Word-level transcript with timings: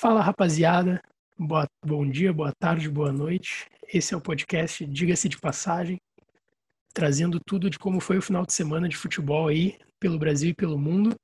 Fala 0.00 0.22
rapaziada, 0.22 1.02
boa, 1.36 1.66
bom 1.84 2.08
dia, 2.08 2.32
boa 2.32 2.52
tarde, 2.56 2.88
boa 2.88 3.10
noite. 3.10 3.68
Esse 3.92 4.14
é 4.14 4.16
o 4.16 4.20
podcast 4.20 4.86
Diga-se 4.86 5.28
de 5.28 5.36
Passagem, 5.40 5.98
trazendo 6.94 7.40
tudo 7.44 7.68
de 7.68 7.80
como 7.80 7.98
foi 7.98 8.16
o 8.16 8.22
final 8.22 8.46
de 8.46 8.52
semana 8.52 8.88
de 8.88 8.96
futebol 8.96 9.48
aí, 9.48 9.76
pelo 9.98 10.16
Brasil 10.16 10.50
e 10.50 10.54
pelo 10.54 10.78
mundo. 10.78 11.16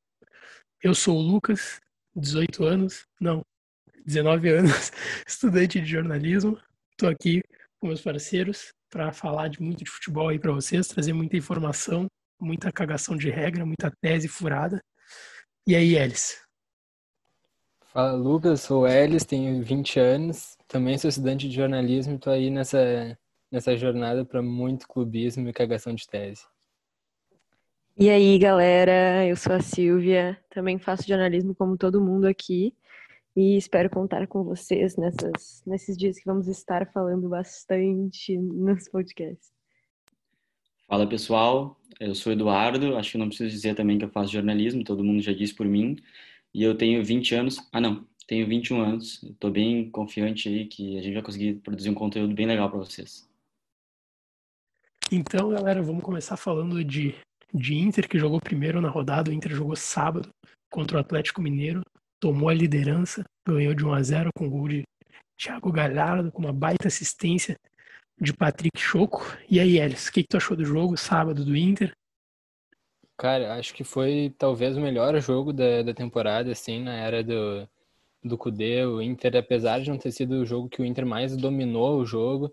Eu 0.83 0.93
sou 0.93 1.17
o 1.17 1.23
Lucas, 1.23 1.79
18 2.17 2.65
anos, 2.65 3.05
não, 3.21 3.43
19 4.05 4.49
anos, 4.49 4.91
estudante 5.25 5.81
de 5.81 5.87
jornalismo. 5.87 6.61
Estou 6.91 7.09
aqui 7.09 7.45
com 7.79 7.87
meus 7.87 8.01
parceiros 8.01 8.73
para 8.91 9.13
falar 9.13 9.51
de 9.51 9.63
muito 9.63 9.85
de 9.85 9.91
futebol 9.93 10.31
aí 10.31 10.39
para 10.41 10.51
vocês, 10.51 10.89
trazer 10.89 11.13
muita 11.13 11.37
informação, 11.37 12.09
muita 12.41 12.73
cagação 12.73 13.17
de 13.17 13.31
regra, 13.31 13.65
muita 13.65 13.93
tese 14.03 14.27
furada. 14.27 14.83
E 15.65 15.77
aí, 15.77 15.95
Elis? 15.97 16.44
Fala, 17.95 18.11
Lucas, 18.11 18.63
sou 18.63 18.83
o 18.83 18.89
Elis, 18.89 19.25
tenho 19.25 19.63
20 19.63 20.01
anos, 20.01 20.59
também 20.67 20.99
sou 20.99 21.09
estudante 21.09 21.49
de 21.49 21.55
jornalismo 21.55 22.15
e 22.15 22.17
estou 22.17 22.33
aí 22.33 22.51
nessa, 22.51 23.17
nessa 23.53 23.77
jornada 23.77 24.25
para 24.25 24.43
muito 24.43 24.89
clubismo 24.89 25.49
e 25.49 25.53
cagação 25.53 25.95
de 25.95 26.05
tese. 26.05 26.43
E 27.97 28.11
aí, 28.11 28.37
galera, 28.37 29.25
eu 29.25 29.37
sou 29.37 29.53
a 29.53 29.61
Silvia, 29.61 30.37
também 30.51 30.77
faço 30.77 31.07
jornalismo 31.07 31.55
como 31.55 31.79
todo 31.79 32.01
mundo 32.01 32.25
aqui 32.25 32.75
e 33.37 33.57
espero 33.57 33.89
contar 33.89 34.27
com 34.27 34.43
vocês 34.43 34.97
nessas, 34.97 35.63
nesses 35.65 35.97
dias 35.97 36.19
que 36.19 36.27
vamos 36.27 36.49
estar 36.49 36.91
falando 36.91 37.29
bastante 37.29 38.37
nos 38.37 38.89
podcasts. 38.89 39.53
Fala 40.89 41.09
pessoal, 41.09 41.81
eu 42.01 42.13
sou 42.13 42.33
Eduardo, 42.33 42.97
acho 42.97 43.13
que 43.13 43.19
não 43.19 43.29
preciso 43.29 43.51
dizer 43.51 43.77
também 43.77 43.99
que 43.99 44.05
eu 44.05 44.11
faço 44.11 44.33
jornalismo, 44.33 44.83
todo 44.83 45.05
mundo 45.05 45.23
já 45.23 45.33
disse 45.33 45.55
por 45.55 45.65
mim, 45.65 45.97
e 46.55 46.63
eu 46.63 46.77
tenho 46.77 47.05
20 47.05 47.35
anos, 47.35 47.69
ah 47.73 47.81
não, 47.81 48.07
tenho 48.27 48.47
21 48.47 48.81
anos, 48.81 49.23
estou 49.23 49.51
bem 49.51 49.91
confiante 49.91 50.49
aí 50.49 50.67
que 50.67 50.97
a 50.99 51.03
gente 51.03 51.15
vai 51.15 51.23
conseguir 51.23 51.55
produzir 51.55 51.91
um 51.91 51.95
conteúdo 51.95 52.35
bem 52.35 52.47
legal 52.47 52.71
para 52.71 52.79
vocês. 52.79 53.29
Então, 55.13 55.51
galera, 55.51 55.83
vamos 55.83 56.03
começar 56.03 56.37
falando 56.37 56.83
de 56.83 57.15
de 57.55 57.77
Inter, 57.77 58.09
que 58.09 58.19
jogou 58.19 58.41
primeiro 58.41 58.81
na 58.81 58.89
rodada. 58.89 59.31
O 59.31 59.33
Inter 59.33 59.55
jogou 59.55 59.77
sábado 59.77 60.29
contra 60.69 60.97
o 60.97 61.01
Atlético 61.01 61.41
Mineiro, 61.41 61.83
tomou 62.21 62.49
a 62.49 62.55
liderança, 62.55 63.23
ganhou 63.47 63.73
de 63.73 63.85
1 63.85 63.93
a 63.93 64.03
0 64.03 64.31
com 64.37 64.51
gol 64.51 64.69
de 64.69 64.83
Thiago 65.39 65.71
Galhardo, 65.71 66.33
com 66.33 66.43
uma 66.43 66.53
baita 66.53 66.89
assistência 66.89 67.57
de 68.21 68.33
Patrick 68.33 68.79
Choco. 68.79 69.25
E 69.49 69.61
aí, 69.61 69.79
Elis, 69.79 70.09
o 70.09 70.13
que, 70.13 70.23
que 70.23 70.29
tu 70.29 70.37
achou 70.37 70.57
do 70.57 70.65
jogo 70.65 70.97
sábado 70.97 71.45
do 71.45 71.57
Inter? 71.57 71.93
Cara, 73.17 73.55
acho 73.55 73.75
que 73.75 73.85
foi 73.85 74.35
talvez 74.39 74.77
o 74.77 74.81
melhor 74.81 75.19
jogo 75.21 75.53
da, 75.53 75.83
da 75.83 75.95
temporada, 75.95 76.51
assim, 76.51 76.83
na 76.83 76.95
era 76.95 77.23
do, 77.23 77.69
do 78.23 78.37
Cudê. 78.39 78.85
O 78.85 79.01
Inter, 79.01 79.37
apesar 79.37 79.81
de 79.81 79.91
não 79.91 79.99
ter 79.99 80.13
sido 80.13 80.33
o 80.41 80.47
jogo 80.47 80.69
que 80.69 80.83
o 80.83 80.85
Inter 80.85 81.07
mais 81.07 81.37
dominou 81.37 81.99
o 82.01 82.07
jogo, 82.07 82.53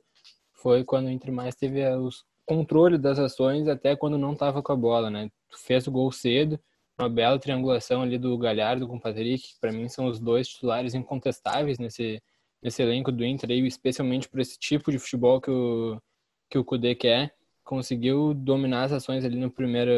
foi 0.53 0.83
quando 0.83 1.07
o 1.07 1.09
Inter 1.09 1.31
mais 1.33 1.55
teve 1.55 1.83
os, 1.95 2.25
controle 2.51 2.97
das 2.97 3.17
ações 3.17 3.67
até 3.67 3.95
quando 3.95 4.17
não 4.17 4.33
estava 4.33 4.61
com 4.61 4.73
a 4.73 4.75
bola, 4.75 5.09
né? 5.09 5.29
Fez 5.65 5.87
o 5.87 5.91
gol 5.91 6.11
cedo, 6.11 6.59
uma 6.99 7.09
bela 7.09 7.39
triangulação 7.39 8.01
ali 8.01 8.17
do 8.17 8.37
Galhardo 8.37 8.87
com 8.87 8.97
o 8.97 8.99
Patrick, 8.99 9.53
que 9.53 9.59
para 9.59 9.71
mim 9.71 9.87
são 9.87 10.07
os 10.07 10.19
dois 10.19 10.49
titulares 10.49 10.93
incontestáveis 10.93 11.79
nesse, 11.79 12.21
nesse 12.61 12.81
elenco 12.81 13.11
do 13.11 13.23
Inter, 13.23 13.51
aí, 13.51 13.65
especialmente 13.65 14.27
por 14.27 14.39
esse 14.41 14.59
tipo 14.59 14.91
de 14.91 14.99
futebol 14.99 15.39
que 15.39 15.49
o, 15.49 16.01
que 16.49 16.57
o 16.57 16.65
Kudê 16.65 16.93
quer. 16.93 17.33
Conseguiu 17.71 18.33
dominar 18.33 18.83
as 18.83 18.91
ações 18.91 19.23
ali 19.23 19.37
no 19.37 19.49
primeiro, 19.49 19.91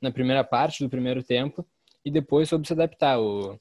na 0.00 0.12
primeira 0.12 0.44
parte 0.44 0.84
do 0.84 0.88
primeiro 0.88 1.24
tempo 1.24 1.66
e 2.04 2.10
depois 2.10 2.48
soube 2.48 2.68
se 2.68 2.72
adaptar. 2.72 3.18
O, 3.18 3.58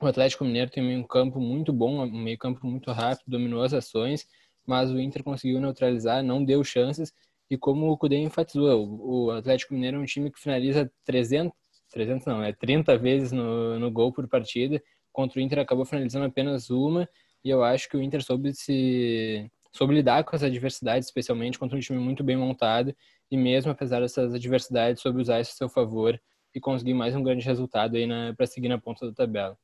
o 0.00 0.06
Atlético 0.06 0.44
Mineiro 0.44 0.70
tem 0.70 0.96
um 0.96 1.02
campo 1.02 1.40
muito 1.40 1.72
bom, 1.72 2.04
um 2.04 2.22
meio 2.22 2.38
campo 2.38 2.64
muito 2.64 2.92
rápido, 2.92 3.24
dominou 3.26 3.64
as 3.64 3.74
ações, 3.74 4.28
mas 4.64 4.92
o 4.92 5.00
Inter 5.00 5.24
conseguiu 5.24 5.60
neutralizar, 5.60 6.22
não 6.22 6.44
deu 6.44 6.62
chances 6.62 7.12
e 7.50 7.58
como 7.58 7.90
o 7.90 7.98
Cudê 7.98 8.18
enfatizou, 8.18 9.00
o 9.00 9.32
Atlético 9.32 9.74
Mineiro 9.74 9.96
é 9.96 10.00
um 10.00 10.04
time 10.04 10.30
que 10.30 10.38
finaliza 10.38 10.88
300, 11.04 11.52
300 11.90 12.24
não, 12.24 12.40
é 12.40 12.52
30 12.52 12.96
vezes 12.96 13.32
no, 13.32 13.80
no 13.80 13.90
gol 13.90 14.12
por 14.12 14.28
partida. 14.28 14.80
Contra 15.12 15.40
o 15.40 15.42
Inter 15.42 15.58
acabou 15.58 15.84
finalizando 15.84 16.24
apenas 16.24 16.70
uma. 16.70 17.08
E 17.44 17.50
eu 17.50 17.64
acho 17.64 17.88
que 17.88 17.96
o 17.96 18.02
Inter 18.02 18.22
soube 18.22 18.54
se 18.54 19.50
soube 19.76 19.94
lidar 19.94 20.24
com 20.24 20.34
essa 20.34 20.46
adversidade, 20.46 21.04
especialmente 21.04 21.58
contra 21.58 21.76
um 21.76 21.80
time 21.80 21.98
muito 21.98 22.24
bem 22.24 22.36
montado. 22.36 22.94
E 23.30 23.36
mesmo 23.36 23.70
apesar 23.70 24.00
dessas 24.00 24.34
adversidades, 24.34 25.02
soube 25.02 25.20
usar 25.20 25.40
isso 25.40 25.52
a 25.52 25.54
seu 25.54 25.68
favor 25.68 26.20
e 26.54 26.60
conseguir 26.60 26.94
mais 26.94 27.14
um 27.14 27.22
grande 27.22 27.44
resultado 27.44 27.96
aí 27.96 28.08
para 28.36 28.46
seguir 28.46 28.68
na 28.68 28.78
ponta 28.78 29.06
da 29.06 29.12
tabela. 29.12 29.56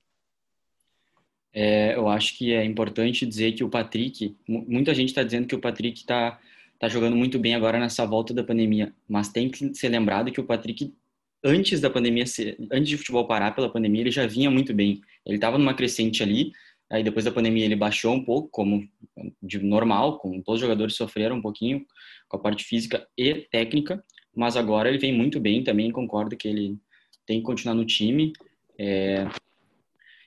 É, 1.54 1.94
eu 1.94 2.08
acho 2.08 2.36
que 2.36 2.52
é 2.52 2.64
importante 2.64 3.26
dizer 3.26 3.52
que 3.52 3.64
o 3.64 3.68
Patrick, 3.68 4.36
muita 4.46 4.94
gente 4.94 5.08
está 5.08 5.22
dizendo 5.22 5.46
que 5.46 5.54
o 5.54 5.60
Patrick 5.60 6.00
está 6.00 6.38
tá 6.78 6.88
jogando 6.88 7.16
muito 7.16 7.38
bem 7.38 7.54
agora 7.54 7.78
nessa 7.78 8.06
volta 8.06 8.34
da 8.34 8.42
pandemia, 8.42 8.92
mas 9.08 9.28
tem 9.28 9.50
que 9.50 9.74
ser 9.74 9.88
lembrado 9.88 10.32
que 10.32 10.40
o 10.40 10.44
Patrick 10.44 10.94
antes 11.44 11.80
da 11.80 11.90
pandemia, 11.90 12.24
antes 12.70 12.88
de 12.88 12.96
futebol 12.96 13.26
parar 13.26 13.52
pela 13.52 13.68
pandemia, 13.68 14.02
ele 14.02 14.10
já 14.10 14.26
vinha 14.26 14.50
muito 14.50 14.72
bem. 14.72 15.00
Ele 15.26 15.36
estava 15.36 15.58
numa 15.58 15.74
crescente 15.74 16.22
ali, 16.22 16.52
aí 16.92 17.03
depois 17.03 17.25
da 17.25 17.32
pandemia 17.32 17.64
ele 17.64 17.75
baixou 17.75 18.12
um 18.12 18.22
pouco, 18.22 18.48
como 18.50 18.86
de 19.42 19.58
normal, 19.58 20.19
como 20.19 20.42
todos 20.42 20.60
os 20.60 20.60
jogadores 20.60 20.94
sofreram 20.94 21.36
um 21.36 21.42
pouquinho 21.42 21.86
com 22.28 22.36
a 22.36 22.41
parte 22.41 22.64
física 22.64 23.08
e 23.16 23.34
técnica, 23.50 24.04
mas 24.36 24.56
agora 24.56 24.91
ele 24.91 24.98
vem 24.98 25.12
muito 25.12 25.41
bem 25.41 25.64
também, 25.64 25.91
concordo 25.91 26.36
que 26.36 26.47
ele 26.47 26.76
tem 27.26 27.38
que 27.38 27.44
continuar 27.44 27.75
no 27.75 27.86
time. 27.86 28.32
É... 28.78 29.26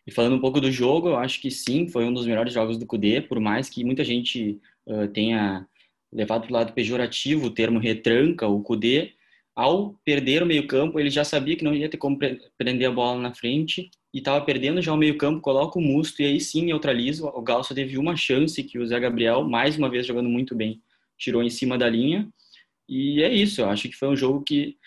E 0.07 0.11
falando 0.11 0.35
um 0.35 0.39
pouco 0.39 0.59
do 0.59 0.71
jogo, 0.71 1.09
eu 1.09 1.17
acho 1.17 1.39
que 1.39 1.51
sim, 1.51 1.87
foi 1.87 2.03
um 2.03 2.13
dos 2.13 2.25
melhores 2.25 2.53
jogos 2.53 2.77
do 2.77 2.85
Cudê, 2.85 3.21
por 3.21 3.39
mais 3.39 3.69
que 3.69 3.83
muita 3.83 4.03
gente 4.03 4.59
uh, 4.87 5.07
tenha 5.07 5.67
levado 6.11 6.41
para 6.43 6.51
o 6.51 6.53
lado 6.53 6.73
pejorativo 6.73 7.47
o 7.47 7.51
termo 7.51 7.79
retranca, 7.79 8.47
o 8.47 8.61
Cudê, 8.61 9.13
ao 9.55 9.93
perder 10.03 10.43
o 10.43 10.45
meio-campo, 10.45 10.99
ele 10.99 11.09
já 11.09 11.23
sabia 11.23 11.55
que 11.55 11.63
não 11.63 11.73
ia 11.73 11.89
ter 11.89 11.97
como 11.97 12.17
prender 12.57 12.87
a 12.87 12.91
bola 12.91 13.19
na 13.19 13.33
frente 13.33 13.89
e 14.15 14.19
estava 14.19 14.39
perdendo 14.45 14.81
já 14.81 14.93
o 14.93 14.97
meio-campo, 14.97 15.41
coloca 15.41 15.77
o 15.77 15.81
Musto 15.81 16.21
e 16.21 16.25
aí 16.25 16.39
sim 16.39 16.63
neutraliza. 16.63 17.25
O 17.25 17.41
Galo 17.41 17.65
só 17.65 17.75
teve 17.75 17.97
uma 17.97 18.15
chance 18.15 18.63
que 18.63 18.79
o 18.79 18.87
Zé 18.87 18.97
Gabriel, 18.97 19.43
mais 19.43 19.77
uma 19.77 19.89
vez 19.89 20.05
jogando 20.05 20.29
muito 20.29 20.55
bem, 20.55 20.81
tirou 21.17 21.43
em 21.43 21.49
cima 21.49 21.77
da 21.77 21.89
linha. 21.89 22.25
E 22.87 23.21
é 23.21 23.33
isso, 23.33 23.59
eu 23.59 23.69
acho 23.69 23.89
que 23.89 23.95
foi 23.95 24.07
um 24.07 24.15
jogo 24.15 24.41
que, 24.41 24.77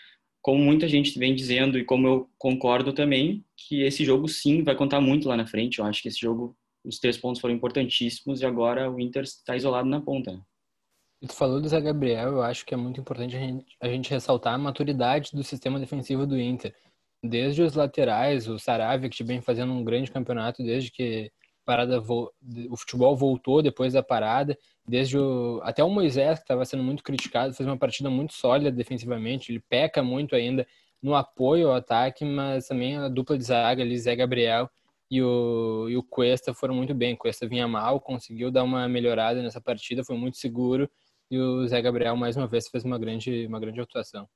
como 0.41 0.65
muita 0.65 0.89
gente 0.89 1.19
vem 1.19 1.34
dizendo 1.34 1.78
e 1.78 1.84
como 1.84 2.06
eu 2.06 2.31
concordo 2.39 2.91
também, 2.94 3.44
que 3.55 3.83
esse 3.83 4.03
jogo 4.03 4.27
sim 4.28 4.62
vai 4.62 4.75
contar 4.75 4.99
muito 4.99 5.28
lá 5.28 5.37
na 5.37 5.47
frente. 5.47 5.78
Eu 5.78 5.84
acho 5.84 6.00
que 6.00 6.09
esse 6.09 6.21
jogo, 6.21 6.56
os 6.83 6.99
três 6.99 7.19
pontos 7.19 7.39
foram 7.39 7.55
importantíssimos 7.55 8.41
e 8.41 8.47
agora 8.47 8.91
o 8.91 8.99
Inter 8.99 9.25
está 9.25 9.55
isolado 9.55 9.91
na 9.91 10.00
ponta. 10.00 10.41
Tu 11.21 11.34
falou 11.34 11.60
do 11.60 11.69
Zé 11.69 11.78
Gabriel, 11.83 12.28
eu 12.28 12.43
acho 12.43 12.65
que 12.65 12.72
é 12.72 12.78
muito 12.78 12.99
importante 12.99 13.37
a 13.37 13.41
gente, 13.41 13.77
a 13.78 13.89
gente 13.89 14.09
ressaltar 14.09 14.55
a 14.55 14.59
maturidade 14.59 15.33
do 15.34 15.45
sistema 15.45 15.78
defensivo 15.78 16.27
do 16.27 16.41
Inter. 16.41 16.75
Desde 17.23 17.62
os 17.62 17.75
laterais, 17.75 18.49
o 18.49 18.59
Saravia, 18.59 19.09
que 19.09 19.25
vem 19.25 19.41
fazendo 19.41 19.73
um 19.73 19.83
grande 19.84 20.11
campeonato 20.11 20.62
desde 20.62 20.91
que 20.91 21.33
parada 21.65 22.01
o 22.01 22.77
futebol 22.79 23.15
voltou 23.15 23.61
depois 23.61 23.92
da 23.92 24.03
parada, 24.03 24.57
desde 24.87 25.19
o, 25.19 25.60
até 25.63 25.84
o 25.84 25.91
Moisés, 25.91 26.39
que 26.39 26.45
estava 26.45 26.65
sendo 26.65 26.83
muito 26.83 27.03
criticado, 27.03 27.53
fez 27.53 27.66
uma 27.69 27.77
partida 27.77 28.09
muito 28.09 28.33
sólida 28.33 28.72
defensivamente, 28.72 29.53
ele 29.53 29.60
peca 29.69 30.03
muito 30.03 30.34
ainda 30.34 30.66
no 31.03 31.15
apoio 31.15 31.69
ao 31.69 31.75
ataque, 31.75 32.25
mas 32.25 32.66
também 32.66 32.97
a 32.97 33.09
dupla 33.09 33.37
de 33.37 33.45
zaga 33.45 33.83
ali, 33.83 33.98
Zé 33.98 34.16
Gabriel 34.16 34.71
e 35.10 35.22
o, 35.22 35.89
e 35.91 35.97
o 35.97 36.03
Cuesta 36.03 36.54
foram 36.54 36.75
muito 36.75 36.95
bem. 36.95 37.15
O 37.15 37.19
Cuesta 37.19 37.47
vinha 37.47 37.69
mal, 37.69 38.01
conseguiu 38.01 38.51
dar 38.51 38.65
uma 38.65 38.89
melhorada 38.89 39.42
nessa 39.42 39.60
partida, 39.60 40.03
foi 40.03 40.16
muito 40.16 40.39
seguro 40.39 40.91
e 41.31 41.39
o 41.39 41.66
Zé 41.66 41.83
Gabriel, 41.83 42.16
mais 42.16 42.37
uma 42.37 42.47
vez, 42.47 42.69
fez 42.69 42.84
uma 42.84 42.98
grande, 42.98 43.47
uma 43.47 43.60
grande 43.60 43.81
atuação. 43.81 44.27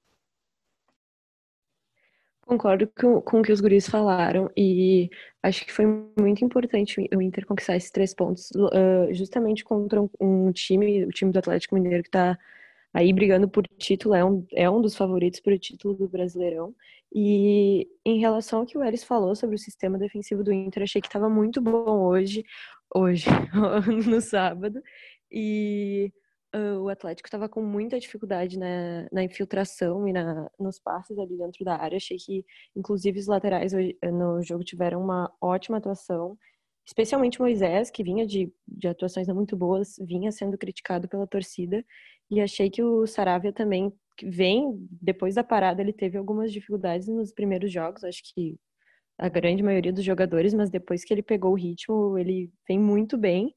Concordo 2.46 2.90
com, 2.98 3.20
com 3.20 3.40
o 3.40 3.42
que 3.42 3.52
os 3.52 3.60
guris 3.60 3.88
falaram 3.88 4.50
e 4.56 5.08
acho 5.42 5.64
que 5.64 5.72
foi 5.72 5.86
muito 6.18 6.44
importante 6.44 7.08
o 7.14 7.22
Inter 7.22 7.46
conquistar 7.46 7.76
esses 7.76 7.90
três 7.90 8.12
pontos 8.12 8.50
uh, 8.50 9.12
justamente 9.14 9.64
contra 9.64 10.02
um, 10.02 10.10
um, 10.20 10.52
time, 10.52 11.04
o 11.04 11.10
time 11.10 11.30
do 11.30 11.38
Atlético 11.38 11.76
Mineiro 11.76 12.02
que 12.02 12.08
está 12.08 12.36
aí 12.92 13.12
brigando 13.12 13.48
por 13.48 13.66
título, 13.78 14.14
é 14.14 14.24
um, 14.24 14.46
é 14.52 14.68
um 14.68 14.82
dos 14.82 14.96
favoritos 14.96 15.40
para 15.40 15.54
o 15.54 15.58
título 15.58 15.94
do 15.94 16.08
Brasileirão. 16.08 16.74
E 17.14 17.88
em 18.04 18.18
relação 18.18 18.60
ao 18.60 18.66
que 18.66 18.76
o 18.76 18.84
Eris 18.84 19.04
falou 19.04 19.34
sobre 19.34 19.56
o 19.56 19.58
sistema 19.58 19.98
defensivo 19.98 20.42
do 20.42 20.52
Inter, 20.52 20.82
achei 20.82 21.00
que 21.00 21.08
estava 21.08 21.28
muito 21.28 21.60
bom 21.60 22.00
hoje, 22.06 22.44
hoje, 22.94 23.26
no 24.06 24.20
sábado. 24.20 24.82
E 25.30 26.12
o 26.54 26.88
Atlético 26.88 27.26
estava 27.26 27.48
com 27.48 27.62
muita 27.62 27.98
dificuldade 27.98 28.58
na, 28.58 29.08
na 29.10 29.24
infiltração 29.24 30.06
e 30.06 30.12
na, 30.12 30.50
nos 30.58 30.78
passes 30.78 31.18
ali 31.18 31.36
dentro 31.36 31.64
da 31.64 31.76
área. 31.76 31.96
Achei 31.96 32.18
que, 32.18 32.44
inclusive, 32.76 33.18
os 33.18 33.26
laterais 33.26 33.72
no 34.12 34.42
jogo 34.42 34.62
tiveram 34.62 35.02
uma 35.02 35.32
ótima 35.40 35.78
atuação, 35.78 36.36
especialmente 36.86 37.40
Moisés, 37.40 37.90
que 37.90 38.04
vinha 38.04 38.26
de, 38.26 38.52
de 38.68 38.88
atuações 38.88 39.26
não 39.26 39.34
muito 39.34 39.56
boas, 39.56 39.96
vinha 40.00 40.30
sendo 40.30 40.58
criticado 40.58 41.08
pela 41.08 41.26
torcida. 41.26 41.84
E 42.30 42.40
achei 42.40 42.68
que 42.70 42.82
o 42.82 43.06
Saravia 43.06 43.52
também 43.52 43.92
vem, 44.22 44.86
depois 44.90 45.34
da 45.34 45.44
parada, 45.44 45.80
ele 45.80 45.92
teve 45.92 46.18
algumas 46.18 46.52
dificuldades 46.52 47.08
nos 47.08 47.32
primeiros 47.32 47.72
jogos. 47.72 48.04
Acho 48.04 48.22
que 48.34 48.58
a 49.18 49.28
grande 49.28 49.62
maioria 49.62 49.92
dos 49.92 50.04
jogadores, 50.04 50.52
mas 50.52 50.70
depois 50.70 51.04
que 51.04 51.14
ele 51.14 51.22
pegou 51.22 51.52
o 51.52 51.56
ritmo, 51.56 52.18
ele 52.18 52.50
vem 52.68 52.78
muito 52.78 53.16
bem 53.16 53.54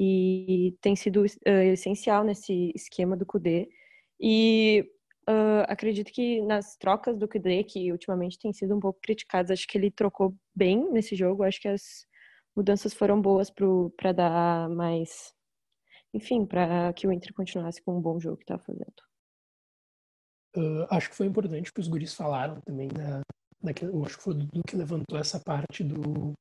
e 0.00 0.76
tem 0.80 0.94
sido 0.94 1.24
uh, 1.24 1.50
essencial 1.72 2.22
nesse 2.22 2.70
esquema 2.72 3.16
do 3.16 3.26
Kudê. 3.26 3.68
E 4.20 4.88
uh, 5.28 5.64
acredito 5.66 6.12
que 6.12 6.40
nas 6.42 6.76
trocas 6.76 7.18
do 7.18 7.26
Kudê, 7.26 7.64
que 7.64 7.90
ultimamente 7.90 8.38
tem 8.38 8.52
sido 8.52 8.76
um 8.76 8.80
pouco 8.80 9.00
criticadas, 9.02 9.50
acho 9.50 9.66
que 9.66 9.76
ele 9.76 9.90
trocou 9.90 10.36
bem 10.54 10.88
nesse 10.92 11.16
jogo, 11.16 11.42
acho 11.42 11.60
que 11.60 11.66
as 11.66 12.06
mudanças 12.56 12.94
foram 12.94 13.20
boas 13.20 13.50
para 13.96 14.12
dar 14.12 14.68
mais. 14.68 15.34
Enfim, 16.14 16.46
para 16.46 16.92
que 16.92 17.06
o 17.06 17.12
Inter 17.12 17.34
continuasse 17.34 17.82
com 17.82 17.98
um 17.98 18.00
bom 18.00 18.20
jogo 18.20 18.36
que 18.36 18.44
estava 18.44 18.62
fazendo. 18.62 18.94
Uh, 20.56 20.86
acho 20.90 21.10
que 21.10 21.16
foi 21.16 21.26
importante 21.26 21.72
que 21.72 21.80
os 21.80 21.88
guris 21.88 22.14
falaram 22.14 22.60
também 22.60 22.88
da, 22.88 23.20
eu 23.82 24.04
acho 24.04 24.16
que 24.16 24.22
foi 24.22 24.34
o 24.34 24.36
Dudu 24.36 24.62
que 24.66 24.76
levantou 24.76 25.18
essa 25.18 25.40
parte 25.40 25.82
do, 25.82 26.32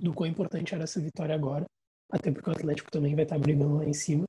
do 0.00 0.12
quão 0.12 0.28
importante 0.28 0.74
era 0.74 0.84
essa 0.84 1.00
vitória 1.00 1.34
agora, 1.34 1.64
até 2.12 2.30
porque 2.30 2.50
o 2.50 2.52
Atlético 2.52 2.90
também 2.90 3.14
vai 3.14 3.24
estar 3.24 3.38
brigando 3.38 3.76
lá 3.76 3.84
em 3.84 3.92
cima. 3.92 4.24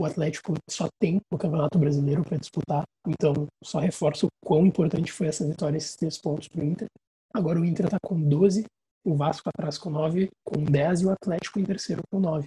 O 0.00 0.04
Atlético 0.04 0.54
só 0.70 0.86
tem 1.00 1.20
o 1.32 1.38
Campeonato 1.38 1.78
Brasileiro 1.78 2.22
para 2.22 2.38
disputar, 2.38 2.84
então 3.06 3.46
só 3.64 3.80
reforça 3.80 4.26
o 4.26 4.28
quão 4.44 4.64
importante 4.64 5.10
foi 5.10 5.26
essa 5.26 5.46
vitória, 5.46 5.76
esses 5.76 5.96
três 5.96 6.16
pontos 6.18 6.46
para 6.48 6.62
o 6.62 6.64
Inter. 6.64 6.86
Agora 7.34 7.60
o 7.60 7.64
Inter 7.64 7.86
está 7.86 7.98
com 8.00 8.20
12, 8.20 8.64
o 9.04 9.16
Vasco 9.16 9.48
atrás 9.48 9.76
com 9.76 9.90
9, 9.90 10.28
com 10.44 10.62
10 10.62 11.00
e 11.00 11.06
o 11.06 11.10
Atlético 11.10 11.58
em 11.58 11.64
terceiro 11.64 12.02
com 12.12 12.20
9. 12.20 12.46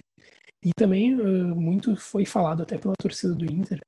E 0.64 0.70
também 0.72 1.14
uh, 1.14 1.54
muito 1.54 1.96
foi 1.96 2.24
falado 2.24 2.62
até 2.62 2.78
pela 2.78 2.94
torcida 2.98 3.34
do 3.34 3.44
Inter 3.44 3.80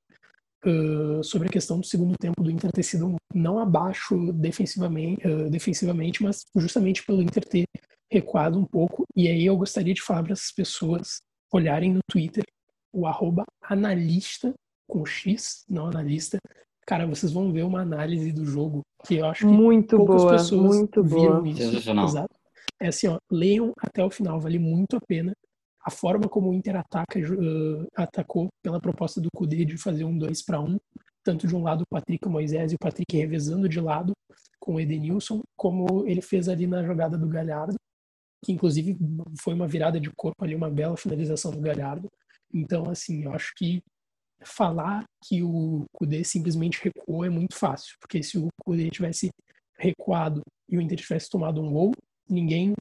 uh, 0.66 1.22
sobre 1.22 1.48
a 1.48 1.50
questão 1.50 1.78
do 1.78 1.86
segundo 1.86 2.16
tempo 2.18 2.42
do 2.42 2.50
Inter 2.50 2.70
ter 2.72 2.82
sido 2.82 3.16
não 3.32 3.58
abaixo 3.58 4.32
defensivamente, 4.32 5.26
uh, 5.26 5.48
defensivamente, 5.48 6.22
mas 6.22 6.44
justamente 6.56 7.04
pelo 7.06 7.22
Inter 7.22 7.44
ter 7.44 7.64
recuado 8.10 8.58
um 8.58 8.64
pouco. 8.64 9.04
E 9.14 9.28
aí 9.28 9.44
eu 9.44 9.56
gostaria 9.56 9.94
de 9.94 10.02
falar 10.02 10.22
para 10.22 10.32
essas 10.32 10.52
pessoas 10.52 11.18
olharem 11.52 11.92
no 11.92 12.00
Twitter 12.10 12.44
o 12.92 13.06
arroba 13.06 13.44
analista 13.62 14.54
com 14.88 15.04
X, 15.04 15.64
não 15.68 15.86
analista. 15.86 16.38
Cara, 16.86 17.06
vocês 17.06 17.32
vão 17.32 17.52
ver 17.52 17.62
uma 17.62 17.80
análise 17.80 18.30
do 18.32 18.44
jogo 18.44 18.82
que 19.04 19.16
eu 19.16 19.26
acho 19.26 19.46
que 19.46 19.52
muito 19.52 19.96
poucas 19.96 20.22
boa, 20.22 20.32
pessoas 20.32 20.76
muito 20.76 21.02
viram 21.02 21.42
boa. 21.42 21.48
isso. 21.48 21.62
Sensacional. 21.62 22.28
É 22.80 22.88
assim, 22.88 23.08
ó, 23.08 23.18
leiam 23.30 23.72
até 23.78 24.04
o 24.04 24.10
final, 24.10 24.38
vale 24.38 24.58
muito 24.58 24.96
a 24.96 25.00
pena. 25.00 25.32
A 25.84 25.90
forma 25.90 26.28
como 26.28 26.50
o 26.50 26.54
Inter 26.54 26.76
ataca, 26.76 27.18
uh, 27.18 27.86
atacou 27.94 28.48
pela 28.62 28.80
proposta 28.80 29.20
do 29.20 29.28
Cudê 29.34 29.64
de 29.64 29.76
fazer 29.76 30.04
um 30.04 30.16
2 30.16 30.42
para 30.42 30.60
1, 30.60 30.78
tanto 31.22 31.46
de 31.46 31.54
um 31.54 31.62
lado 31.62 31.82
o 31.82 31.86
Patrick 31.86 32.26
Moisés 32.28 32.72
e 32.72 32.74
o 32.74 32.78
Patrick 32.78 33.16
revezando 33.16 33.68
de 33.68 33.80
lado 33.80 34.12
com 34.58 34.74
o 34.74 34.80
Edenilson, 34.80 35.40
como 35.56 36.06
ele 36.06 36.22
fez 36.22 36.48
ali 36.48 36.66
na 36.66 36.82
jogada 36.82 37.18
do 37.18 37.28
Galhardo, 37.28 37.76
que 38.44 38.52
inclusive 38.52 38.96
foi 39.40 39.54
uma 39.54 39.66
virada 39.66 39.98
de 39.98 40.10
corpo 40.10 40.44
ali, 40.44 40.54
uma 40.54 40.70
bela 40.70 40.96
finalização 40.96 41.50
do 41.50 41.60
Galhardo. 41.60 42.08
Então, 42.52 42.88
assim, 42.90 43.24
eu 43.24 43.32
acho 43.32 43.52
que 43.56 43.80
falar 44.44 45.04
que 45.24 45.42
o 45.42 45.84
Cudê 45.94 46.22
simplesmente 46.22 46.80
recuou 46.82 47.24
é 47.24 47.30
muito 47.30 47.56
fácil, 47.56 47.96
porque 48.00 48.22
se 48.22 48.38
o 48.38 48.48
Cudê 48.62 48.90
tivesse 48.90 49.30
recuado 49.78 50.42
e 50.68 50.76
o 50.76 50.80
Inter 50.80 50.98
tivesse 50.98 51.28
tomado 51.30 51.60
um 51.60 51.72
gol, 51.72 51.92
ninguém, 52.28 52.74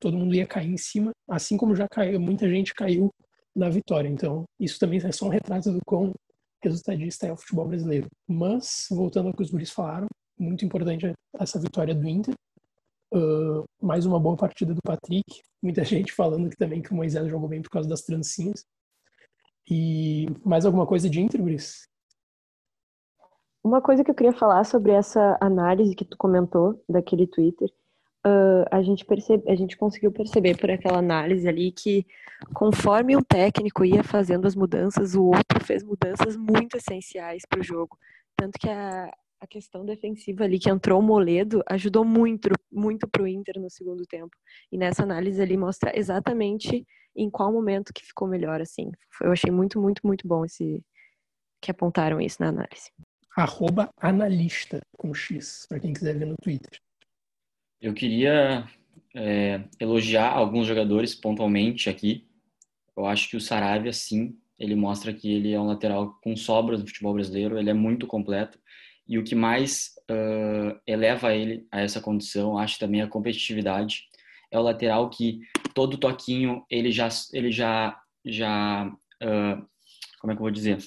todo 0.00 0.16
mundo 0.16 0.34
ia 0.34 0.46
cair 0.46 0.70
em 0.70 0.76
cima, 0.76 1.10
assim 1.28 1.56
como 1.56 1.74
já 1.74 1.86
caiu, 1.88 2.20
muita 2.20 2.48
gente 2.48 2.72
caiu 2.72 3.10
na 3.54 3.68
vitória. 3.68 4.08
Então, 4.08 4.44
isso 4.58 4.78
também 4.78 5.00
é 5.04 5.12
só 5.12 5.26
um 5.26 5.30
retrato 5.30 5.72
do 5.72 5.80
quão 5.84 6.12
resultadista 6.62 7.26
é 7.26 7.32
o 7.32 7.36
futebol 7.36 7.66
brasileiro. 7.66 8.06
Mas, 8.28 8.86
voltando 8.90 9.28
ao 9.28 9.34
que 9.34 9.42
os 9.42 9.50
guris 9.50 9.70
falaram, 9.70 10.06
muito 10.38 10.64
importante 10.64 11.12
essa 11.38 11.60
vitória 11.60 11.94
do 11.94 12.08
Inter. 12.08 12.34
Uh, 13.12 13.64
mais 13.82 14.06
uma 14.06 14.20
boa 14.20 14.36
partida 14.36 14.72
do 14.72 14.80
Patrick. 14.82 15.42
Muita 15.62 15.84
gente 15.84 16.12
falando 16.12 16.48
que 16.48 16.56
também 16.56 16.80
que 16.80 16.92
o 16.92 16.94
Moisés 16.94 17.28
jogou 17.28 17.48
bem 17.48 17.60
por 17.60 17.70
causa 17.70 17.88
das 17.88 18.02
trancinhas. 18.02 18.64
E 19.68 20.26
mais 20.44 20.64
alguma 20.64 20.86
coisa 20.86 21.08
de 21.08 21.20
Inter, 21.20 21.40
Guris? 21.40 21.88
Uma 23.62 23.82
coisa 23.82 24.02
que 24.02 24.10
eu 24.10 24.14
queria 24.14 24.32
falar 24.32 24.64
sobre 24.64 24.92
essa 24.92 25.36
análise 25.40 25.94
que 25.94 26.04
tu 26.04 26.16
comentou 26.16 26.82
daquele 26.88 27.26
Twitter, 27.26 27.68
uh, 28.26 28.64
a 28.70 28.82
gente 28.82 29.04
percebe, 29.04 29.50
a 29.50 29.54
gente 29.54 29.76
conseguiu 29.76 30.10
perceber 30.10 30.56
por 30.56 30.70
aquela 30.70 30.98
análise 30.98 31.46
ali 31.46 31.70
que 31.70 32.06
conforme 32.54 33.16
um 33.16 33.22
técnico 33.22 33.84
ia 33.84 34.02
fazendo 34.02 34.46
as 34.46 34.54
mudanças, 34.54 35.14
o 35.14 35.24
outro 35.24 35.62
fez 35.62 35.82
mudanças 35.82 36.36
muito 36.36 36.76
essenciais 36.76 37.42
para 37.46 37.60
o 37.60 37.62
jogo, 37.62 37.98
tanto 38.34 38.58
que 38.58 38.68
a, 38.68 39.12
a 39.40 39.46
questão 39.46 39.84
defensiva 39.84 40.44
ali 40.44 40.58
que 40.58 40.70
entrou 40.70 41.00
o 41.00 41.02
Moledo 41.02 41.62
ajudou 41.66 42.04
muito, 42.04 42.50
muito 42.70 43.08
para 43.08 43.22
o 43.22 43.26
Inter 43.26 43.58
no 43.58 43.70
segundo 43.70 44.04
tempo. 44.06 44.36
E 44.70 44.76
nessa 44.76 45.02
análise 45.02 45.40
ali 45.40 45.56
mostra 45.56 45.98
exatamente 45.98 46.86
em 47.16 47.30
qual 47.30 47.52
momento 47.52 47.92
que 47.92 48.04
ficou 48.04 48.28
melhor, 48.28 48.60
assim. 48.60 48.90
Eu 49.22 49.32
achei 49.32 49.50
muito, 49.50 49.80
muito, 49.80 50.06
muito 50.06 50.28
bom 50.28 50.44
esse 50.44 50.84
que 51.60 51.70
apontaram 51.70 52.20
isso 52.20 52.36
na 52.40 52.48
análise. 52.48 52.90
Arroba 53.36 53.90
analista 53.96 54.80
com 54.96 55.14
X, 55.14 55.66
para 55.68 55.80
quem 55.80 55.92
quiser 55.92 56.18
ver 56.18 56.26
no 56.26 56.34
Twitter. 56.42 56.78
Eu 57.80 57.94
queria 57.94 58.66
é, 59.14 59.64
elogiar 59.78 60.30
alguns 60.30 60.66
jogadores 60.66 61.14
pontualmente 61.14 61.88
aqui. 61.88 62.28
Eu 62.96 63.06
acho 63.06 63.28
que 63.28 63.36
o 63.36 63.40
Saravia, 63.40 63.92
sim, 63.92 64.38
ele 64.58 64.74
mostra 64.74 65.12
que 65.14 65.32
ele 65.32 65.52
é 65.52 65.60
um 65.60 65.66
lateral 65.66 66.18
com 66.22 66.36
sobras 66.36 66.80
no 66.80 66.86
futebol 66.86 67.14
brasileiro, 67.14 67.58
ele 67.58 67.70
é 67.70 67.74
muito 67.74 68.06
completo. 68.06 68.58
E 69.08 69.18
o 69.18 69.24
que 69.24 69.34
mais 69.34 69.90
uh, 70.10 70.78
eleva 70.86 71.34
ele 71.34 71.66
a 71.70 71.80
essa 71.80 72.00
condição, 72.00 72.58
acho 72.58 72.78
também 72.78 73.02
a 73.02 73.08
competitividade. 73.08 74.04
É 74.50 74.58
o 74.58 74.62
lateral 74.62 75.08
que 75.10 75.40
todo 75.74 75.98
toquinho 75.98 76.64
ele 76.70 76.90
já 76.90 77.08
ele 77.32 77.50
já 77.50 78.00
já 78.24 78.86
uh, 79.22 79.70
como 80.20 80.32
é 80.32 80.36
que 80.36 80.40
eu 80.40 80.44
vou 80.44 80.50
dizer? 80.50 80.78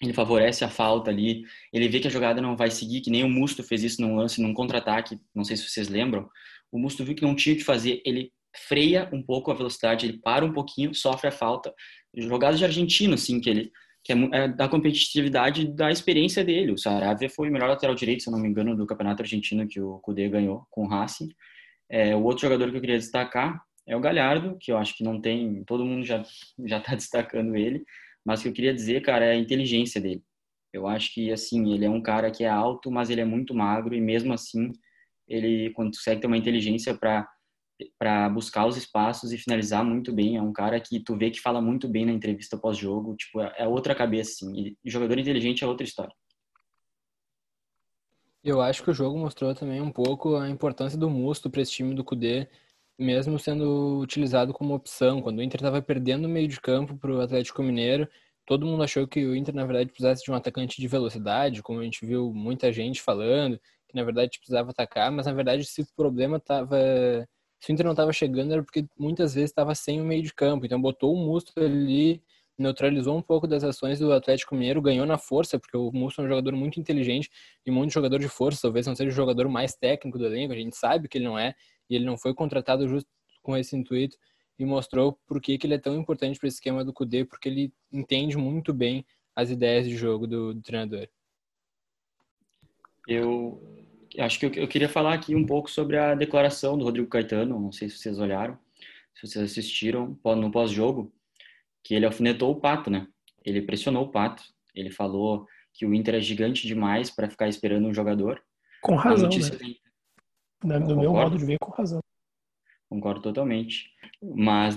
Ele 0.00 0.12
favorece 0.12 0.64
a 0.64 0.68
falta 0.68 1.10
ali. 1.10 1.42
Ele 1.72 1.88
vê 1.88 2.00
que 2.00 2.06
a 2.06 2.10
jogada 2.10 2.40
não 2.40 2.56
vai 2.56 2.70
seguir, 2.70 3.00
que 3.00 3.10
nem 3.10 3.24
o 3.24 3.28
Musto 3.28 3.62
fez 3.62 3.82
isso 3.82 4.00
num 4.00 4.16
lance, 4.16 4.40
num 4.40 4.54
contra-ataque. 4.54 5.18
Não 5.34 5.42
sei 5.42 5.56
se 5.56 5.68
vocês 5.68 5.88
lembram. 5.88 6.28
O 6.70 6.78
Musto 6.78 7.04
viu 7.04 7.14
que 7.14 7.22
não 7.22 7.34
tinha 7.34 7.54
o 7.54 7.58
que 7.58 7.64
fazer. 7.64 8.00
Ele 8.04 8.30
freia 8.68 9.08
um 9.12 9.22
pouco 9.22 9.50
a 9.50 9.54
velocidade, 9.54 10.06
ele 10.06 10.18
para 10.18 10.44
um 10.44 10.52
pouquinho, 10.52 10.94
sofre 10.94 11.28
a 11.28 11.32
falta. 11.32 11.74
Jogada 12.16 12.56
de 12.56 12.64
argentino, 12.64 13.14
assim, 13.14 13.40
que 13.40 13.50
ele 13.50 13.72
que 14.06 14.12
é, 14.12 14.16
é 14.32 14.48
da 14.48 14.68
competitividade 14.68 15.66
da 15.66 15.90
experiência 15.90 16.44
dele. 16.44 16.72
O 16.72 16.78
Saravia 16.78 17.28
foi 17.28 17.48
o 17.48 17.52
melhor 17.52 17.68
lateral 17.68 17.94
direito, 17.94 18.22
se 18.22 18.28
eu 18.28 18.32
não 18.32 18.38
me 18.38 18.48
engano, 18.48 18.76
do 18.76 18.86
campeonato 18.86 19.22
argentino 19.22 19.66
que 19.66 19.80
o 19.80 19.98
Cudê 19.98 20.28
ganhou 20.28 20.64
com 20.70 20.84
o 20.84 20.88
Racing. 20.88 21.28
É, 21.90 22.14
o 22.14 22.22
outro 22.22 22.42
jogador 22.42 22.70
que 22.70 22.76
eu 22.76 22.80
queria 22.80 22.98
destacar 22.98 23.60
é 23.84 23.96
o 23.96 24.00
Galhardo, 24.00 24.56
que 24.60 24.70
eu 24.70 24.78
acho 24.78 24.96
que 24.96 25.02
não 25.02 25.20
tem, 25.20 25.64
todo 25.64 25.84
mundo 25.84 26.04
já 26.04 26.22
já 26.64 26.78
está 26.78 26.94
destacando 26.96 27.56
ele, 27.56 27.84
mas 28.24 28.40
o 28.40 28.42
que 28.44 28.48
eu 28.50 28.52
queria 28.52 28.74
dizer, 28.74 29.02
cara, 29.02 29.24
é 29.24 29.32
a 29.32 29.36
inteligência 29.36 30.00
dele. 30.00 30.22
Eu 30.72 30.86
acho 30.86 31.12
que 31.12 31.32
assim 31.32 31.72
ele 31.74 31.84
é 31.84 31.90
um 31.90 32.00
cara 32.00 32.30
que 32.30 32.44
é 32.44 32.48
alto, 32.48 32.90
mas 32.90 33.10
ele 33.10 33.20
é 33.20 33.24
muito 33.24 33.54
magro 33.54 33.94
e 33.94 34.00
mesmo 34.00 34.32
assim 34.32 34.70
ele 35.28 35.70
consegue 35.70 36.20
ter 36.20 36.26
uma 36.28 36.36
inteligência 36.36 36.94
para 36.94 37.28
para 37.98 38.28
buscar 38.28 38.66
os 38.66 38.76
espaços 38.76 39.32
e 39.32 39.38
finalizar 39.38 39.84
muito 39.84 40.12
bem. 40.12 40.36
É 40.36 40.42
um 40.42 40.52
cara 40.52 40.80
que 40.80 41.00
tu 41.00 41.16
vê 41.16 41.30
que 41.30 41.40
fala 41.40 41.60
muito 41.60 41.88
bem 41.88 42.06
na 42.06 42.12
entrevista 42.12 42.56
pós-jogo. 42.56 43.16
Tipo, 43.16 43.40
é 43.40 43.66
outra 43.66 43.94
cabeça, 43.94 44.46
assim. 44.46 44.76
E 44.84 44.90
jogador 44.90 45.18
inteligente 45.18 45.64
é 45.64 45.66
outra 45.66 45.84
história. 45.84 46.14
Eu 48.42 48.60
acho 48.60 48.82
que 48.82 48.90
o 48.90 48.94
jogo 48.94 49.18
mostrou 49.18 49.54
também 49.54 49.80
um 49.80 49.90
pouco 49.90 50.36
a 50.36 50.48
importância 50.48 50.96
do 50.96 51.10
Musto 51.10 51.50
para 51.50 51.62
esse 51.62 51.72
time 51.72 51.94
do 51.94 52.04
Cudê, 52.04 52.48
mesmo 52.98 53.38
sendo 53.38 53.98
utilizado 53.98 54.52
como 54.52 54.74
opção. 54.74 55.20
Quando 55.20 55.38
o 55.38 55.42
Inter 55.42 55.58
estava 55.58 55.82
perdendo 55.82 56.26
o 56.26 56.28
meio 56.28 56.46
de 56.46 56.60
campo 56.60 56.96
para 56.96 57.12
o 57.12 57.20
Atlético 57.20 57.62
Mineiro, 57.62 58.08
todo 58.46 58.64
mundo 58.64 58.84
achou 58.84 59.06
que 59.06 59.26
o 59.26 59.34
Inter, 59.34 59.54
na 59.54 59.66
verdade, 59.66 59.90
precisasse 59.90 60.24
de 60.24 60.30
um 60.30 60.34
atacante 60.34 60.80
de 60.80 60.86
velocidade, 60.86 61.62
como 61.62 61.80
a 61.80 61.82
gente 61.82 62.06
viu 62.06 62.32
muita 62.32 62.72
gente 62.72 63.02
falando, 63.02 63.58
que 63.88 63.96
na 63.96 64.04
verdade 64.04 64.38
precisava 64.38 64.70
atacar, 64.70 65.10
mas 65.10 65.26
na 65.26 65.32
verdade 65.32 65.64
se 65.64 65.82
o 65.82 65.86
problema 65.96 66.36
estava 66.36 66.78
se 67.66 67.72
o 67.72 67.74
Inter 67.74 67.84
não 67.84 67.94
estava 67.94 68.12
chegando 68.12 68.52
era 68.52 68.62
porque 68.62 68.86
muitas 68.96 69.34
vezes 69.34 69.50
estava 69.50 69.74
sem 69.74 70.00
o 70.00 70.04
meio 70.04 70.22
de 70.22 70.32
campo. 70.32 70.64
Então 70.64 70.80
botou 70.80 71.12
o 71.12 71.16
Musto 71.16 71.52
ali, 71.58 72.22
neutralizou 72.56 73.16
um 73.18 73.20
pouco 73.20 73.44
das 73.48 73.64
ações 73.64 73.98
do 73.98 74.12
Atlético 74.12 74.54
Mineiro, 74.54 74.80
ganhou 74.80 75.04
na 75.04 75.18
força, 75.18 75.58
porque 75.58 75.76
o 75.76 75.90
Musto 75.90 76.20
é 76.20 76.24
um 76.24 76.28
jogador 76.28 76.54
muito 76.54 76.78
inteligente 76.78 77.28
e 77.66 77.70
muito 77.72 77.92
jogador 77.92 78.20
de 78.20 78.28
força, 78.28 78.62
talvez 78.62 78.86
não 78.86 78.94
seja 78.94 79.10
o 79.10 79.12
jogador 79.12 79.48
mais 79.48 79.74
técnico 79.74 80.16
do 80.16 80.26
elenco, 80.26 80.52
a 80.52 80.56
gente 80.56 80.76
sabe 80.76 81.08
que 81.08 81.18
ele 81.18 81.24
não 81.24 81.36
é, 81.36 81.56
e 81.90 81.96
ele 81.96 82.04
não 82.04 82.16
foi 82.16 82.32
contratado 82.32 82.86
justo 82.86 83.10
com 83.42 83.56
esse 83.56 83.74
intuito 83.74 84.16
e 84.56 84.64
mostrou 84.64 85.18
por 85.26 85.40
que, 85.40 85.58
que 85.58 85.66
ele 85.66 85.74
é 85.74 85.78
tão 85.78 85.96
importante 85.96 86.38
para 86.38 86.46
esse 86.46 86.58
esquema 86.58 86.84
do 86.84 86.92
Cudê, 86.92 87.24
porque 87.24 87.48
ele 87.48 87.72
entende 87.92 88.36
muito 88.36 88.72
bem 88.72 89.04
as 89.34 89.50
ideias 89.50 89.88
de 89.88 89.96
jogo 89.96 90.28
do, 90.28 90.54
do 90.54 90.62
treinador. 90.62 91.08
Eu 93.08 93.75
acho 94.18 94.38
que 94.38 94.46
eu, 94.46 94.52
eu, 94.54 94.68
queria 94.68 94.88
falar 94.88 95.14
aqui 95.14 95.34
um 95.34 95.44
pouco 95.44 95.70
sobre 95.70 95.96
a 95.98 96.14
declaração 96.14 96.76
do 96.76 96.84
Rodrigo 96.84 97.08
Caetano, 97.08 97.60
não 97.60 97.72
sei 97.72 97.88
se 97.88 97.98
vocês 97.98 98.18
olharam, 98.18 98.58
se 99.14 99.26
vocês 99.26 99.44
assistiram 99.44 100.18
no 100.24 100.50
pós-jogo, 100.50 101.12
que 101.82 101.94
ele 101.94 102.06
alfinetou 102.06 102.50
o 102.50 102.60
Pato, 102.60 102.90
né? 102.90 103.06
Ele 103.44 103.62
pressionou 103.62 104.04
o 104.04 104.10
Pato, 104.10 104.42
ele 104.74 104.90
falou 104.90 105.46
que 105.72 105.86
o 105.86 105.94
Inter 105.94 106.16
é 106.16 106.20
gigante 106.20 106.66
demais 106.66 107.10
para 107.10 107.30
ficar 107.30 107.48
esperando 107.48 107.86
um 107.86 107.94
jogador. 107.94 108.42
Com 108.82 108.94
razão, 108.94 109.28
né? 109.28 109.50
Tem... 109.50 109.78
No 110.64 110.96
meu 110.96 111.12
modo 111.12 111.36
de 111.36 111.44
ver, 111.44 111.58
com 111.58 111.70
razão. 111.70 112.00
concordo 112.88 113.20
totalmente. 113.20 113.90
Mas, 114.22 114.76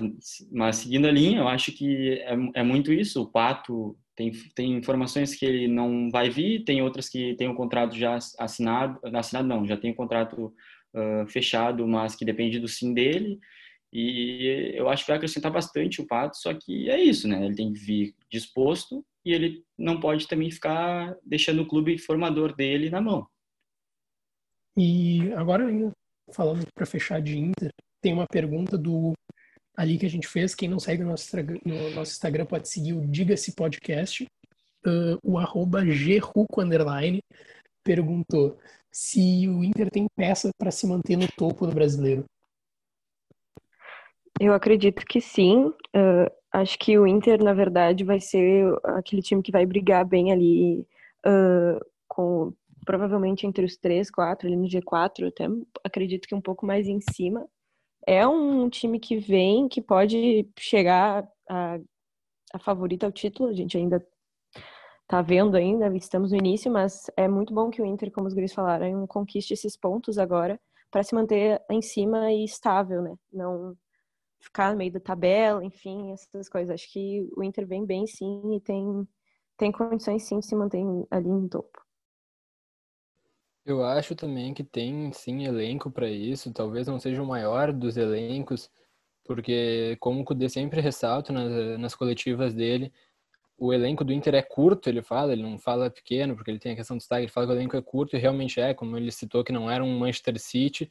mas 0.51 0.75
seguindo 0.77 1.07
a 1.07 1.11
linha, 1.11 1.39
eu 1.39 1.47
acho 1.47 1.71
que 1.71 2.19
é, 2.19 2.35
é 2.55 2.63
muito 2.63 2.93
isso. 2.93 3.21
O 3.21 3.27
Pato 3.27 3.97
tem, 4.19 4.31
tem 4.53 4.73
informações 4.73 5.33
que 5.33 5.45
ele 5.45 5.65
não 5.69 6.09
vai 6.11 6.29
vir, 6.29 6.65
tem 6.65 6.81
outras 6.81 7.07
que 7.07 7.35
tem 7.35 7.47
o 7.47 7.51
um 7.51 7.55
contrato 7.55 7.95
já 7.95 8.19
assinado, 8.37 8.99
assinado 9.15 9.47
não, 9.47 9.65
já 9.65 9.77
tem 9.77 9.91
o 9.91 9.93
um 9.93 9.95
contrato 9.95 10.53
uh, 10.93 11.25
fechado, 11.29 11.87
mas 11.87 12.17
que 12.17 12.25
depende 12.25 12.59
do 12.59 12.67
sim 12.67 12.93
dele. 12.93 13.39
E 13.93 14.73
eu 14.75 14.89
acho 14.89 15.05
que 15.05 15.11
vai 15.11 15.15
acrescentar 15.15 15.49
bastante 15.49 16.01
o 16.01 16.05
Pato, 16.05 16.35
só 16.35 16.53
que 16.53 16.89
é 16.89 17.01
isso, 17.01 17.29
né? 17.29 17.45
Ele 17.45 17.55
tem 17.55 17.71
que 17.71 17.79
vir 17.79 18.13
disposto 18.29 19.05
e 19.23 19.31
ele 19.31 19.63
não 19.77 20.01
pode 20.01 20.27
também 20.27 20.51
ficar 20.51 21.15
deixando 21.25 21.61
o 21.61 21.67
clube 21.67 21.97
formador 21.97 22.53
dele 22.53 22.89
na 22.89 22.99
mão. 22.99 23.25
E 24.77 25.31
agora, 25.31 25.65
falando 26.33 26.65
para 26.75 26.85
fechar 26.85 27.21
de 27.21 27.37
Inter, 27.39 27.71
tem 28.01 28.13
uma 28.13 28.27
pergunta 28.27 28.77
do 28.77 29.13
ali 29.75 29.97
que 29.97 30.05
a 30.05 30.09
gente 30.09 30.27
fez. 30.27 30.55
Quem 30.55 30.69
não 30.69 30.79
segue 30.79 31.03
no 31.03 31.11
nosso, 31.11 31.35
no 31.65 31.89
nosso 31.91 32.11
Instagram 32.11 32.45
pode 32.45 32.69
seguir 32.69 32.93
o 32.93 33.05
Diga-se 33.05 33.53
Podcast. 33.53 34.25
Uh, 34.85 35.19
o 35.23 35.37
arroba 35.37 35.81
Gruco 35.83 36.61
underline 36.61 37.19
perguntou 37.83 38.57
se 38.91 39.47
o 39.47 39.63
Inter 39.63 39.89
tem 39.89 40.07
peça 40.15 40.49
para 40.57 40.71
se 40.71 40.87
manter 40.87 41.17
no 41.17 41.27
topo 41.37 41.67
do 41.67 41.73
brasileiro. 41.73 42.25
Eu 44.39 44.53
acredito 44.53 45.05
que 45.05 45.19
sim. 45.19 45.65
Uh, 45.65 46.31
acho 46.51 46.79
que 46.79 46.97
o 46.97 47.05
Inter, 47.05 47.43
na 47.43 47.53
verdade, 47.53 48.03
vai 48.03 48.19
ser 48.19 48.73
aquele 48.83 49.21
time 49.21 49.43
que 49.43 49.51
vai 49.51 49.65
brigar 49.65 50.05
bem 50.05 50.31
ali 50.31 50.87
uh, 51.25 51.85
com 52.07 52.53
provavelmente 52.85 53.45
entre 53.45 53.65
os 53.65 53.77
três, 53.77 54.09
quatro, 54.09 54.47
ali 54.47 54.55
no 54.55 54.67
G4, 54.67 55.27
até 55.27 55.45
acredito 55.83 56.27
que 56.27 56.33
um 56.33 56.41
pouco 56.41 56.65
mais 56.65 56.87
em 56.87 56.99
cima. 56.99 57.45
É 58.07 58.27
um 58.27 58.69
time 58.69 58.99
que 58.99 59.17
vem, 59.17 59.67
que 59.67 59.81
pode 59.81 60.47
chegar 60.57 61.27
a, 61.49 61.79
a 62.53 62.59
favorita 62.59 63.05
ao 63.05 63.11
título. 63.11 63.49
A 63.49 63.53
gente 63.53 63.77
ainda 63.77 64.05
tá 65.07 65.21
vendo 65.21 65.55
ainda, 65.57 65.95
estamos 65.97 66.31
no 66.31 66.37
início, 66.37 66.71
mas 66.71 67.09
é 67.17 67.27
muito 67.27 67.53
bom 67.53 67.69
que 67.69 67.81
o 67.81 67.85
Inter, 67.85 68.11
como 68.11 68.27
os 68.27 68.33
guris 68.33 68.53
falaram, 68.53 69.07
conquiste 69.07 69.53
esses 69.53 69.75
pontos 69.75 70.17
agora 70.17 70.59
para 70.91 71.03
se 71.03 71.15
manter 71.15 71.61
em 71.69 71.81
cima 71.81 72.31
e 72.31 72.43
estável, 72.43 73.01
né? 73.01 73.15
Não 73.31 73.75
ficar 74.39 74.71
no 74.71 74.77
meio 74.77 74.91
da 74.91 74.99
tabela, 74.99 75.63
enfim, 75.63 76.11
essas 76.11 76.49
coisas. 76.49 76.73
Acho 76.73 76.91
que 76.91 77.27
o 77.35 77.43
Inter 77.43 77.67
vem 77.67 77.85
bem 77.85 78.07
sim 78.07 78.55
e 78.55 78.61
tem, 78.61 79.07
tem 79.57 79.71
condições 79.71 80.23
sim 80.23 80.39
de 80.39 80.45
se 80.45 80.55
manter 80.55 80.83
ali 81.11 81.27
no 81.27 81.49
topo. 81.49 81.81
Eu 83.69 83.83
acho 83.83 84.15
também 84.15 84.51
que 84.51 84.63
tem 84.63 85.11
sim 85.13 85.45
elenco 85.45 85.91
para 85.91 86.09
isso, 86.09 86.51
talvez 86.51 86.87
não 86.87 86.99
seja 86.99 87.21
o 87.21 87.25
maior 87.25 87.71
dos 87.71 87.97
elencos, 87.97 88.67
porque 89.23 89.95
como 89.99 90.21
o 90.21 90.25
Cudê 90.25 90.49
sempre 90.49 90.81
ressalta 90.81 91.31
nas, 91.31 91.79
nas 91.79 91.93
coletivas 91.93 92.51
dele, 92.55 92.91
o 93.59 93.71
elenco 93.71 94.03
do 94.03 94.11
Inter 94.11 94.33
é 94.33 94.41
curto, 94.41 94.89
ele 94.89 95.03
fala, 95.03 95.33
ele 95.33 95.43
não 95.43 95.59
fala 95.59 95.87
pequeno, 95.91 96.35
porque 96.35 96.49
ele 96.49 96.57
tem 96.57 96.71
a 96.71 96.75
questão 96.75 96.97
do 96.97 96.99
destaque, 96.99 97.23
ele 97.25 97.31
fala 97.31 97.45
que 97.45 97.53
o 97.53 97.55
elenco 97.55 97.77
é 97.77 97.81
curto 97.81 98.15
e 98.15 98.19
realmente 98.19 98.59
é, 98.59 98.73
como 98.73 98.97
ele 98.97 99.11
citou 99.11 99.43
que 99.43 99.51
não 99.51 99.69
era 99.69 99.83
um 99.83 99.99
Manchester 99.99 100.39
City, 100.39 100.89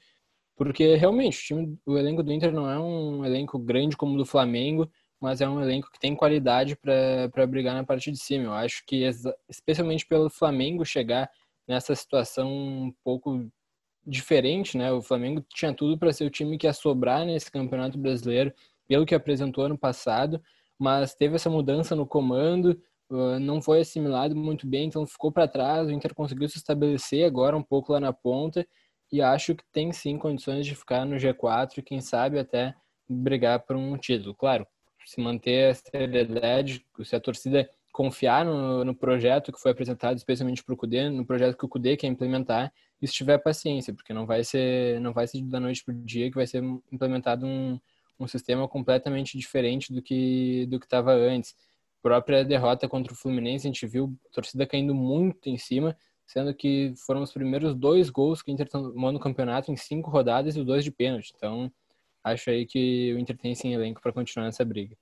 porque 0.56 0.94
realmente 0.94 1.36
o, 1.38 1.56
time, 1.56 1.78
o 1.84 1.98
elenco 1.98 2.22
do 2.22 2.32
Inter 2.32 2.52
não 2.52 2.70
é 2.70 2.78
um 2.78 3.24
elenco 3.24 3.58
grande 3.58 3.96
como 3.96 4.14
o 4.14 4.18
do 4.18 4.24
Flamengo, 4.24 4.88
mas 5.20 5.40
é 5.40 5.48
um 5.48 5.60
elenco 5.60 5.90
que 5.90 5.98
tem 5.98 6.14
qualidade 6.14 6.76
para 6.76 7.46
brigar 7.48 7.74
na 7.74 7.82
parte 7.82 8.12
de 8.12 8.18
cima. 8.18 8.44
Eu 8.44 8.52
acho 8.52 8.84
que, 8.86 9.02
especialmente 9.48 10.06
pelo 10.06 10.30
Flamengo 10.30 10.84
chegar 10.84 11.28
nessa 11.68 11.94
situação 11.94 12.50
um 12.50 12.92
pouco 13.04 13.48
diferente, 14.06 14.76
né? 14.78 14.90
O 14.90 15.02
Flamengo 15.02 15.44
tinha 15.54 15.72
tudo 15.74 15.98
para 15.98 16.12
ser 16.12 16.24
o 16.24 16.30
time 16.30 16.56
que 16.56 16.66
ia 16.66 16.72
sobrar 16.72 17.26
nesse 17.26 17.50
Campeonato 17.52 17.98
Brasileiro, 17.98 18.52
pelo 18.88 19.04
que 19.04 19.14
apresentou 19.14 19.64
ano 19.64 19.76
passado, 19.76 20.42
mas 20.78 21.14
teve 21.14 21.36
essa 21.36 21.50
mudança 21.50 21.94
no 21.94 22.06
comando, 22.06 22.80
não 23.40 23.60
foi 23.60 23.80
assimilado 23.80 24.34
muito 24.34 24.66
bem, 24.66 24.86
então 24.86 25.06
ficou 25.06 25.30
para 25.30 25.48
trás. 25.48 25.88
O 25.88 25.90
Inter 25.90 26.14
conseguiu 26.14 26.48
se 26.48 26.58
estabelecer 26.58 27.24
agora 27.26 27.56
um 27.56 27.62
pouco 27.62 27.92
lá 27.92 28.00
na 28.00 28.12
ponta 28.12 28.66
e 29.12 29.20
acho 29.20 29.54
que 29.54 29.64
tem 29.72 29.92
sim 29.92 30.18
condições 30.18 30.66
de 30.66 30.74
ficar 30.74 31.04
no 31.04 31.16
G4 31.16 31.78
e 31.78 31.82
quem 31.82 32.00
sabe 32.00 32.38
até 32.38 32.74
brigar 33.08 33.60
por 33.60 33.76
um 33.76 33.96
título. 33.96 34.34
Claro, 34.34 34.66
se 35.06 35.20
manter 35.20 35.70
a 35.70 35.74
seriedade, 35.74 36.84
se 37.02 37.16
a 37.16 37.20
torcida 37.20 37.68
confiar 37.98 38.44
no, 38.44 38.84
no 38.84 38.94
projeto 38.94 39.50
que 39.50 39.60
foi 39.60 39.72
apresentado, 39.72 40.16
especialmente 40.16 40.62
para 40.62 40.72
o 40.72 40.76
CUDE, 40.76 41.10
no 41.10 41.26
projeto 41.26 41.58
que 41.58 41.64
o 41.64 41.68
CUDE 41.68 41.96
quer 41.96 42.06
implementar, 42.06 42.72
e 43.02 43.08
se 43.08 43.12
tiver 43.12 43.38
paciência, 43.38 43.92
porque 43.92 44.12
não 44.12 44.24
vai 44.24 44.44
ser, 44.44 45.00
não 45.00 45.12
vai 45.12 45.26
ser 45.26 45.42
da 45.42 45.58
noite 45.58 45.84
para 45.84 45.92
o 45.92 45.98
dia 46.04 46.30
que 46.30 46.36
vai 46.36 46.46
ser 46.46 46.62
implementado 46.92 47.44
um, 47.44 47.80
um 48.16 48.28
sistema 48.28 48.68
completamente 48.68 49.36
diferente 49.36 49.92
do 49.92 50.00
que 50.00 50.64
do 50.66 50.78
que 50.78 50.86
estava 50.86 51.12
antes. 51.12 51.56
Própria 52.00 52.44
derrota 52.44 52.88
contra 52.88 53.12
o 53.12 53.16
Fluminense, 53.16 53.66
a 53.66 53.70
gente 53.70 53.84
viu 53.84 54.16
a 54.30 54.32
torcida 54.32 54.64
caindo 54.64 54.94
muito 54.94 55.48
em 55.48 55.58
cima, 55.58 55.96
sendo 56.24 56.54
que 56.54 56.94
foram 57.04 57.22
os 57.22 57.32
primeiros 57.32 57.74
dois 57.74 58.10
gols 58.10 58.42
que 58.42 58.52
o 58.52 58.54
Inter 58.54 58.68
tomou 58.68 59.10
no 59.10 59.18
campeonato 59.18 59.72
em 59.72 59.76
cinco 59.76 60.08
rodadas 60.08 60.54
e 60.54 60.60
os 60.60 60.64
dois 60.64 60.84
de 60.84 60.92
pênalti. 60.92 61.32
Então, 61.36 61.68
acho 62.22 62.48
aí 62.50 62.64
que 62.64 63.12
o 63.14 63.18
Inter 63.18 63.36
tem 63.36 63.56
sim 63.56 63.74
elenco 63.74 64.00
para 64.00 64.12
continuar 64.12 64.46
nessa 64.46 64.64
briga. 64.64 64.96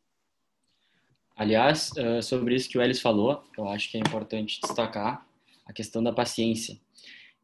Aliás, 1.37 1.90
eh, 1.99 2.23
sobre 2.23 2.55
isso 2.55 2.69
que 2.69 2.78
o 2.78 2.83
Ellis 2.83 3.00
falou, 3.00 3.45
eu 3.59 3.69
acho 3.69 3.90
que 3.90 3.99
é 3.99 4.00
importante 4.00 4.59
destacar 4.59 5.26
a 5.66 5.73
questão 5.73 6.02
da 6.02 6.11
paciência. 6.11 6.81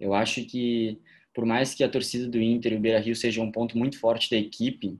Eu 0.01 0.15
acho 0.15 0.45
que, 0.47 0.99
por 1.35 1.45
mais 1.45 1.75
que 1.75 1.85
a 1.85 1.89
torcida 1.89 2.27
do 2.27 2.41
Inter 2.41 2.73
e 2.73 2.77
o 2.77 2.81
Beira-Rio 2.81 3.15
seja 3.15 3.43
um 3.43 3.53
ponto 3.53 3.77
muito 3.77 4.01
forte 4.01 4.31
da 4.31 4.37
equipe, 4.37 4.99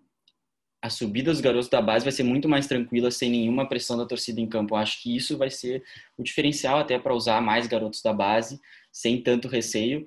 a 0.83 0.91
subida 0.91 1.31
dos 1.31 1.41
garotos 1.41 1.69
da 1.69 1.81
base 1.81 2.05
vai 2.05 2.13
ser 2.13 2.25
muito 2.25 2.49
mais 2.49 2.67
tranquila 2.67 3.11
sem 3.11 3.31
nenhuma 3.31 3.69
pressão 3.69 3.97
da 3.97 4.05
torcida 4.05 4.41
em 4.41 4.49
campo. 4.49 4.75
Eu 4.75 4.79
acho 4.79 5.01
que 5.03 5.17
isso 5.17 5.39
vai 5.39 5.49
ser 5.49 5.83
o 6.19 6.23
diferencial 6.23 6.79
até 6.79 6.99
para 6.99 7.15
usar 7.15 7.41
mais 7.41 7.67
garotos 7.67 8.03
da 8.03 8.13
base 8.13 8.61
sem 8.91 9.23
tanto 9.23 9.49
receio. 9.49 10.07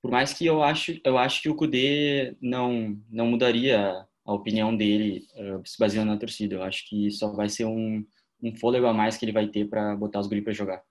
Por 0.00 0.10
mais 0.10 0.32
que 0.32 0.46
eu 0.46 0.62
acho, 0.62 1.00
eu 1.04 1.18
acho 1.18 1.42
que 1.42 1.48
o 1.48 1.54
Cudê 1.56 2.36
não 2.40 2.98
não 3.10 3.26
mudaria 3.26 4.06
a 4.24 4.32
opinião 4.32 4.76
dele 4.76 5.26
uh, 5.34 5.66
se 5.66 5.78
baseando 5.78 6.12
na 6.12 6.18
torcida. 6.18 6.56
Eu 6.56 6.62
acho 6.62 6.88
que 6.88 7.10
só 7.10 7.32
vai 7.32 7.48
ser 7.48 7.64
um, 7.64 8.04
um 8.42 8.56
fôlego 8.56 8.86
a 8.86 8.92
mais 8.92 9.16
que 9.16 9.24
ele 9.24 9.32
vai 9.32 9.48
ter 9.48 9.68
para 9.68 9.94
botar 9.96 10.20
os 10.20 10.26
guris 10.26 10.44
para 10.44 10.52
jogar. 10.52 10.82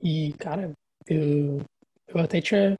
E 0.00 0.32
cara, 0.34 0.72
eu, 1.06 1.58
eu 2.06 2.18
até 2.18 2.40
tinha 2.40 2.76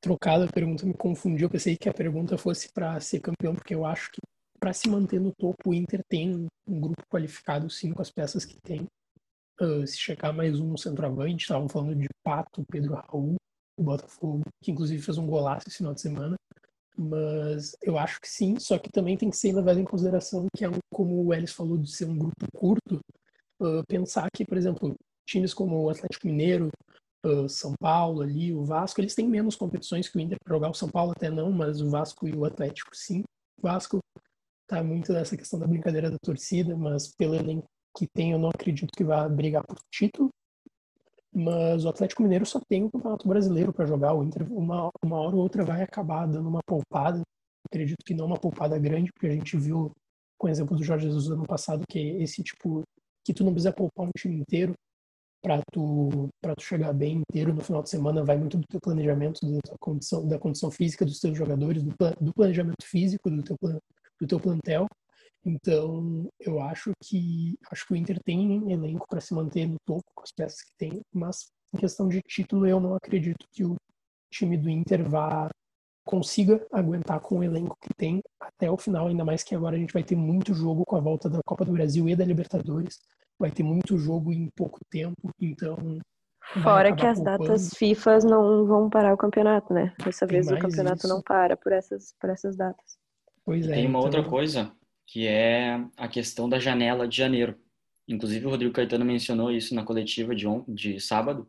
trocado 0.00 0.44
a 0.44 0.48
pergunta, 0.48 0.86
me 0.86 0.94
confundi. 0.94 1.42
Eu 1.42 1.50
pensei 1.50 1.76
que 1.76 1.88
a 1.88 1.94
pergunta 1.94 2.36
fosse 2.36 2.70
para 2.72 2.98
ser 3.00 3.20
campeão, 3.20 3.54
porque 3.54 3.74
eu 3.74 3.84
acho 3.84 4.10
que 4.10 4.20
para 4.58 4.72
se 4.72 4.88
manter 4.88 5.20
no 5.20 5.32
topo, 5.32 5.70
o 5.70 5.74
Inter 5.74 6.02
tem 6.08 6.48
um 6.66 6.80
grupo 6.80 7.02
qualificado, 7.08 7.70
sim, 7.70 7.92
com 7.92 8.02
as 8.02 8.10
peças 8.10 8.44
que 8.44 8.56
tem. 8.60 8.86
Uh, 9.60 9.86
se 9.86 9.96
chegar 9.98 10.32
mais 10.32 10.60
um 10.60 10.76
centroavante, 10.76 11.42
estavam 11.42 11.68
falando 11.68 11.96
de 11.96 12.08
Pato, 12.24 12.64
Pedro 12.70 12.94
Raul, 12.94 13.36
o 13.76 13.82
Botafogo, 13.82 14.42
que 14.62 14.70
inclusive 14.70 15.02
fez 15.02 15.18
um 15.18 15.26
golaço 15.26 15.68
esse 15.68 15.78
final 15.78 15.94
de 15.94 16.00
semana. 16.00 16.36
Mas 16.98 17.76
eu 17.80 17.96
acho 17.96 18.20
que 18.20 18.28
sim, 18.28 18.58
só 18.58 18.76
que 18.76 18.90
também 18.90 19.16
tem 19.16 19.30
que 19.30 19.36
ser 19.36 19.54
levado 19.54 19.78
em 19.78 19.84
consideração 19.84 20.48
que 20.56 20.64
é 20.64 20.68
um, 20.68 20.78
como 20.92 21.24
o 21.24 21.32
Ellis 21.32 21.52
falou, 21.52 21.78
de 21.78 21.92
ser 21.92 22.06
um 22.06 22.18
grupo 22.18 22.44
curto, 22.52 22.98
uh, 23.60 23.84
pensar 23.86 24.28
que, 24.34 24.44
por 24.44 24.58
exemplo, 24.58 24.96
times 25.24 25.54
como 25.54 25.80
o 25.80 25.90
Atlético 25.90 26.26
Mineiro, 26.26 26.70
uh, 27.24 27.48
São 27.48 27.72
Paulo 27.78 28.22
ali, 28.22 28.52
o 28.52 28.64
Vasco, 28.64 29.00
eles 29.00 29.14
têm 29.14 29.28
menos 29.28 29.54
competições 29.54 30.08
que 30.08 30.16
o 30.16 30.20
Inter 30.20 30.38
para 30.42 30.56
jogar. 30.56 30.70
O 30.70 30.74
São 30.74 30.88
Paulo 30.88 31.12
até 31.12 31.30
não, 31.30 31.52
mas 31.52 31.80
o 31.80 31.88
Vasco 31.88 32.26
e 32.26 32.34
o 32.34 32.44
Atlético 32.44 32.96
sim. 32.96 33.22
O 33.58 33.62
Vasco 33.62 34.00
tá 34.66 34.82
muito 34.82 35.12
nessa 35.12 35.36
questão 35.36 35.58
da 35.58 35.68
brincadeira 35.68 36.10
da 36.10 36.18
torcida, 36.18 36.76
mas 36.76 37.14
pelo 37.14 37.36
elenco 37.36 37.68
que 37.96 38.08
tem, 38.08 38.32
eu 38.32 38.38
não 38.38 38.48
acredito 38.48 38.90
que 38.96 39.04
vá 39.04 39.28
brigar 39.28 39.64
por 39.64 39.78
título. 39.90 40.30
Mas 41.34 41.84
o 41.84 41.88
Atlético 41.88 42.22
Mineiro 42.22 42.46
só 42.46 42.60
tem 42.68 42.84
o 42.84 42.90
Campeonato 42.90 43.28
Brasileiro 43.28 43.72
para 43.72 43.86
jogar. 43.86 44.14
O 44.14 44.24
Inter, 44.24 44.50
uma, 44.52 44.90
uma 45.04 45.16
hora 45.20 45.36
ou 45.36 45.42
outra, 45.42 45.64
vai 45.64 45.82
acabar 45.82 46.26
dando 46.26 46.48
uma 46.48 46.60
poupada. 46.66 47.20
Acredito 47.66 48.04
que 48.04 48.14
não 48.14 48.26
uma 48.26 48.38
poupada 48.38 48.78
grande, 48.78 49.10
porque 49.12 49.26
a 49.26 49.32
gente 49.32 49.56
viu, 49.56 49.92
com 50.38 50.46
o 50.46 50.50
exemplo 50.50 50.76
do 50.76 50.82
Jorge 50.82 51.06
Jesus 51.06 51.26
do 51.26 51.34
ano 51.34 51.46
passado, 51.46 51.84
que 51.88 51.98
esse 51.98 52.42
tipo, 52.42 52.82
que 53.24 53.34
tu 53.34 53.44
não 53.44 53.52
precisa 53.52 53.72
poupar 53.72 54.06
um 54.06 54.10
time 54.16 54.36
inteiro 54.36 54.72
para 55.42 55.60
tu 55.72 56.28
para 56.42 56.54
tu 56.54 56.62
chegar 56.62 56.92
bem 56.92 57.22
inteiro 57.22 57.54
no 57.54 57.62
final 57.62 57.82
de 57.82 57.90
semana 57.90 58.24
vai 58.24 58.36
muito 58.36 58.58
do 58.58 58.66
teu 58.68 58.80
planejamento 58.80 59.40
da 59.40 59.60
tua 59.60 59.76
condição 59.78 60.26
da 60.26 60.38
condição 60.38 60.70
física 60.70 61.04
dos 61.04 61.20
teus 61.20 61.36
jogadores 61.38 61.82
do, 61.82 61.94
do 62.20 62.34
planejamento 62.34 62.84
físico 62.84 63.30
do 63.30 63.42
teu 63.42 63.56
do 64.20 64.26
teu 64.26 64.40
plantel 64.40 64.86
então 65.48 66.28
eu 66.40 66.60
acho 66.60 66.92
que 67.02 67.56
acho 67.70 67.86
que 67.86 67.92
o 67.92 67.96
Inter 67.96 68.18
tem 68.24 68.70
elenco 68.72 69.06
para 69.08 69.20
se 69.20 69.34
manter 69.34 69.66
no 69.66 69.76
topo 69.86 70.04
com 70.14 70.22
as 70.22 70.32
peças 70.32 70.60
que 70.62 70.72
tem 70.76 71.00
mas 71.12 71.46
em 71.74 71.78
questão 71.78 72.08
de 72.08 72.20
título 72.22 72.66
eu 72.66 72.80
não 72.80 72.94
acredito 72.94 73.46
que 73.52 73.64
o 73.64 73.76
time 74.32 74.56
do 74.56 74.68
Inter 74.68 75.08
vá 75.08 75.48
consiga 76.04 76.66
aguentar 76.72 77.20
com 77.20 77.38
o 77.38 77.44
elenco 77.44 77.76
que 77.80 77.92
tem 77.94 78.22
até 78.40 78.70
o 78.70 78.76
final 78.76 79.08
ainda 79.08 79.24
mais 79.24 79.42
que 79.42 79.54
agora 79.54 79.76
a 79.76 79.78
gente 79.78 79.92
vai 79.92 80.02
ter 80.02 80.16
muito 80.16 80.54
jogo 80.54 80.84
com 80.86 80.96
a 80.96 81.00
volta 81.00 81.28
da 81.28 81.40
Copa 81.44 81.64
do 81.64 81.72
Brasil 81.72 82.08
e 82.08 82.16
da 82.16 82.24
Libertadores 82.24 82.98
vai 83.38 83.50
ter 83.50 83.62
muito 83.62 83.96
jogo 83.96 84.32
em 84.32 84.48
pouco 84.56 84.80
tempo, 84.90 85.30
então. 85.40 85.76
Fora 86.62 86.94
que 86.94 87.06
as 87.06 87.18
poupando. 87.18 87.38
datas 87.46 87.70
FIFA 87.76 88.18
não 88.20 88.66
vão 88.66 88.88
parar 88.88 89.14
o 89.14 89.18
campeonato, 89.18 89.72
né? 89.72 89.94
Dessa 90.02 90.26
vez 90.26 90.50
o 90.50 90.58
campeonato 90.58 91.06
isso. 91.06 91.08
não 91.08 91.22
para 91.22 91.56
por 91.56 91.72
essas, 91.72 92.14
por 92.18 92.30
essas 92.30 92.56
datas. 92.56 92.98
Pois 93.44 93.66
e 93.66 93.70
é. 93.70 93.74
tem 93.74 93.86
uma 93.86 93.98
então- 93.98 94.02
outra 94.02 94.24
coisa, 94.24 94.72
que 95.08 95.26
é 95.26 95.82
a 95.96 96.06
questão 96.06 96.48
da 96.48 96.60
janela 96.60 97.08
de 97.08 97.16
janeiro. 97.16 97.58
Inclusive, 98.06 98.46
o 98.46 98.50
Rodrigo 98.50 98.74
Caetano 98.74 99.04
mencionou 99.04 99.50
isso 99.50 99.74
na 99.74 99.82
coletiva 99.82 100.34
de, 100.34 100.46
on, 100.46 100.64
de 100.68 101.00
sábado, 101.00 101.48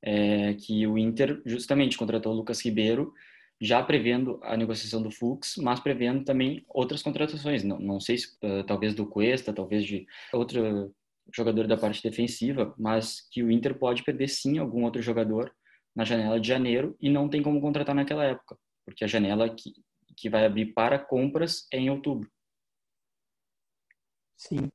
é, 0.00 0.54
que 0.54 0.86
o 0.86 0.96
Inter 0.96 1.42
justamente 1.44 1.98
contratou 1.98 2.32
o 2.32 2.36
Lucas 2.36 2.64
Ribeiro, 2.64 3.12
já 3.60 3.82
prevendo 3.82 4.40
a 4.42 4.56
negociação 4.56 5.02
do 5.02 5.10
Fux, 5.10 5.56
mas 5.58 5.80
prevendo 5.80 6.24
também 6.24 6.64
outras 6.68 7.02
contratações. 7.02 7.62
Não, 7.62 7.78
não 7.78 8.00
sei 8.00 8.18
se 8.18 8.28
uh, 8.42 8.64
talvez 8.66 8.94
do 8.94 9.06
Cuesta, 9.06 9.52
talvez 9.52 9.84
de 9.84 10.06
outro 10.32 10.92
jogador 11.34 11.66
da 11.66 11.76
parte 11.76 12.02
defensiva, 12.02 12.74
mas 12.78 13.28
que 13.30 13.42
o 13.42 13.50
Inter 13.50 13.76
pode 13.78 14.02
perder 14.02 14.28
sim 14.28 14.58
algum 14.58 14.84
outro 14.84 15.00
jogador 15.02 15.52
na 15.94 16.04
janela 16.04 16.40
de 16.40 16.48
janeiro 16.48 16.96
e 17.00 17.08
não 17.08 17.28
tem 17.28 17.42
como 17.42 17.60
contratar 17.60 17.94
naquela 17.94 18.24
época, 18.24 18.56
porque 18.84 19.04
a 19.04 19.08
janela 19.08 19.48
que, 19.48 19.72
que 20.16 20.28
vai 20.28 20.44
abrir 20.44 20.66
para 20.66 20.98
compras 20.98 21.66
é 21.72 21.78
em 21.78 21.90
outubro. 21.90 22.28
Sim. 24.48 24.68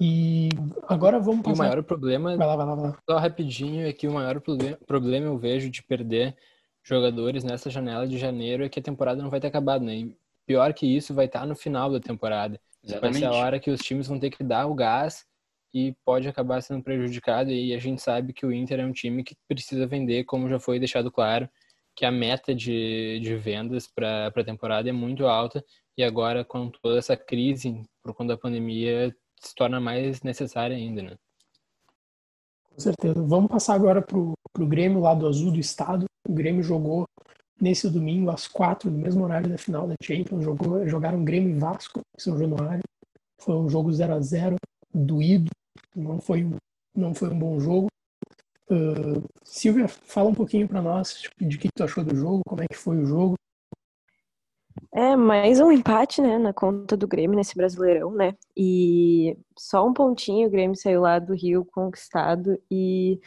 E 0.00 0.48
agora 0.88 1.20
vamos 1.20 1.40
E 1.40 1.40
o 1.40 1.50
passar. 1.50 1.64
maior 1.64 1.82
problema, 1.82 2.36
Vai 2.36 2.46
lá, 2.46 2.56
vai 2.56 2.66
lá, 2.66 2.74
vai 2.74 2.84
lá. 2.90 2.98
só 3.08 3.18
rapidinho, 3.18 3.86
é 3.86 3.92
que 3.92 4.08
o 4.08 4.12
maior 4.12 4.40
proble- 4.40 4.76
problema 4.86 5.26
eu 5.26 5.38
vejo 5.38 5.70
de 5.70 5.82
perder 5.82 6.36
jogadores 6.82 7.44
nessa 7.44 7.70
janela 7.70 8.06
de 8.06 8.18
janeiro 8.18 8.64
é 8.64 8.68
que 8.68 8.80
a 8.80 8.82
temporada 8.82 9.22
não 9.22 9.30
vai 9.30 9.40
ter 9.40 9.46
acabado, 9.48 9.84
né? 9.84 9.94
E 9.96 10.16
pior 10.46 10.72
que 10.74 10.86
isso, 10.86 11.14
vai 11.14 11.26
estar 11.26 11.46
no 11.46 11.54
final 11.54 11.90
da 11.90 12.00
temporada. 12.00 12.60
Vai 12.82 12.90
Exatamente. 12.90 13.18
ser 13.20 13.26
a 13.26 13.32
hora 13.32 13.60
que 13.60 13.70
os 13.70 13.80
times 13.80 14.06
vão 14.08 14.18
ter 14.18 14.30
que 14.30 14.42
dar 14.42 14.66
o 14.66 14.74
gás 14.74 15.24
e 15.72 15.94
pode 16.04 16.28
acabar 16.28 16.60
sendo 16.62 16.82
prejudicado. 16.82 17.50
E 17.50 17.72
a 17.74 17.78
gente 17.78 18.02
sabe 18.02 18.32
que 18.32 18.44
o 18.44 18.52
Inter 18.52 18.80
é 18.80 18.84
um 18.86 18.92
time 18.92 19.22
que 19.24 19.36
precisa 19.48 19.86
vender, 19.86 20.24
como 20.24 20.48
já 20.48 20.58
foi 20.58 20.78
deixado 20.78 21.10
claro, 21.10 21.48
que 21.96 22.04
a 22.04 22.10
meta 22.10 22.54
de, 22.54 23.20
de 23.20 23.36
vendas 23.36 23.86
para 23.86 24.26
a 24.26 24.44
temporada 24.44 24.88
é 24.88 24.92
muito 24.92 25.26
alta. 25.26 25.64
E 25.96 26.02
agora, 26.02 26.44
com 26.44 26.68
toda 26.68 26.98
essa 26.98 27.16
crise 27.16 27.82
por 28.04 28.14
conta 28.14 28.34
da 28.34 28.40
pandemia, 28.40 29.14
se 29.40 29.54
torna 29.54 29.80
mais 29.80 30.22
necessária 30.22 30.76
ainda, 30.76 31.02
né? 31.02 31.16
Com 32.70 32.78
certeza. 32.78 33.22
Vamos 33.22 33.50
passar 33.50 33.74
agora 33.74 34.02
pro, 34.02 34.34
pro 34.52 34.66
Grêmio, 34.66 35.00
lado 35.00 35.26
azul 35.26 35.50
do 35.50 35.58
estado. 35.58 36.04
O 36.28 36.32
Grêmio 36.32 36.62
jogou 36.62 37.06
nesse 37.60 37.88
domingo, 37.88 38.30
às 38.30 38.46
quatro, 38.46 38.90
no 38.90 38.98
mesmo 38.98 39.24
horário 39.24 39.48
da 39.48 39.56
final 39.56 39.88
da 39.88 39.94
Champions. 40.02 40.44
Jogou, 40.44 40.86
jogaram 40.86 41.24
Grêmio 41.24 41.50
e 41.50 41.58
Vasco 41.58 42.00
em 42.00 42.20
São 42.20 42.38
Januário. 42.38 42.82
Foi 43.40 43.54
um 43.54 43.68
jogo 43.68 43.92
0 43.92 44.14
a 44.14 44.20
0 44.20 44.56
doído. 44.92 45.50
Não 45.96 46.20
foi, 46.20 46.48
não 46.94 47.14
foi 47.14 47.30
um 47.30 47.38
bom 47.38 47.58
jogo. 47.58 47.88
Uh, 48.68 49.22
Silvia, 49.42 49.88
fala 49.88 50.30
um 50.30 50.34
pouquinho 50.34 50.66
para 50.66 50.80
nós 50.80 51.14
tipo, 51.20 51.44
de 51.44 51.58
que 51.58 51.68
tu 51.74 51.84
achou 51.84 52.02
do 52.02 52.16
jogo, 52.16 52.42
como 52.46 52.62
é 52.62 52.66
que 52.66 52.76
foi 52.76 52.98
o 52.98 53.06
jogo. 53.06 53.34
É, 54.96 55.16
mais 55.16 55.58
um 55.60 55.72
empate, 55.72 56.22
né, 56.22 56.38
na 56.38 56.52
conta 56.52 56.96
do 56.96 57.08
Grêmio 57.08 57.36
nesse 57.36 57.56
Brasileirão, 57.56 58.12
né? 58.12 58.36
E 58.56 59.36
só 59.58 59.84
um 59.84 59.92
pontinho, 59.92 60.46
o 60.46 60.50
Grêmio 60.50 60.76
saiu 60.76 61.00
lá 61.00 61.18
do 61.18 61.34
Rio 61.34 61.64
conquistado 61.64 62.56
e 62.70 63.18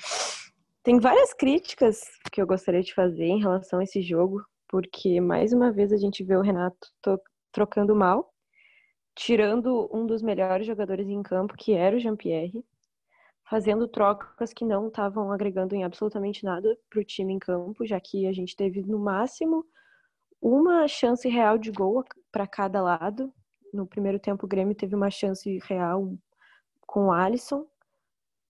tem 0.82 0.98
várias 0.98 1.34
críticas 1.34 2.00
que 2.32 2.42
eu 2.42 2.48
gostaria 2.48 2.82
de 2.82 2.94
fazer 2.94 3.26
em 3.26 3.42
relação 3.42 3.80
a 3.80 3.84
esse 3.84 4.02
jogo, 4.02 4.42
porque 4.70 5.20
mais 5.20 5.52
uma 5.52 5.70
vez 5.70 5.92
a 5.92 5.98
gente 5.98 6.24
vê 6.24 6.38
o 6.38 6.42
Renato 6.42 6.88
to- 7.02 7.20
trocando 7.52 7.94
mal, 7.94 8.34
tirando 9.14 9.90
um 9.94 10.06
dos 10.06 10.22
melhores 10.22 10.66
jogadores 10.66 11.10
em 11.10 11.22
campo, 11.22 11.56
que 11.58 11.74
era 11.74 11.98
o 11.98 12.00
Jean-Pierre, 12.00 12.64
fazendo 13.50 13.90
trocas 13.90 14.54
que 14.54 14.64
não 14.64 14.88
estavam 14.88 15.34
agregando 15.34 15.76
em 15.76 15.84
absolutamente 15.84 16.46
nada 16.46 16.78
para 16.90 17.02
o 17.02 17.04
time 17.04 17.34
em 17.34 17.40
campo, 17.40 17.86
já 17.86 18.00
que 18.00 18.26
a 18.26 18.32
gente 18.32 18.56
teve 18.56 18.82
no 18.84 19.00
máximo 19.00 19.66
uma 20.42 20.88
chance 20.88 21.28
real 21.28 21.58
de 21.58 21.72
gol 21.72 22.04
para 22.32 22.48
cada 22.48 22.82
lado. 22.82 23.34
No 23.74 23.86
primeiro 23.86 24.20
tempo, 24.20 24.46
o 24.46 24.50
Grêmio 24.50 24.76
teve 24.76 24.96
uma 24.96 25.10
chance 25.10 25.60
real 25.66 26.14
com 26.86 27.08
o 27.08 27.12
Alisson. 27.12 27.66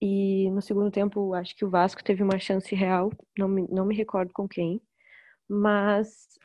E 0.02 0.50
no 0.52 0.62
segundo 0.62 0.92
tempo, 0.92 1.34
acho 1.34 1.56
que 1.56 1.66
o 1.66 1.70
Vasco 1.70 2.04
teve 2.04 2.22
uma 2.22 2.38
chance 2.38 2.74
real, 2.76 3.12
não 3.38 3.48
me, 3.48 3.68
não 3.70 3.86
me 3.86 3.96
recordo 3.96 4.32
com 4.32 4.48
quem. 4.48 4.82
Mas 5.50 6.38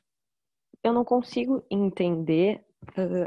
eu 0.82 0.92
não 0.92 1.04
consigo 1.04 1.62
entender 1.70 2.64
o 2.96 3.26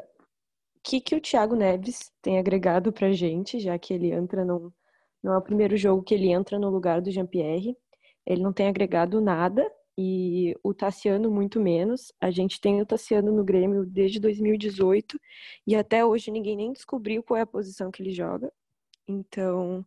que, 0.84 1.00
que 1.00 1.16
o 1.16 1.22
Thiago 1.22 1.56
Neves 1.56 2.12
tem 2.22 2.40
agregado 2.40 2.92
pra 2.92 3.12
gente, 3.12 3.60
já 3.60 3.78
que 3.78 3.94
ele 3.94 4.12
entra 4.12 4.44
num. 4.44 4.72
Não 5.22 5.34
é 5.34 5.38
o 5.38 5.42
primeiro 5.42 5.76
jogo 5.78 6.04
que 6.04 6.14
ele 6.14 6.32
entra 6.32 6.60
no 6.60 6.70
lugar 6.70 7.02
do 7.02 7.12
Jean-Pierre. 7.12 7.78
Ele 8.26 8.42
não 8.42 8.54
tem 8.54 8.68
agregado 8.68 9.22
nada 9.22 9.70
e 9.98 10.56
o 10.64 10.74
Tassiano 10.74 11.32
muito 11.32 11.60
menos. 11.60 12.12
A 12.20 12.30
gente 12.32 12.60
tem 12.60 12.82
o 12.82 12.86
Tassiano 12.86 13.32
no 13.32 13.44
Grêmio 13.44 13.86
desde 13.86 14.20
2018 14.20 15.20
e 15.66 15.76
até 15.76 16.06
hoje 16.06 16.32
ninguém 16.32 16.58
nem 16.58 16.74
descobriu 16.74 17.24
qual 17.24 17.38
é 17.38 17.42
a 17.42 17.48
posição 17.48 17.92
que 17.92 18.04
ele 18.04 18.12
joga. 18.12 18.52
Então, 19.08 19.86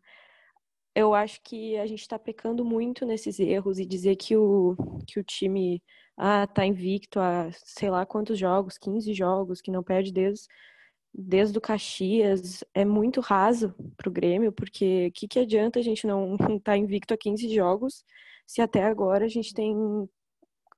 eu 0.95 1.15
acho 1.15 1.41
que 1.43 1.77
a 1.79 1.87
gente 1.87 2.01
está 2.01 2.19
pecando 2.19 2.65
muito 2.65 3.05
nesses 3.07 3.39
erros 3.39 3.79
e 3.79 3.87
dizer 3.87 4.17
que 4.17 4.37
o, 4.37 4.77
que 5.07 5.21
o 5.21 5.25
time 5.25 5.83
ah, 6.17 6.47
tá 6.47 6.67
invicto 6.67 7.21
a 7.21 7.51
sei 7.53 7.91
lá 7.91 8.05
quantos 8.07 8.39
jogos, 8.39 8.79
15 8.79 9.13
jogos, 9.15 9.61
que 9.61 9.71
não 9.71 9.83
perde 9.83 10.13
desde, 10.13 10.47
desde 11.15 11.59
o 11.59 11.61
Caxias, 11.61 12.65
é 12.75 12.85
muito 12.85 13.21
raso 13.21 13.75
pro 13.97 14.11
Grêmio, 14.11 14.53
porque 14.53 15.09
o 15.09 15.13
que, 15.13 15.29
que 15.29 15.39
adianta 15.41 15.79
a 15.79 15.83
gente 15.83 16.07
não 16.07 16.35
estar 16.35 16.61
tá 16.65 16.77
invicto 16.77 17.15
a 17.15 17.19
15 17.19 17.55
jogos 17.55 18.05
se 18.49 18.63
até 18.63 18.83
agora 18.83 19.27
a 19.27 19.29
gente 19.29 19.53
tem 19.53 19.77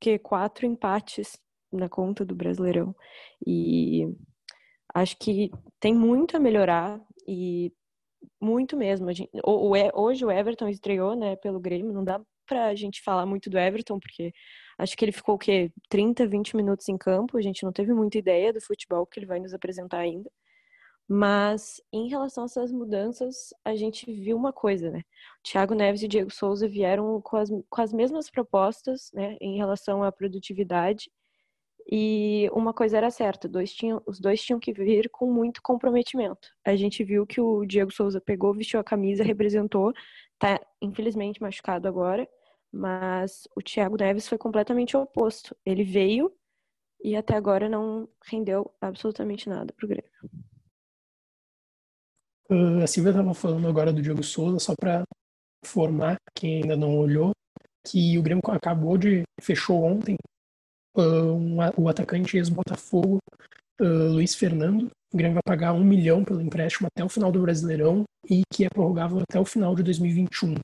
que 0.01 0.19
quatro 0.19 0.67
empates 0.67 1.39
na 1.73 1.89
conta 1.89 2.25
do 2.25 2.35
Brasileirão. 2.35 2.95
E 3.47 4.09
acho 4.93 5.17
que 5.19 5.51
tem 5.79 5.95
muito 5.95 6.37
a 6.37 6.41
melhorar 6.41 7.01
e 7.29 7.73
muito 8.41 8.77
mesmo. 8.77 9.09
A 9.09 9.13
gente, 9.13 9.31
hoje 9.95 10.25
o 10.25 10.31
Everton 10.33 10.69
estreou, 10.69 11.15
né, 11.15 11.37
pelo 11.37 11.61
Grêmio, 11.61 11.93
não 11.93 12.03
dá 12.03 12.21
pra 12.45 12.75
gente 12.75 13.03
falar 13.03 13.25
muito 13.25 13.49
do 13.49 13.57
Everton, 13.57 14.01
porque 14.01 14.33
acho 14.77 14.97
que 14.97 15.05
ele 15.05 15.13
ficou 15.13 15.37
o 15.37 15.39
quê? 15.39 15.73
30, 15.89 16.27
20 16.27 16.57
minutos 16.57 16.89
em 16.89 16.99
campo, 16.99 17.39
a 17.39 17.43
gente 17.43 17.63
não 17.63 17.73
teve 17.73 17.95
muita 17.95 18.19
ideia 18.19 18.53
do 18.53 18.61
futebol 18.61 19.07
que 19.07 19.21
ele 19.21 19.27
vai 19.27 19.39
nos 19.39 19.55
apresentar 19.55 19.99
ainda. 20.01 20.29
Mas 21.13 21.83
em 21.93 22.09
relação 22.09 22.45
a 22.45 22.47
essas 22.47 22.71
mudanças, 22.71 23.53
a 23.65 23.75
gente 23.75 24.13
viu 24.13 24.37
uma 24.37 24.53
coisa, 24.53 24.93
né? 24.93 25.01
O 25.41 25.43
Thiago 25.43 25.75
Neves 25.75 26.03
e 26.03 26.07
o 26.07 26.09
Diego 26.09 26.33
Souza 26.33 26.69
vieram 26.69 27.21
com 27.21 27.37
as, 27.37 27.51
com 27.69 27.83
as 27.83 27.93
mesmas 27.93 28.31
propostas, 28.31 29.11
né, 29.13 29.37
em 29.41 29.57
relação 29.57 30.05
à 30.05 30.13
produtividade. 30.13 31.11
E 31.91 32.49
uma 32.53 32.73
coisa 32.73 32.97
era 32.97 33.11
certa, 33.11 33.49
dois 33.49 33.73
tinham, 33.73 34.01
os 34.07 34.21
dois 34.21 34.41
tinham 34.41 34.61
que 34.61 34.73
vir 34.73 35.11
com 35.11 35.33
muito 35.33 35.61
comprometimento. 35.63 36.49
A 36.65 36.77
gente 36.77 37.03
viu 37.03 37.27
que 37.27 37.41
o 37.41 37.67
Diego 37.67 37.93
Souza 37.93 38.21
pegou, 38.21 38.55
vestiu 38.55 38.79
a 38.79 38.85
camisa, 38.85 39.25
representou, 39.25 39.93
tá 40.39 40.61
infelizmente 40.81 41.43
machucado 41.43 41.89
agora, 41.89 42.29
mas 42.73 43.49
o 43.57 43.61
Thiago 43.61 43.97
Neves 43.97 44.29
foi 44.29 44.39
completamente 44.39 44.97
o 44.97 45.03
oposto. 45.03 45.57
Ele 45.67 45.83
veio 45.83 46.33
e 47.03 47.17
até 47.17 47.35
agora 47.35 47.69
não 47.69 48.09
rendeu 48.25 48.73
absolutamente 48.81 49.49
nada 49.49 49.73
pro 49.77 49.89
Grêmio. 49.89 50.09
Uh, 52.51 52.83
a 52.83 52.87
Silvia 52.89 53.11
estava 53.11 53.33
falando 53.33 53.69
agora 53.69 53.93
do 53.93 54.03
Diego 54.03 54.25
Souza, 54.25 54.59
só 54.59 54.75
para 54.75 55.05
informar 55.65 56.17
quem 56.35 56.63
ainda 56.63 56.77
não 56.77 56.99
olhou, 56.99 57.31
que 57.87 58.19
o 58.19 58.23
Grêmio 58.23 58.43
acabou 58.49 58.99
de. 58.99 59.23
fechou 59.41 59.85
ontem 59.85 60.17
uh, 60.97 61.33
um, 61.33 61.59
o 61.77 61.89
atacante 61.89 62.37
ex-Botafogo, 62.37 63.19
uh, 63.81 64.13
Luiz 64.13 64.35
Fernando. 64.35 64.91
O 65.15 65.17
Grêmio 65.17 65.35
vai 65.35 65.43
pagar 65.45 65.75
um 65.75 65.85
milhão 65.85 66.25
pelo 66.25 66.41
empréstimo 66.41 66.89
até 66.89 67.05
o 67.05 67.09
final 67.09 67.31
do 67.31 67.41
Brasileirão 67.41 68.03
e 68.29 68.43
que 68.53 68.65
é 68.65 68.69
prorrogável 68.69 69.21
até 69.21 69.39
o 69.39 69.45
final 69.45 69.75
de 69.77 69.85
2021. 69.85 70.55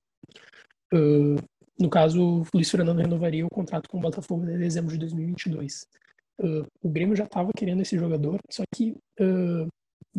no 1.78 1.90
caso, 1.90 2.42
o 2.42 2.46
Luiz 2.52 2.70
Fernando 2.70 2.98
renovaria 2.98 3.46
o 3.46 3.50
contrato 3.50 3.88
com 3.88 3.98
o 3.98 4.00
Botafogo 4.00 4.44
em 4.44 4.58
dezembro 4.58 4.92
de 4.92 4.98
2022. 4.98 5.84
o 6.82 6.88
Grêmio 6.88 7.16
já 7.16 7.24
estava 7.24 7.50
querendo 7.56 7.82
esse 7.82 7.98
jogador, 7.98 8.38
só 8.48 8.62
que 8.72 8.94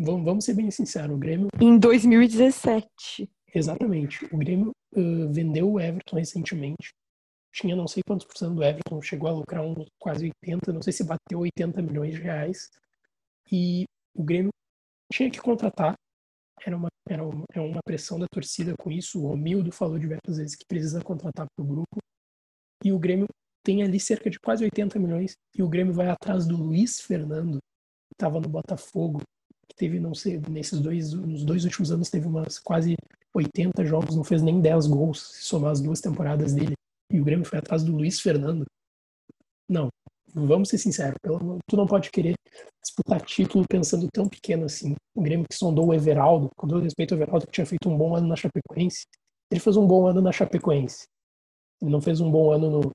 Vamos, 0.00 0.24
vamos 0.24 0.44
ser 0.44 0.54
bem 0.54 0.70
sinceros, 0.70 1.16
o 1.16 1.18
Grêmio. 1.18 1.48
Em 1.60 1.76
2017. 1.76 3.28
Exatamente. 3.52 4.24
O 4.32 4.38
Grêmio 4.38 4.70
uh, 4.94 5.32
vendeu 5.32 5.72
o 5.72 5.80
Everton 5.80 6.16
recentemente. 6.16 6.90
Tinha 7.52 7.74
não 7.74 7.88
sei 7.88 8.02
quantos 8.06 8.24
por 8.24 8.36
cento 8.36 8.54
do 8.54 8.62
Everton, 8.62 9.02
chegou 9.02 9.28
a 9.28 9.32
lucrar 9.32 9.64
uns 9.64 9.88
quase 9.98 10.30
80, 10.44 10.72
não 10.72 10.82
sei 10.82 10.92
se 10.92 11.02
bateu 11.02 11.40
80 11.40 11.82
milhões 11.82 12.14
de 12.14 12.20
reais. 12.20 12.70
E 13.50 13.86
o 14.14 14.22
Grêmio 14.22 14.50
tinha 15.12 15.28
que 15.28 15.40
contratar. 15.40 15.94
Era 16.64 16.76
uma, 16.76 16.88
era 17.08 17.24
uma, 17.24 17.44
era 17.52 17.62
uma 17.62 17.80
pressão 17.84 18.20
da 18.20 18.26
torcida 18.30 18.74
com 18.78 18.92
isso. 18.92 19.20
O 19.20 19.26
Romildo 19.26 19.72
falou 19.72 19.98
diversas 19.98 20.36
vezes 20.36 20.54
que 20.54 20.64
precisa 20.68 21.02
contratar 21.02 21.46
para 21.56 21.64
o 21.64 21.66
grupo. 21.66 21.98
E 22.84 22.92
o 22.92 22.98
Grêmio 23.00 23.26
tem 23.64 23.82
ali 23.82 23.98
cerca 23.98 24.30
de 24.30 24.38
quase 24.38 24.62
80 24.62 24.96
milhões. 25.00 25.32
E 25.56 25.62
o 25.62 25.68
Grêmio 25.68 25.92
vai 25.92 26.08
atrás 26.08 26.46
do 26.46 26.56
Luiz 26.56 27.00
Fernando, 27.00 27.58
que 27.58 28.14
estava 28.14 28.38
no 28.38 28.48
Botafogo, 28.48 29.20
teve, 29.78 30.00
não 30.00 30.14
sei, 30.14 30.40
nesses 30.50 30.80
dois, 30.80 31.12
nos 31.12 31.44
dois 31.44 31.64
últimos 31.64 31.90
anos 31.90 32.10
teve 32.10 32.26
umas 32.26 32.58
quase 32.58 32.96
80 33.32 33.84
jogos, 33.84 34.16
não 34.16 34.24
fez 34.24 34.42
nem 34.42 34.60
10 34.60 34.86
gols, 34.88 35.22
se 35.22 35.44
somar 35.44 35.70
as 35.70 35.80
duas 35.80 36.00
temporadas 36.00 36.52
dele. 36.52 36.74
E 37.10 37.20
o 37.20 37.24
Grêmio 37.24 37.46
foi 37.46 37.58
atrás 37.58 37.82
do 37.82 37.92
Luiz 37.92 38.20
Fernando. 38.20 38.66
Não, 39.68 39.88
vamos 40.34 40.68
ser 40.68 40.78
sinceros, 40.78 41.18
tu 41.66 41.76
não 41.76 41.86
pode 41.86 42.10
querer 42.10 42.34
disputar 42.82 43.20
título 43.22 43.64
pensando 43.68 44.08
tão 44.12 44.28
pequeno 44.28 44.64
assim. 44.64 44.94
O 45.14 45.22
Grêmio 45.22 45.46
que 45.48 45.56
sondou 45.56 45.88
o 45.88 45.94
Everaldo, 45.94 46.50
com 46.56 46.66
todo 46.66 46.82
respeito 46.82 47.14
ao 47.14 47.20
Everaldo, 47.20 47.46
que 47.46 47.52
tinha 47.52 47.66
feito 47.66 47.88
um 47.88 47.96
bom 47.96 48.16
ano 48.16 48.26
na 48.26 48.36
Chapecoense, 48.36 49.04
ele 49.50 49.60
fez 49.60 49.76
um 49.76 49.86
bom 49.86 50.06
ano 50.06 50.20
na 50.20 50.32
Chapecoense. 50.32 51.06
Ele 51.80 51.90
não 51.90 52.00
fez 52.00 52.20
um 52.20 52.30
bom 52.30 52.50
ano 52.50 52.70
no, 52.70 52.90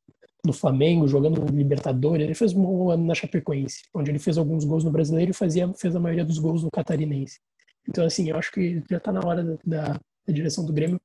no 0.46 0.54
Flamengo, 0.54 1.08
jogando 1.08 1.42
no 1.42 1.58
Libertadores, 1.58 2.24
ele 2.24 2.34
fez 2.34 2.54
um 2.54 2.62
bom 2.62 2.92
ano 2.92 3.06
na 3.06 3.16
Chapecoense, 3.16 3.84
onde 3.94 4.12
ele 4.12 4.20
fez 4.20 4.38
alguns 4.38 4.66
gols 4.66 4.84
no 4.84 4.92
Brasileiro 4.92 5.32
e 5.32 5.34
fazia, 5.34 5.72
fez 5.74 5.96
a 5.96 6.00
maioria 6.00 6.26
dos 6.26 6.38
gols 6.38 6.64
no 6.64 6.70
Catarinense. 6.72 7.40
Então, 7.88 8.06
assim, 8.06 8.30
eu 8.30 8.38
acho 8.38 8.52
que 8.52 8.82
já 8.90 8.98
está 8.98 9.12
na 9.12 9.26
hora 9.26 9.44
da, 9.66 9.84
da, 10.26 10.34
direção 10.34 10.66
do 10.66 10.74
Grêmio 10.74 11.00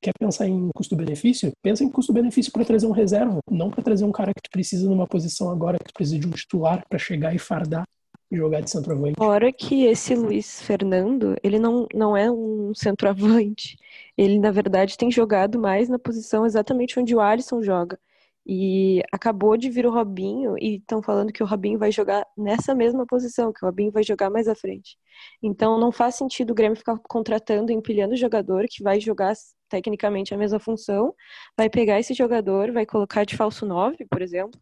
quer 0.00 0.12
pensar 0.18 0.46
em 0.46 0.70
custo-benefício, 0.74 1.52
pensa 1.62 1.84
em 1.84 1.90
custo-benefício 1.90 2.52
para 2.52 2.64
trazer 2.64 2.86
um 2.86 2.92
reserva, 2.92 3.40
não 3.50 3.70
para 3.70 3.82
trazer 3.82 4.04
um 4.04 4.12
cara 4.12 4.32
que 4.32 4.40
tu 4.42 4.50
precisa 4.50 4.88
numa 4.88 5.06
posição 5.06 5.50
agora 5.50 5.78
que 5.78 5.84
tu 5.84 5.92
precisa 5.92 6.18
de 6.18 6.26
um 6.26 6.30
titular 6.30 6.82
para 6.88 6.98
chegar 6.98 7.34
e 7.34 7.38
fardar 7.38 7.84
e 8.30 8.36
jogar 8.36 8.60
de 8.60 8.70
centroavante. 8.70 9.16
Fora 9.18 9.52
que 9.52 9.84
esse 9.84 10.14
Luiz 10.14 10.62
Fernando, 10.62 11.36
ele 11.42 11.58
não, 11.58 11.86
não 11.94 12.16
é 12.16 12.30
um 12.30 12.72
centroavante. 12.74 13.76
Ele, 14.16 14.38
na 14.38 14.50
verdade, 14.50 14.96
tem 14.96 15.10
jogado 15.10 15.58
mais 15.58 15.88
na 15.88 15.98
posição 15.98 16.46
exatamente 16.46 16.98
onde 16.98 17.14
o 17.14 17.20
Alisson 17.20 17.62
joga. 17.62 17.98
E 18.44 19.00
acabou 19.12 19.56
de 19.56 19.70
vir 19.70 19.86
o 19.86 19.92
Robinho 19.92 20.56
e 20.58 20.76
estão 20.76 21.00
falando 21.00 21.32
que 21.32 21.42
o 21.42 21.46
Robinho 21.46 21.78
vai 21.78 21.92
jogar 21.92 22.26
nessa 22.36 22.74
mesma 22.74 23.06
posição, 23.06 23.52
que 23.52 23.64
o 23.64 23.66
Robinho 23.66 23.92
vai 23.92 24.02
jogar 24.02 24.30
mais 24.30 24.48
à 24.48 24.54
frente. 24.54 24.96
Então 25.40 25.78
não 25.78 25.92
faz 25.92 26.16
sentido 26.16 26.50
o 26.50 26.54
Grêmio 26.54 26.76
ficar 26.76 26.98
contratando, 27.08 27.70
empilhando 27.70 28.16
jogador 28.16 28.66
que 28.68 28.82
vai 28.82 28.98
jogar 28.98 29.34
tecnicamente 29.68 30.34
a 30.34 30.36
mesma 30.36 30.58
função, 30.58 31.14
vai 31.56 31.70
pegar 31.70 32.00
esse 32.00 32.14
jogador, 32.14 32.72
vai 32.72 32.84
colocar 32.84 33.24
de 33.24 33.36
falso 33.36 33.64
9, 33.64 34.06
por 34.10 34.20
exemplo, 34.20 34.60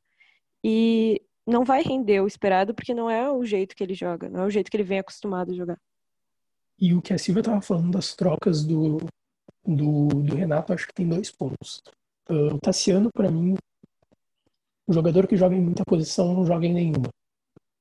e 0.62 1.20
não 1.46 1.64
vai 1.64 1.82
render 1.82 2.20
o 2.20 2.26
esperado 2.26 2.74
porque 2.74 2.94
não 2.94 3.10
é 3.10 3.30
o 3.30 3.44
jeito 3.44 3.74
que 3.74 3.82
ele 3.82 3.94
joga, 3.94 4.28
não 4.28 4.42
é 4.42 4.46
o 4.46 4.50
jeito 4.50 4.70
que 4.70 4.76
ele 4.76 4.84
vem 4.84 4.98
acostumado 4.98 5.52
a 5.52 5.54
jogar. 5.54 5.78
E 6.78 6.94
o 6.94 7.02
que 7.02 7.12
a 7.12 7.18
Silvia 7.18 7.40
estava 7.40 7.60
falando 7.60 7.90
das 7.90 8.14
trocas 8.14 8.64
do, 8.64 8.98
do, 9.66 10.08
do 10.08 10.34
Renato, 10.34 10.72
acho 10.72 10.86
que 10.86 10.94
tem 10.94 11.08
dois 11.08 11.30
pontos. 11.30 11.82
Uh, 12.28 12.54
o 12.54 12.58
Tassiano, 12.58 13.10
para 13.12 13.30
mim, 13.30 13.54
o 14.90 14.92
jogador 14.92 15.28
que 15.28 15.36
joga 15.36 15.54
em 15.54 15.60
muita 15.60 15.84
posição 15.84 16.34
não 16.34 16.44
joga 16.44 16.66
em 16.66 16.74
nenhuma. 16.74 17.08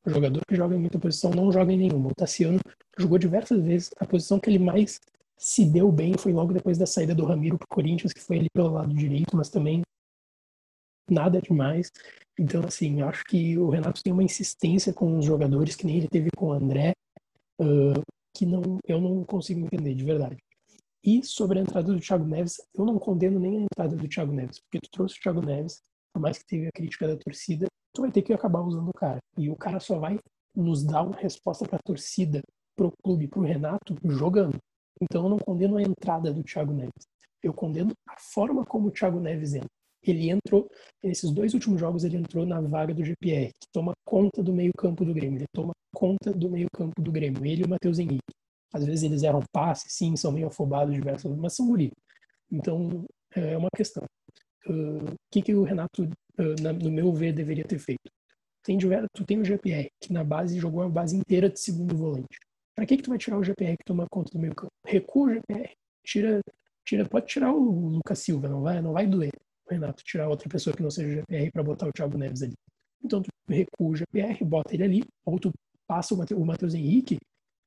O 0.06 0.12
jogador 0.12 0.42
que 0.48 0.56
joga 0.56 0.76
em 0.76 0.80
muita 0.80 1.00
posição 1.00 1.32
não 1.32 1.52
joga 1.52 1.74
em 1.74 1.78
nenhuma. 1.78 2.12
O 2.12 2.14
Tassiano 2.14 2.60
jogou 3.00 3.18
diversas 3.18 3.64
vezes. 3.64 3.90
A 4.00 4.06
posição 4.06 4.40
que 4.40 4.48
ele 4.48 4.60
mais 4.60 5.00
se 5.36 5.66
deu 5.66 5.92
bem 5.92 6.14
foi 6.20 6.32
logo 6.32 6.54
depois 6.54 6.78
da 6.78 6.86
saída 6.86 7.16
do 7.16 7.26
Ramiro 7.26 7.58
pro 7.58 7.68
Corinthians, 7.68 8.14
que 8.14 8.22
foi 8.22 8.38
ali 8.38 8.48
pelo 8.54 8.74
lado 8.74 8.94
direito, 8.94 9.36
mas 9.36 9.50
também 9.50 9.82
nada 11.10 11.42
demais. 11.42 11.92
Então, 12.38 12.62
assim, 12.64 13.02
acho 13.02 13.24
que 13.26 13.58
o 13.58 13.70
Renato 13.70 14.04
tem 14.04 14.14
uma 14.14 14.24
insistência 14.24 14.94
com 14.94 15.18
os 15.18 15.26
jogadores, 15.26 15.76
que 15.76 15.88
nem 15.88 15.98
ele 15.98 16.08
teve 16.08 16.30
com 16.38 16.50
o 16.50 16.54
André, 16.54 16.94
uh, 17.60 18.00
que 18.36 18.46
não, 18.46 18.78
eu 18.88 19.02
não 19.02 19.24
consigo 19.24 19.62
entender, 19.62 19.96
de 19.96 20.06
verdade. 20.06 20.38
E 21.04 21.24
sobre 21.24 21.58
a 21.58 21.64
entrada 21.64 21.92
do 21.92 22.00
Thiago 22.00 22.26
Neves, 22.26 22.62
eu 22.76 22.86
não 22.86 23.00
condeno 23.00 23.40
nem 23.40 23.58
a 23.58 23.62
entrada 23.62 23.96
do 23.96 24.08
Thiago 24.08 24.32
Neves, 24.32 24.60
porque 24.60 24.86
tu 24.86 24.92
trouxe 24.92 25.18
o 25.18 25.22
Thiago 25.22 25.42
Neves, 25.42 25.82
por 26.14 26.22
mais 26.22 26.38
que 26.38 26.46
teve 26.46 26.68
a 26.68 26.72
crítica 26.72 27.08
da 27.08 27.18
torcida, 27.18 27.68
tu 27.94 28.02
vai 28.02 28.12
ter 28.12 28.22
que 28.22 28.34
acabar 28.34 28.62
usando 28.62 28.90
o 28.90 28.94
cara. 28.94 29.20
E 29.38 29.50
o 29.50 29.56
cara 29.56 29.80
só 29.80 29.98
vai 30.00 30.18
nos 30.56 30.84
dar 30.84 31.04
uma 31.04 31.16
resposta 31.16 31.66
para 31.66 31.78
a 31.78 31.84
torcida, 31.84 32.42
pro 32.76 32.92
clube, 33.04 33.28
pro 33.28 33.42
Renato, 33.42 33.96
jogando. 34.06 34.58
Então 35.02 35.24
eu 35.24 35.30
não 35.30 35.38
condeno 35.38 35.78
a 35.78 35.82
entrada 35.82 36.34
do 36.34 36.44
Thiago 36.44 36.74
Neves. 36.74 37.08
Eu 37.42 37.54
condeno 37.54 37.92
a 38.08 38.20
forma 38.20 38.66
como 38.66 38.88
o 38.88 38.92
Thiago 38.92 39.20
Neves 39.20 39.54
entra. 39.54 39.70
Ele 40.02 40.30
entrou, 40.30 40.68
nesses 41.04 41.30
dois 41.32 41.54
últimos 41.54 41.80
jogos, 41.80 42.04
ele 42.04 42.18
entrou 42.18 42.46
na 42.46 42.62
vaga 42.62 42.94
do 42.94 43.04
GPR, 43.04 43.50
que 43.50 43.68
toma 43.74 43.92
conta 44.06 44.42
do 44.42 44.54
meio-campo 44.54 45.04
do 45.04 45.14
Grêmio. 45.14 45.40
Ele 45.40 45.48
toma 45.54 45.74
conta 45.94 46.34
do 46.34 46.50
meio-campo 46.50 47.02
do 47.02 47.12
Grêmio. 47.12 47.46
Ele 47.46 47.64
e 47.64 47.66
o 47.66 47.70
Matheus 47.70 48.00
Henrique. 48.00 48.34
Às 48.74 48.86
vezes 48.86 49.04
eles 49.04 49.24
erram 49.24 49.42
passe, 49.52 49.90
sim, 49.90 50.16
são 50.16 50.32
meio 50.32 50.48
afobados 50.48 50.94
diversas, 50.94 51.36
mas 51.36 51.56
são 51.56 51.68
guri. 51.68 51.92
Então 52.52 53.04
é 53.36 53.58
uma 53.58 53.70
questão 53.76 54.04
o 54.68 55.14
que, 55.32 55.42
que 55.42 55.54
o 55.54 55.64
Renato, 55.64 56.04
uh, 56.04 56.62
na, 56.62 56.74
no 56.74 56.92
meu 56.92 57.12
ver, 57.14 57.34
deveria 57.34 57.64
ter 57.64 57.80
feito? 57.80 58.10
Tem 58.64 58.78
tu 58.78 59.26
tem 59.26 59.40
o 59.40 59.46
GPR, 59.46 59.88
que 60.02 60.12
na 60.12 60.24
base 60.24 60.60
jogou 60.60 60.84
a 60.84 60.90
base 60.90 61.16
inteira 61.16 61.50
de 61.50 61.60
segundo 61.60 61.96
volante. 61.96 62.38
Para 62.76 62.86
que, 62.86 62.98
que 62.98 63.04
tu 63.04 63.10
vai 63.10 63.18
tirar 63.18 63.38
o 63.38 63.44
GPR 63.44 63.76
que 63.78 63.86
toma 63.86 64.06
conta 64.12 64.32
do 64.32 64.40
meio 64.40 64.54
campo? 64.54 64.72
Recua 64.86 65.28
o 65.28 65.34
GPR, 65.34 65.72
tira, 66.06 66.40
tira, 66.86 67.08
pode 67.08 67.26
tirar 67.26 67.54
o 67.54 67.90
Lucas 67.90 68.20
Silva, 68.20 68.48
não 68.48 68.62
vai, 68.62 68.82
não 68.82 68.94
vai 68.94 69.08
doer 69.08 69.32
o 69.70 69.74
Renato 69.74 70.04
tirar 70.04 70.28
outra 70.28 70.50
pessoa 70.50 70.76
que 70.76 70.84
não 70.84 70.90
seja 70.90 71.08
o 71.08 71.12
GPR 71.12 71.52
para 71.52 71.64
botar 71.64 71.88
o 71.88 71.92
Thiago 71.92 72.18
Neves 72.18 72.42
ali. 72.42 72.54
Então 73.04 73.22
tu 73.22 73.30
recua 73.48 73.88
o 73.88 73.96
GPR, 73.96 74.44
bota 74.44 74.74
ele 74.74 74.84
ali, 74.84 75.04
ou 75.26 75.40
tu 75.40 75.52
passa 75.88 76.14
o 76.14 76.46
Matheus 76.46 76.74
Henrique, 76.74 77.18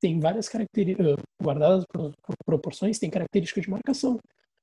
tem 0.00 0.18
várias 0.18 0.48
características, 0.48 1.16
guardadas 1.40 1.84
por 1.92 2.12
proporções, 2.44 2.98
tem 2.98 3.08
características 3.08 3.64
de 3.64 3.70
marcação 3.70 4.18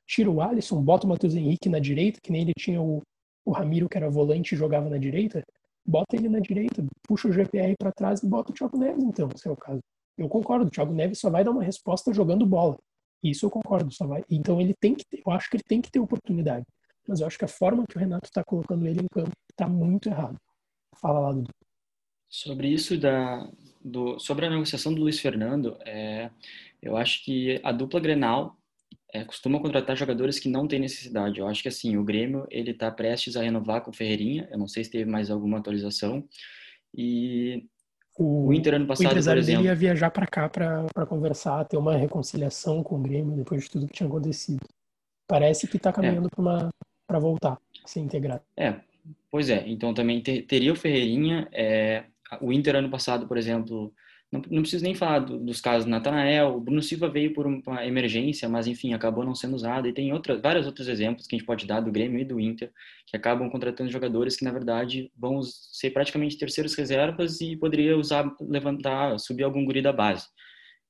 tira 0.10 0.30
o 0.30 0.42
Alisson, 0.42 0.82
bota 0.82 1.06
o 1.06 1.10
Matheus 1.10 1.36
Henrique 1.36 1.70
na 1.70 1.78
direita, 1.78 2.20
que 2.20 2.32
nem 2.32 2.42
ele 2.42 2.54
tinha 2.58 2.82
o, 2.82 3.04
o 3.46 3.52
Ramiro, 3.52 3.88
que 3.88 3.96
era 3.96 4.10
volante 4.10 4.56
e 4.56 4.58
jogava 4.58 4.90
na 4.90 4.98
direita, 4.98 5.44
bota 5.86 6.16
ele 6.16 6.28
na 6.28 6.40
direita, 6.40 6.84
puxa 7.08 7.28
o 7.28 7.32
GPR 7.32 7.76
para 7.78 7.92
trás 7.92 8.24
e 8.24 8.28
bota 8.28 8.52
o 8.52 8.54
Thiago 8.54 8.76
Neves, 8.76 9.04
então, 9.04 9.30
se 9.36 9.48
é 9.48 9.52
o 9.52 9.56
caso. 9.56 9.80
Eu 10.18 10.28
concordo, 10.28 10.66
o 10.66 10.70
Thiago 10.70 10.94
Neves 10.94 11.20
só 11.20 11.30
vai 11.30 11.44
dar 11.44 11.52
uma 11.52 11.64
resposta 11.64 12.12
jogando 12.12 12.44
bola. 12.44 12.76
Isso 13.24 13.46
eu 13.46 13.52
concordo, 13.52 13.94
só 13.94 14.08
vai. 14.08 14.24
Então 14.30 14.60
ele 14.60 14.74
tem 14.74 14.96
que 14.96 15.06
ter, 15.06 15.22
eu 15.26 15.32
acho 15.32 15.50
que 15.50 15.58
ele 15.58 15.64
tem 15.64 15.80
que 15.80 15.92
ter 15.92 16.00
oportunidade. 16.00 16.66
Mas 17.08 17.22
eu 17.22 17.28
acho 17.28 17.38
que 17.38 17.46
a 17.46 17.50
forma 17.50 17.86
que 17.88 17.96
o 17.96 18.00
Renato 18.00 18.28
está 18.28 18.44
colocando 18.44 18.88
ele 18.88 19.02
em 19.02 19.08
campo 19.08 19.32
está 19.50 19.68
muito 19.68 20.10
errado. 20.10 20.38
Fala 20.96 21.20
lá, 21.20 21.32
Dudu. 21.34 21.50
Sobre 22.28 22.68
isso 22.68 22.98
da, 22.98 23.50
do, 23.84 24.20
sobre 24.20 24.46
a 24.46 24.50
negociação 24.50 24.94
do 24.94 25.02
Luiz 25.02 25.20
Fernando, 25.20 25.78
é, 25.86 26.30
eu 26.82 26.96
acho 26.96 27.24
que 27.24 27.60
a 27.64 27.72
dupla 27.72 28.00
Grenal 28.00 28.59
é, 29.14 29.24
costuma 29.24 29.60
contratar 29.60 29.96
jogadores 29.96 30.40
que 30.40 30.50
não 30.50 30.68
têm 30.68 30.80
necessidade. 30.80 31.40
Eu 31.40 31.48
acho 31.48 31.62
que 31.62 31.68
assim, 31.68 31.98
o 31.98 32.04
Grêmio 32.04 32.46
ele 32.50 32.72
está 32.72 32.92
prestes 32.92 33.36
a 33.36 33.42
renovar 33.42 33.82
com 33.82 33.92
o 33.92 33.94
Ferreirinha. 33.94 34.48
Eu 34.52 34.58
não 34.58 34.68
sei 34.68 34.84
se 34.84 34.92
teve 34.92 35.10
mais 35.10 35.30
alguma 35.30 35.58
atualização. 35.58 36.28
E 36.96 37.68
o, 38.18 38.48
o 38.48 38.54
Inter 38.54 38.76
ano 38.76 38.88
passado, 38.88 39.20
o 39.20 39.24
por 39.24 39.38
exemplo, 39.38 39.66
ia 39.66 39.76
viajar 39.76 40.12
para 40.12 40.28
cá 40.28 40.50
para 40.50 41.06
conversar, 41.08 41.66
ter 41.66 41.78
uma 41.78 41.96
reconciliação 41.96 42.84
com 42.84 42.96
o 42.96 43.02
Grêmio 43.02 43.36
depois 43.36 43.64
de 43.64 43.70
tudo 43.70 43.88
que 43.88 43.94
tinha 43.94 44.08
acontecido. 44.08 44.62
Parece 45.28 45.68
que 45.68 45.78
está 45.78 45.92
caminhando 45.92 46.28
é. 46.28 46.36
para 46.36 46.70
para 47.10 47.18
voltar, 47.18 47.58
ser 47.88 48.02
integrado. 48.02 48.44
É, 48.56 48.76
pois 49.32 49.50
é. 49.50 49.68
Então 49.68 49.96
também 49.96 50.22
ter, 50.22 50.44
teria 50.44 50.72
o 50.72 50.76
Ferreirinha. 50.76 51.48
É, 51.52 52.04
o 52.40 52.54
Inter 52.54 52.76
ano 52.76 52.90
passado, 52.90 53.28
por 53.28 53.36
exemplo, 53.36 53.92
não, 54.32 54.42
não 54.50 54.62
preciso 54.62 54.84
nem 54.84 54.94
falar 54.94 55.20
do, 55.20 55.40
dos 55.40 55.60
casos 55.60 55.86
do 55.86 55.92
Natanael, 55.92 56.56
o 56.56 56.62
Bruno 56.62 56.84
Silva 56.84 57.10
veio 57.10 57.34
por 57.34 57.48
uma 57.48 57.86
emergência, 57.86 58.48
mas 58.48 58.68
enfim, 58.68 58.94
acabou 58.94 59.26
não 59.26 59.34
sendo 59.34 59.56
usado. 59.56 59.88
E 59.88 59.94
tem 59.94 60.14
outras, 60.14 60.40
vários 60.40 60.68
outros 60.68 60.88
exemplos 60.88 61.26
que 61.26 61.36
a 61.36 61.40
gente 61.40 61.48
pode 61.48 61.66
dar 61.66 61.80
do 61.80 61.92
Grêmio 61.92 62.20
e 62.20 62.26
do 62.26 62.40
Inter, 62.40 62.72
que 63.08 63.18
acabam 63.18 63.50
contratando 63.50 63.90
jogadores 63.92 64.38
que, 64.38 64.46
na 64.46 64.52
verdade, 64.52 65.12
vão 65.18 65.42
ser 65.42 65.90
praticamente 65.92 66.38
terceiros 66.38 66.76
reservas 66.76 67.42
e 67.42 67.56
poderia 67.58 67.98
usar, 67.98 68.32
levantar, 68.42 69.18
subir 69.20 69.44
algum 69.44 69.66
guri 69.66 69.82
da 69.82 69.92
base. 69.92 70.28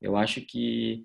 Eu 0.02 0.18
acho 0.18 0.42
que 0.42 1.04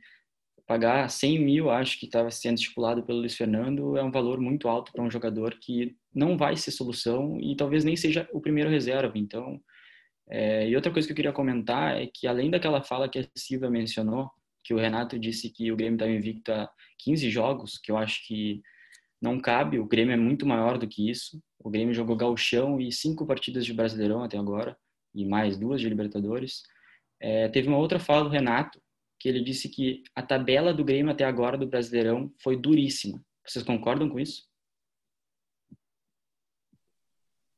pagar 0.66 1.08
100 1.08 1.38
mil, 1.38 1.70
acho 1.70 2.00
que 2.00 2.06
estava 2.06 2.30
sendo 2.30 2.56
estipulado 2.56 3.04
pelo 3.04 3.18
Luiz 3.18 3.36
Fernando, 3.36 3.96
é 3.96 4.02
um 4.02 4.10
valor 4.10 4.40
muito 4.40 4.66
alto 4.66 4.90
para 4.92 5.04
um 5.04 5.10
jogador 5.10 5.56
que 5.60 5.94
não 6.12 6.36
vai 6.36 6.56
ser 6.56 6.70
solução 6.70 7.38
e 7.40 7.54
talvez 7.54 7.84
nem 7.84 7.96
seja 7.96 8.28
o 8.32 8.40
primeiro 8.40 8.70
reserva. 8.70 9.16
Então, 9.16 9.60
é, 10.28 10.68
e 10.68 10.74
outra 10.74 10.92
coisa 10.92 11.06
que 11.06 11.12
eu 11.12 11.16
queria 11.16 11.32
comentar 11.32 12.00
é 12.00 12.06
que, 12.06 12.26
além 12.26 12.50
daquela 12.50 12.82
fala 12.82 13.08
que 13.08 13.18
a 13.18 13.26
Silvia 13.36 13.70
mencionou, 13.70 14.30
que 14.62 14.72
o 14.72 14.78
Renato 14.78 15.18
disse 15.18 15.50
que 15.50 15.70
o 15.70 15.76
Grêmio 15.76 15.96
estava 15.96 16.10
invicto 16.10 16.50
a 16.52 16.70
15 17.00 17.30
jogos, 17.30 17.78
que 17.78 17.92
eu 17.92 17.98
acho 17.98 18.26
que 18.26 18.62
não 19.20 19.38
cabe, 19.38 19.78
o 19.78 19.86
Grêmio 19.86 20.14
é 20.14 20.16
muito 20.16 20.46
maior 20.46 20.78
do 20.78 20.88
que 20.88 21.10
isso. 21.10 21.42
O 21.58 21.70
Grêmio 21.70 21.94
jogou 21.94 22.16
gauchão 22.16 22.80
e 22.80 22.90
cinco 22.90 23.26
partidas 23.26 23.64
de 23.64 23.74
Brasileirão 23.74 24.22
até 24.22 24.38
agora, 24.38 24.76
e 25.14 25.24
mais 25.24 25.58
duas 25.58 25.80
de 25.80 25.88
Libertadores. 25.88 26.62
É, 27.20 27.48
teve 27.48 27.68
uma 27.68 27.78
outra 27.78 27.98
fala 27.98 28.24
do 28.24 28.30
Renato, 28.30 28.80
que 29.20 29.28
ele 29.28 29.42
disse 29.42 29.68
que 29.68 30.02
a 30.14 30.22
tabela 30.22 30.72
do 30.74 30.84
Grêmio 30.84 31.12
até 31.12 31.24
agora 31.24 31.56
do 31.56 31.66
Brasileirão 31.66 32.32
foi 32.42 32.56
duríssima. 32.56 33.22
Vocês 33.46 33.64
concordam 33.64 34.08
com 34.08 34.18
isso? 34.18 34.42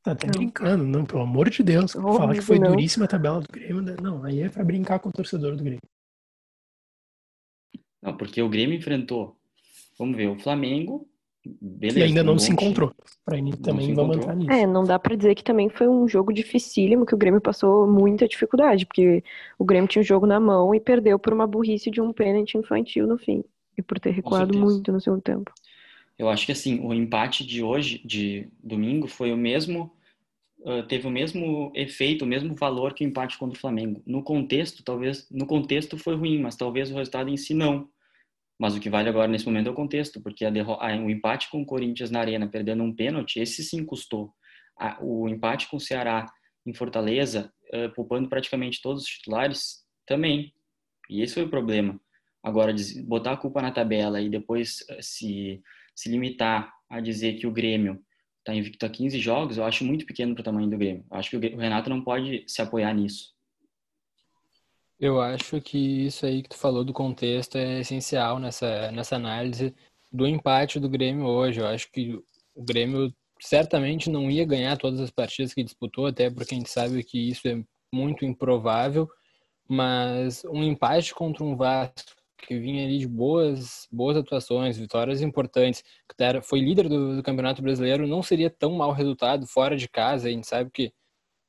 Tá 0.07 0.13
até 0.13 0.27
não. 0.27 0.33
brincando, 0.35 0.85
não, 0.85 1.03
pelo 1.03 1.21
amor 1.21 1.49
de 1.49 1.61
Deus. 1.61 1.93
Oh, 1.93 2.13
Falar 2.13 2.33
que 2.33 2.39
foi 2.39 2.57
não. 2.57 2.69
duríssima 2.71 3.03
a 3.03 3.09
tabela 3.09 3.41
do 3.41 3.51
Grêmio, 3.51 3.81
né? 3.81 3.93
não, 4.01 4.23
aí 4.23 4.39
é 4.39 4.47
pra 4.47 4.63
brincar 4.63 4.99
com 4.99 5.09
o 5.09 5.11
torcedor 5.11 5.57
do 5.57 5.61
Grêmio. 5.61 5.81
Não, 8.01 8.15
porque 8.15 8.41
o 8.41 8.47
Grêmio 8.47 8.77
enfrentou, 8.77 9.35
vamos 9.99 10.15
ver, 10.15 10.29
o 10.29 10.39
Flamengo, 10.39 11.05
beleza. 11.45 11.99
E 11.99 12.03
ainda 12.03 12.23
não 12.23 12.39
se 12.39 12.53
encontrou. 12.53 12.93
Pra 13.25 13.35
também 13.61 13.93
vamos 13.93 14.15
entrar 14.15 14.33
nisso. 14.33 14.49
É, 14.49 14.65
não 14.65 14.85
dá 14.85 14.97
pra 14.97 15.13
dizer 15.13 15.35
que 15.35 15.43
também 15.43 15.67
foi 15.67 15.89
um 15.89 16.07
jogo 16.07 16.31
dificílimo, 16.31 17.05
que 17.05 17.13
o 17.13 17.17
Grêmio 17.17 17.41
passou 17.41 17.85
muita 17.85 18.29
dificuldade, 18.29 18.85
porque 18.85 19.21
o 19.59 19.65
Grêmio 19.65 19.89
tinha 19.89 20.01
o 20.01 20.05
jogo 20.05 20.25
na 20.25 20.39
mão 20.39 20.73
e 20.73 20.79
perdeu 20.79 21.19
por 21.19 21.33
uma 21.33 21.45
burrice 21.45 21.91
de 21.91 21.99
um 21.99 22.13
pênalti 22.13 22.57
infantil 22.57 23.05
no 23.05 23.17
fim. 23.17 23.43
E 23.77 23.81
por 23.81 23.99
ter 23.99 24.11
recuado 24.11 24.57
muito 24.57 24.89
no 24.89 25.01
segundo 25.01 25.21
tempo. 25.21 25.51
Eu 26.17 26.29
acho 26.29 26.45
que 26.45 26.53
assim, 26.53 26.79
o 26.79 26.93
empate 26.93 27.45
de 27.45 27.61
hoje, 27.61 28.01
de 28.05 28.47
domingo, 28.63 29.05
foi 29.05 29.33
o 29.33 29.37
mesmo 29.37 29.91
teve 30.87 31.07
o 31.07 31.11
mesmo 31.11 31.71
efeito, 31.75 32.25
o 32.25 32.27
mesmo 32.27 32.55
valor 32.55 32.93
que 32.93 33.05
o 33.05 33.07
empate 33.07 33.37
contra 33.37 33.57
o 33.57 33.61
Flamengo. 33.61 34.01
No 34.05 34.23
contexto, 34.23 34.83
talvez, 34.83 35.27
no 35.29 35.45
contexto 35.45 35.97
foi 35.97 36.15
ruim, 36.15 36.39
mas 36.39 36.55
talvez 36.55 36.91
o 36.91 36.95
resultado 36.95 37.29
em 37.29 37.37
si 37.37 37.53
não. 37.53 37.89
Mas 38.59 38.75
o 38.75 38.79
que 38.79 38.89
vale 38.89 39.07
agora 39.07 39.27
nesse 39.27 39.45
momento 39.45 39.67
é 39.67 39.71
o 39.71 39.75
contexto, 39.75 40.19
porque 40.19 40.43
a 40.43 40.49
o 40.49 41.09
empate 41.09 41.49
com 41.49 41.61
o 41.61 41.65
Corinthians 41.65 42.09
na 42.09 42.19
Arena, 42.19 42.47
perdendo 42.47 42.83
um 42.83 42.93
pênalti, 42.93 43.39
esse 43.39 43.63
sim 43.63 43.85
custou. 43.85 44.33
A, 44.77 44.97
o 45.01 45.29
empate 45.29 45.67
com 45.69 45.77
o 45.77 45.81
Ceará 45.81 46.25
em 46.65 46.73
Fortaleza, 46.73 47.53
uh, 47.73 47.93
poupando 47.93 48.27
praticamente 48.27 48.81
todos 48.81 49.03
os 49.03 49.09
titulares, 49.09 49.85
também. 50.05 50.53
E 51.09 51.21
esse 51.21 51.35
foi 51.35 51.43
o 51.43 51.49
problema. 51.49 51.99
Agora, 52.43 52.73
botar 53.05 53.33
a 53.33 53.37
culpa 53.37 53.61
na 53.61 53.71
tabela 53.71 54.21
e 54.21 54.29
depois 54.29 54.85
se, 55.01 55.61
se 55.95 56.09
limitar 56.09 56.73
a 56.89 56.99
dizer 56.99 57.33
que 57.33 57.45
o 57.45 57.51
Grêmio 57.51 58.01
está 58.47 58.55
invicto 58.55 58.85
a 58.85 58.89
15 58.89 59.19
jogos, 59.19 59.57
eu 59.57 59.65
acho 59.65 59.83
muito 59.83 60.05
pequeno 60.05 60.33
para 60.33 60.41
o 60.41 60.45
tamanho 60.45 60.69
do 60.69 60.77
Grêmio. 60.77 61.05
Eu 61.11 61.17
acho 61.17 61.29
que 61.29 61.35
o 61.35 61.57
Renato 61.57 61.89
não 61.89 62.01
pode 62.01 62.45
se 62.47 62.61
apoiar 62.61 62.93
nisso. 62.93 63.35
Eu 64.99 65.21
acho 65.21 65.61
que 65.61 66.05
isso 66.07 66.25
aí 66.25 66.41
que 66.41 66.49
tu 66.49 66.57
falou 66.57 66.83
do 66.83 66.93
contexto 66.93 67.57
é 67.57 67.81
essencial 67.81 68.39
nessa, 68.39 68.91
nessa 68.91 69.15
análise 69.15 69.75
do 70.11 70.25
empate 70.25 70.79
do 70.79 70.89
Grêmio 70.89 71.25
hoje. 71.25 71.59
Eu 71.59 71.67
acho 71.67 71.91
que 71.91 72.19
o 72.55 72.63
Grêmio 72.63 73.13
certamente 73.39 74.09
não 74.09 74.31
ia 74.31 74.45
ganhar 74.45 74.77
todas 74.77 74.99
as 74.99 75.11
partidas 75.11 75.53
que 75.53 75.63
disputou, 75.63 76.07
até 76.07 76.31
porque 76.31 76.55
a 76.55 76.57
gente 76.57 76.69
sabe 76.69 77.03
que 77.03 77.29
isso 77.29 77.47
é 77.47 77.61
muito 77.93 78.25
improvável, 78.25 79.07
mas 79.67 80.43
um 80.45 80.63
empate 80.63 81.13
contra 81.13 81.43
um 81.43 81.55
Vasco 81.55 82.16
que 82.37 82.59
vinha 82.59 82.85
ali 82.85 82.99
de 82.99 83.07
boas, 83.07 83.87
boas 83.91 84.17
atuações, 84.17 84.77
vitórias 84.77 85.21
importantes, 85.21 85.83
que 85.83 86.23
era, 86.23 86.41
foi 86.41 86.59
líder 86.59 86.87
do, 86.87 87.15
do, 87.15 87.23
Campeonato 87.23 87.61
Brasileiro, 87.61 88.07
não 88.07 88.21
seria 88.23 88.49
tão 88.49 88.71
mau 88.73 88.91
resultado 88.91 89.45
fora 89.47 89.75
de 89.75 89.87
casa. 89.89 90.27
A 90.27 90.31
gente 90.31 90.47
sabe 90.47 90.69
que 90.71 90.93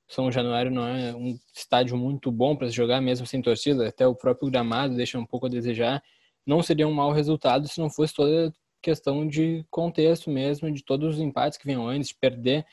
São 0.08 0.32
Januário 0.32 0.70
não 0.70 0.86
é 0.86 1.14
um 1.14 1.38
estádio 1.54 1.96
muito 1.96 2.32
bom 2.32 2.56
para 2.56 2.68
se 2.68 2.74
jogar, 2.74 3.00
mesmo 3.00 3.26
sem 3.26 3.42
torcida, 3.42 3.88
até 3.88 4.06
o 4.06 4.14
próprio 4.14 4.50
gramado 4.50 4.96
deixa 4.96 5.18
um 5.18 5.26
pouco 5.26 5.46
a 5.46 5.50
desejar. 5.50 6.02
Não 6.46 6.62
seria 6.62 6.88
um 6.88 6.94
mau 6.94 7.12
resultado 7.12 7.68
se 7.68 7.78
não 7.80 7.90
fosse 7.90 8.14
toda 8.14 8.52
questão 8.82 9.26
de 9.26 9.64
contexto 9.70 10.30
mesmo, 10.30 10.70
de 10.72 10.82
todos 10.84 11.16
os 11.16 11.20
empates 11.20 11.58
que 11.58 11.66
vinham 11.66 11.86
antes, 11.86 12.08
de 12.08 12.14
perder 12.16 12.64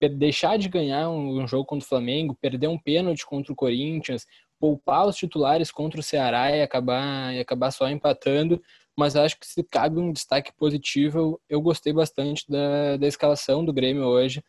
deixar 0.00 0.58
de 0.58 0.68
ganhar 0.68 1.08
um, 1.08 1.46
jogo 1.46 1.64
contra 1.64 1.84
o 1.84 1.88
Flamengo, 1.88 2.36
perder 2.40 2.68
um 2.68 2.78
pênalti 2.78 3.24
contra 3.24 3.52
o 3.52 3.56
Corinthians, 3.56 4.26
poupar 4.58 5.06
os 5.06 5.16
titulares 5.16 5.70
contra 5.70 6.00
o 6.00 6.02
Ceará 6.02 6.50
e 6.54 6.62
acabar, 6.62 7.34
e 7.34 7.40
acabar 7.40 7.70
só 7.70 7.88
empatando, 7.88 8.62
mas 8.96 9.16
acho 9.16 9.38
que 9.38 9.46
se 9.46 9.62
cabe 9.62 10.00
um 10.00 10.12
destaque 10.12 10.52
positivo, 10.56 11.40
eu 11.48 11.60
gostei 11.60 11.92
bastante 11.92 12.44
da, 12.48 12.96
da 12.96 13.06
escalação 13.06 13.64
do 13.64 13.72
Grêmio 13.72 14.04
hoje, 14.04 14.42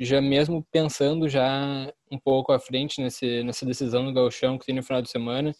já 0.00 0.20
mesmo 0.20 0.66
pensando 0.70 1.28
já 1.28 1.92
um 2.10 2.18
pouco 2.18 2.52
à 2.52 2.58
frente 2.58 3.00
nesse, 3.00 3.42
nessa 3.42 3.66
decisão 3.66 4.04
do 4.04 4.12
Gauchão 4.12 4.58
que 4.58 4.66
tem 4.66 4.74
no 4.74 4.82
final 4.82 5.02
de 5.02 5.10
semana, 5.10 5.54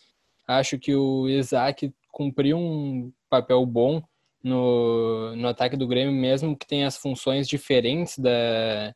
acho 0.47 0.79
que 0.79 0.95
o 0.95 1.29
Isaac 1.29 1.93
cumpriu 2.11 2.57
um 2.59 3.12
papel 3.29 3.65
bom 3.67 4.03
no, 4.43 5.35
no 5.37 5.49
ataque 5.49 5.77
do 5.77 5.89
Grêmio, 5.89 6.15
mesmo 6.15 6.57
que 6.57 6.67
tenha 6.67 6.87
as 6.87 6.97
funções 6.97 7.49
diferentes 7.49 8.19
da, 8.19 8.95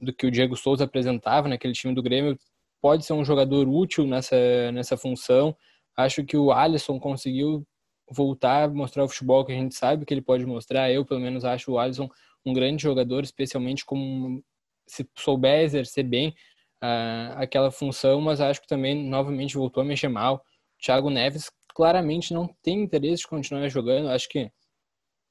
do 0.00 0.12
que 0.12 0.26
o 0.26 0.30
Diego 0.30 0.56
Souza 0.56 0.84
apresentava 0.84 1.48
naquele 1.48 1.72
time 1.72 1.94
do 1.94 2.02
Grêmio, 2.02 2.38
pode 2.82 3.06
ser 3.06 3.12
um 3.14 3.24
jogador 3.24 3.68
útil 3.68 4.06
nessa, 4.06 4.36
nessa 4.72 4.96
função. 4.96 5.56
Acho 5.96 6.24
que 6.24 6.36
o 6.36 6.52
Alisson 6.52 6.98
conseguiu 6.98 7.66
voltar 8.10 8.68
mostrar 8.70 9.04
o 9.04 9.08
futebol 9.08 9.44
que 9.44 9.52
a 9.52 9.54
gente 9.54 9.74
sabe 9.74 10.04
que 10.04 10.12
ele 10.12 10.20
pode 10.20 10.44
mostrar. 10.44 10.90
Eu, 10.90 11.06
pelo 11.06 11.20
menos, 11.20 11.44
acho 11.44 11.72
o 11.72 11.78
Alisson 11.78 12.08
um 12.44 12.52
grande 12.52 12.82
jogador, 12.82 13.22
especialmente 13.22 13.84
como 13.84 14.42
se 14.86 15.08
souber 15.16 15.60
exercer 15.60 16.04
bem 16.04 16.34
uh, 16.82 17.36
aquela 17.36 17.70
função, 17.70 18.20
mas 18.20 18.40
acho 18.40 18.60
que 18.60 18.66
também 18.66 19.08
novamente 19.08 19.54
voltou 19.54 19.82
a 19.82 19.86
mexer 19.86 20.08
mal. 20.08 20.44
O 20.76 20.82
Thiago 20.84 21.08
Neves 21.08 21.50
claramente 21.74 22.34
não 22.34 22.48
tem 22.62 22.82
interesse 22.82 23.22
de 23.22 23.28
continuar 23.28 23.68
jogando. 23.68 24.08
Acho 24.08 24.28
que 24.28 24.50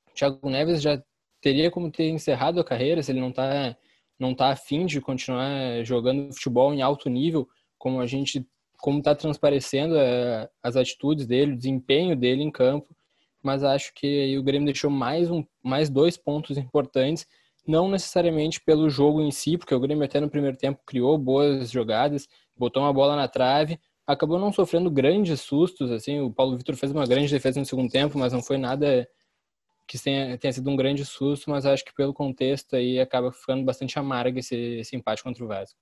o 0.10 0.14
Thiago 0.16 0.50
Neves 0.50 0.82
já 0.82 1.04
teria 1.42 1.70
como 1.70 1.92
ter 1.92 2.08
encerrado 2.08 2.60
a 2.60 2.64
carreira 2.64 3.04
se 3.04 3.12
ele 3.12 3.20
não 3.20 3.30
está 3.30 3.76
não 4.22 4.32
está 4.32 4.52
afim 4.52 4.86
de 4.86 5.02
continuar 5.02 5.84
jogando 5.84 6.32
futebol 6.32 6.72
em 6.74 6.82
alto 6.82 7.10
nível, 7.10 7.50
como 7.78 8.00
a 8.00 8.06
gente, 8.06 8.48
como 8.78 9.00
está 9.00 9.16
transparecendo 9.16 9.98
é, 9.98 10.48
as 10.62 10.76
atitudes 10.76 11.26
dele, 11.26 11.54
o 11.54 11.58
desempenho 11.58 12.16
dele 12.16 12.44
em 12.44 12.52
campo, 12.52 12.96
mas 13.42 13.64
acho 13.64 13.92
que 13.96 14.38
o 14.38 14.44
Grêmio 14.44 14.68
deixou 14.68 14.92
mais, 14.92 15.32
um, 15.32 15.44
mais 15.64 15.90
dois 15.90 16.16
pontos 16.18 16.56
importantes, 16.56 17.26
não 17.68 17.90
necessariamente 17.90 18.62
pelo 18.62 18.90
jogo 18.90 19.22
em 19.22 19.32
si, 19.32 19.58
porque 19.58 19.74
o 19.74 19.80
Grêmio 19.80 20.06
até 20.06 20.20
no 20.20 20.30
primeiro 20.30 20.56
tempo 20.56 20.80
criou 20.86 21.18
boas 21.18 21.72
jogadas, 21.72 22.28
botou 22.56 22.84
uma 22.84 22.94
bola 22.94 23.16
na 23.16 23.28
trave, 23.28 23.80
acabou 24.06 24.38
não 24.38 24.54
sofrendo 24.54 24.92
grandes 24.92 25.42
sustos, 25.42 25.90
assim, 25.90 26.20
o 26.20 26.32
Paulo 26.32 26.58
Vitor 26.58 26.76
fez 26.76 26.92
uma 26.92 27.08
grande 27.08 27.32
defesa 27.32 27.60
no 27.60 27.66
segundo 27.66 27.90
tempo, 27.90 28.20
mas 28.20 28.34
não 28.34 28.44
foi 28.44 28.60
nada 28.60 29.08
que 29.92 30.02
tenha, 30.02 30.38
tenha 30.38 30.54
sido 30.54 30.70
um 30.70 30.76
grande 30.78 31.04
susto, 31.04 31.50
mas 31.50 31.66
acho 31.66 31.84
que 31.84 31.94
pelo 31.94 32.14
contexto 32.14 32.78
aí 32.78 32.98
acaba 32.98 33.30
ficando 33.30 33.66
bastante 33.66 34.00
amargo 34.00 34.40
esse, 34.40 34.56
esse 34.56 34.96
empate 34.96 35.22
contra 35.22 35.44
o 35.44 35.48
Vasco. 35.48 35.78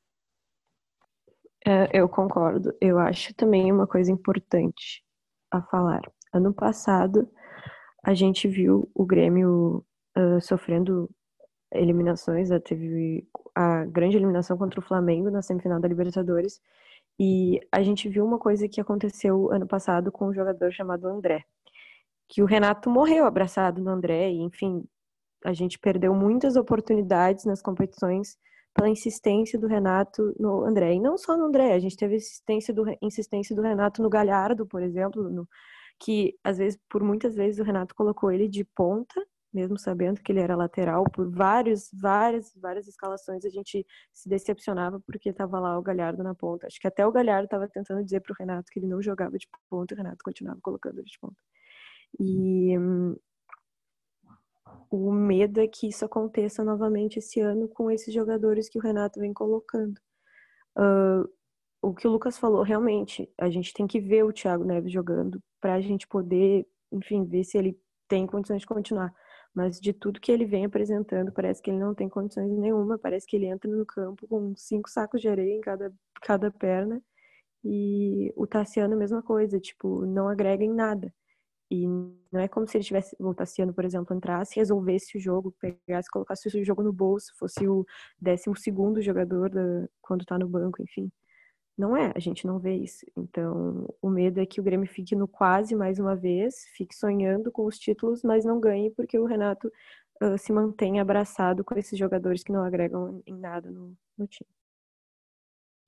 É, 1.64 1.90
eu 1.94 2.10
concordo. 2.10 2.76
Eu 2.82 2.98
acho 2.98 3.36
também 3.36 3.72
uma 3.72 3.86
coisa 3.86 4.12
importante 4.12 5.04
a 5.52 5.62
falar. 5.62 6.02
Ano 6.34 6.52
passado, 6.52 7.30
a 8.04 8.16
gente 8.16 8.48
viu 8.48 8.90
o 8.96 9.06
Grêmio 9.06 9.86
uh, 10.18 10.42
sofrendo 10.42 11.08
eliminações, 11.72 12.50
né? 12.50 12.60
teve 12.60 13.28
a 13.54 13.86
grande 13.86 14.18
eliminação 14.18 14.58
contra 14.58 14.80
o 14.80 14.84
Flamengo 14.84 15.30
na 15.30 15.44
semifinal 15.44 15.80
da 15.80 15.88
Libertadores, 15.88 16.60
e 17.20 17.60
a 17.72 17.84
gente 17.84 18.10
viu 18.10 18.26
uma 18.26 18.40
coisa 18.40 18.68
que 18.68 18.82
aconteceu 18.82 19.52
ano 19.52 19.68
passado 19.68 20.12
com 20.12 20.30
um 20.30 20.34
jogador 20.34 20.72
chamado 20.72 21.08
André 21.08 21.46
que 22.30 22.44
o 22.44 22.46
Renato 22.46 22.90
morreu 22.90 23.26
abraçado 23.26 23.82
no 23.82 23.90
André, 23.90 24.32
e, 24.32 24.40
enfim, 24.42 24.86
a 25.44 25.52
gente 25.52 25.80
perdeu 25.80 26.14
muitas 26.14 26.56
oportunidades 26.56 27.44
nas 27.46 27.62
competições 27.62 28.38
pela 28.74 28.88
insistência 28.88 29.58
do 29.58 29.68
Renato 29.68 30.34
no 30.40 30.64
André. 30.64 30.94
E 30.94 31.00
não 31.00 31.18
só 31.18 31.36
no 31.36 31.46
André, 31.46 31.74
a 31.74 31.80
gente 31.80 31.98
teve 31.98 32.18
insistência 32.18 32.74
do, 32.74 32.86
insistência 33.02 33.56
do 33.56 33.64
Renato 33.64 34.02
no 34.02 34.10
Galhardo, 34.10 34.66
por 34.66 34.84
exemplo, 34.84 35.28
no, 35.30 35.48
que 36.00 36.38
às 36.44 36.60
vezes, 36.60 36.80
por 36.90 37.04
muitas 37.04 37.36
vezes, 37.36 37.60
o 37.60 37.64
Renato 37.64 37.96
colocou 37.96 38.32
ele 38.32 38.48
de 38.48 38.64
ponta, 38.64 39.26
mesmo 39.52 39.78
sabendo 39.80 40.22
que 40.22 40.32
ele 40.32 40.40
era 40.40 40.56
lateral, 40.56 41.04
por 41.06 41.28
várias, 41.32 41.90
várias, 41.92 42.54
várias 42.56 42.88
escalações 42.88 43.44
a 43.44 43.50
gente 43.50 43.84
se 44.14 44.30
decepcionava 44.30 45.00
porque 45.00 45.30
estava 45.30 45.60
lá 45.60 45.78
o 45.80 45.82
Galhardo 45.82 46.24
na 46.24 46.36
ponta. 46.36 46.68
Acho 46.68 46.80
que 46.80 46.88
até 46.88 47.06
o 47.08 47.12
Galhardo 47.12 47.46
estava 47.46 47.68
tentando 47.68 48.04
dizer 48.04 48.22
para 48.22 48.34
o 48.34 48.36
Renato 48.40 48.72
que 48.72 48.80
ele 48.80 48.88
não 48.88 49.02
jogava 49.02 49.38
de 49.38 49.48
ponta, 49.70 49.96
o 49.96 49.98
Renato 49.98 50.24
continuava 50.24 50.60
colocando 50.62 51.00
ele 51.00 51.08
de 51.10 51.18
ponta. 51.20 51.42
E 52.18 52.78
hum, 52.78 53.16
o 54.90 55.12
medo 55.12 55.60
é 55.60 55.68
que 55.68 55.88
isso 55.88 56.04
aconteça 56.06 56.64
novamente 56.64 57.20
esse 57.20 57.40
ano 57.40 57.68
com 57.68 57.92
esses 57.92 58.14
jogadores 58.14 58.70
que 58.70 58.78
o 58.80 58.82
Renato 58.82 59.20
vem 59.20 59.34
colocando. 59.34 60.00
Uh, 60.78 61.30
o 61.82 61.94
que 61.94 62.08
o 62.08 62.12
Lucas 62.12 62.38
falou, 62.38 62.64
realmente, 62.64 63.32
a 63.38 63.50
gente 63.50 63.74
tem 63.74 63.88
que 63.88 64.00
ver 64.00 64.24
o 64.24 64.34
Thiago 64.34 64.64
Neves 64.66 64.92
jogando 64.92 65.42
para 65.62 65.76
a 65.76 65.82
gente 65.82 66.08
poder, 66.08 66.68
enfim, 66.92 67.26
ver 67.26 67.44
se 67.44 67.58
ele 67.58 67.80
tem 68.08 68.26
condições 68.28 68.62
de 68.62 68.68
continuar. 68.68 69.14
Mas 69.54 69.80
de 69.80 69.94
tudo 69.94 70.20
que 70.20 70.32
ele 70.32 70.46
vem 70.46 70.66
apresentando, 70.66 71.32
parece 71.32 71.62
que 71.62 71.70
ele 71.72 71.80
não 71.80 71.94
tem 71.96 72.10
condições 72.10 72.52
nenhuma. 72.52 72.98
Parece 72.98 73.28
que 73.28 73.36
ele 73.36 73.46
entra 73.48 73.70
no 73.70 73.86
campo 73.86 74.28
com 74.28 74.56
cinco 74.56 74.90
sacos 74.90 75.22
de 75.22 75.28
areia 75.30 75.56
em 75.56 75.62
cada, 75.62 75.94
cada 76.22 76.52
perna. 76.52 77.02
E 77.64 78.34
o 78.36 78.48
Tassiano, 78.48 78.98
mesma 78.98 79.22
coisa, 79.22 79.60
tipo, 79.60 80.06
não 80.06 80.28
agrega 80.30 80.64
em 80.64 80.74
nada. 80.74 81.14
E 81.72 81.88
não 81.88 82.40
é 82.40 82.48
como 82.48 82.68
se 82.68 82.78
ele 82.78 82.84
tivesse, 82.84 83.16
o 83.20 83.34
Tassiano, 83.34 83.74
por 83.74 83.86
exemplo, 83.86 84.16
entrasse, 84.16 84.56
resolvesse 84.56 85.18
o 85.18 85.22
jogo, 85.22 85.54
pegasse, 85.60 86.10
colocasse 86.10 86.48
o 86.48 86.66
jogo 86.66 86.82
no 86.82 86.92
bolso, 86.92 87.32
fosse 87.38 87.68
o 87.68 87.86
décimo 88.20 88.58
segundo 88.58 89.02
jogador 89.02 89.52
da, 89.52 89.88
quando 90.02 90.26
tá 90.26 90.38
no 90.38 90.48
banco, 90.48 90.82
enfim. 90.82 91.12
Não 91.78 91.96
é, 91.96 92.12
a 92.16 92.20
gente 92.20 92.46
não 92.46 92.60
vê 92.60 92.76
isso. 92.76 93.06
Então, 93.16 93.88
o 94.02 94.10
medo 94.10 94.40
é 94.40 94.46
que 94.46 94.60
o 94.60 94.64
Grêmio 94.64 94.88
fique 94.88 95.16
no 95.16 95.28
quase 95.28 95.76
mais 95.76 96.00
uma 96.00 96.16
vez, 96.16 96.66
fique 96.76 96.96
sonhando 96.96 97.52
com 97.52 97.66
os 97.66 97.78
títulos, 97.78 98.24
mas 98.24 98.44
não 98.44 98.60
ganhe 98.60 98.90
porque 98.92 99.18
o 99.18 99.26
Renato 99.26 99.72
uh, 100.22 100.38
se 100.38 100.52
mantém 100.52 101.00
abraçado 101.00 101.64
com 101.64 101.78
esses 101.78 101.98
jogadores 101.98 102.44
que 102.44 102.52
não 102.52 102.64
agregam 102.64 103.22
em 103.26 103.34
nada 103.34 103.70
no, 103.70 103.96
no 104.18 104.28
time. 104.28 104.50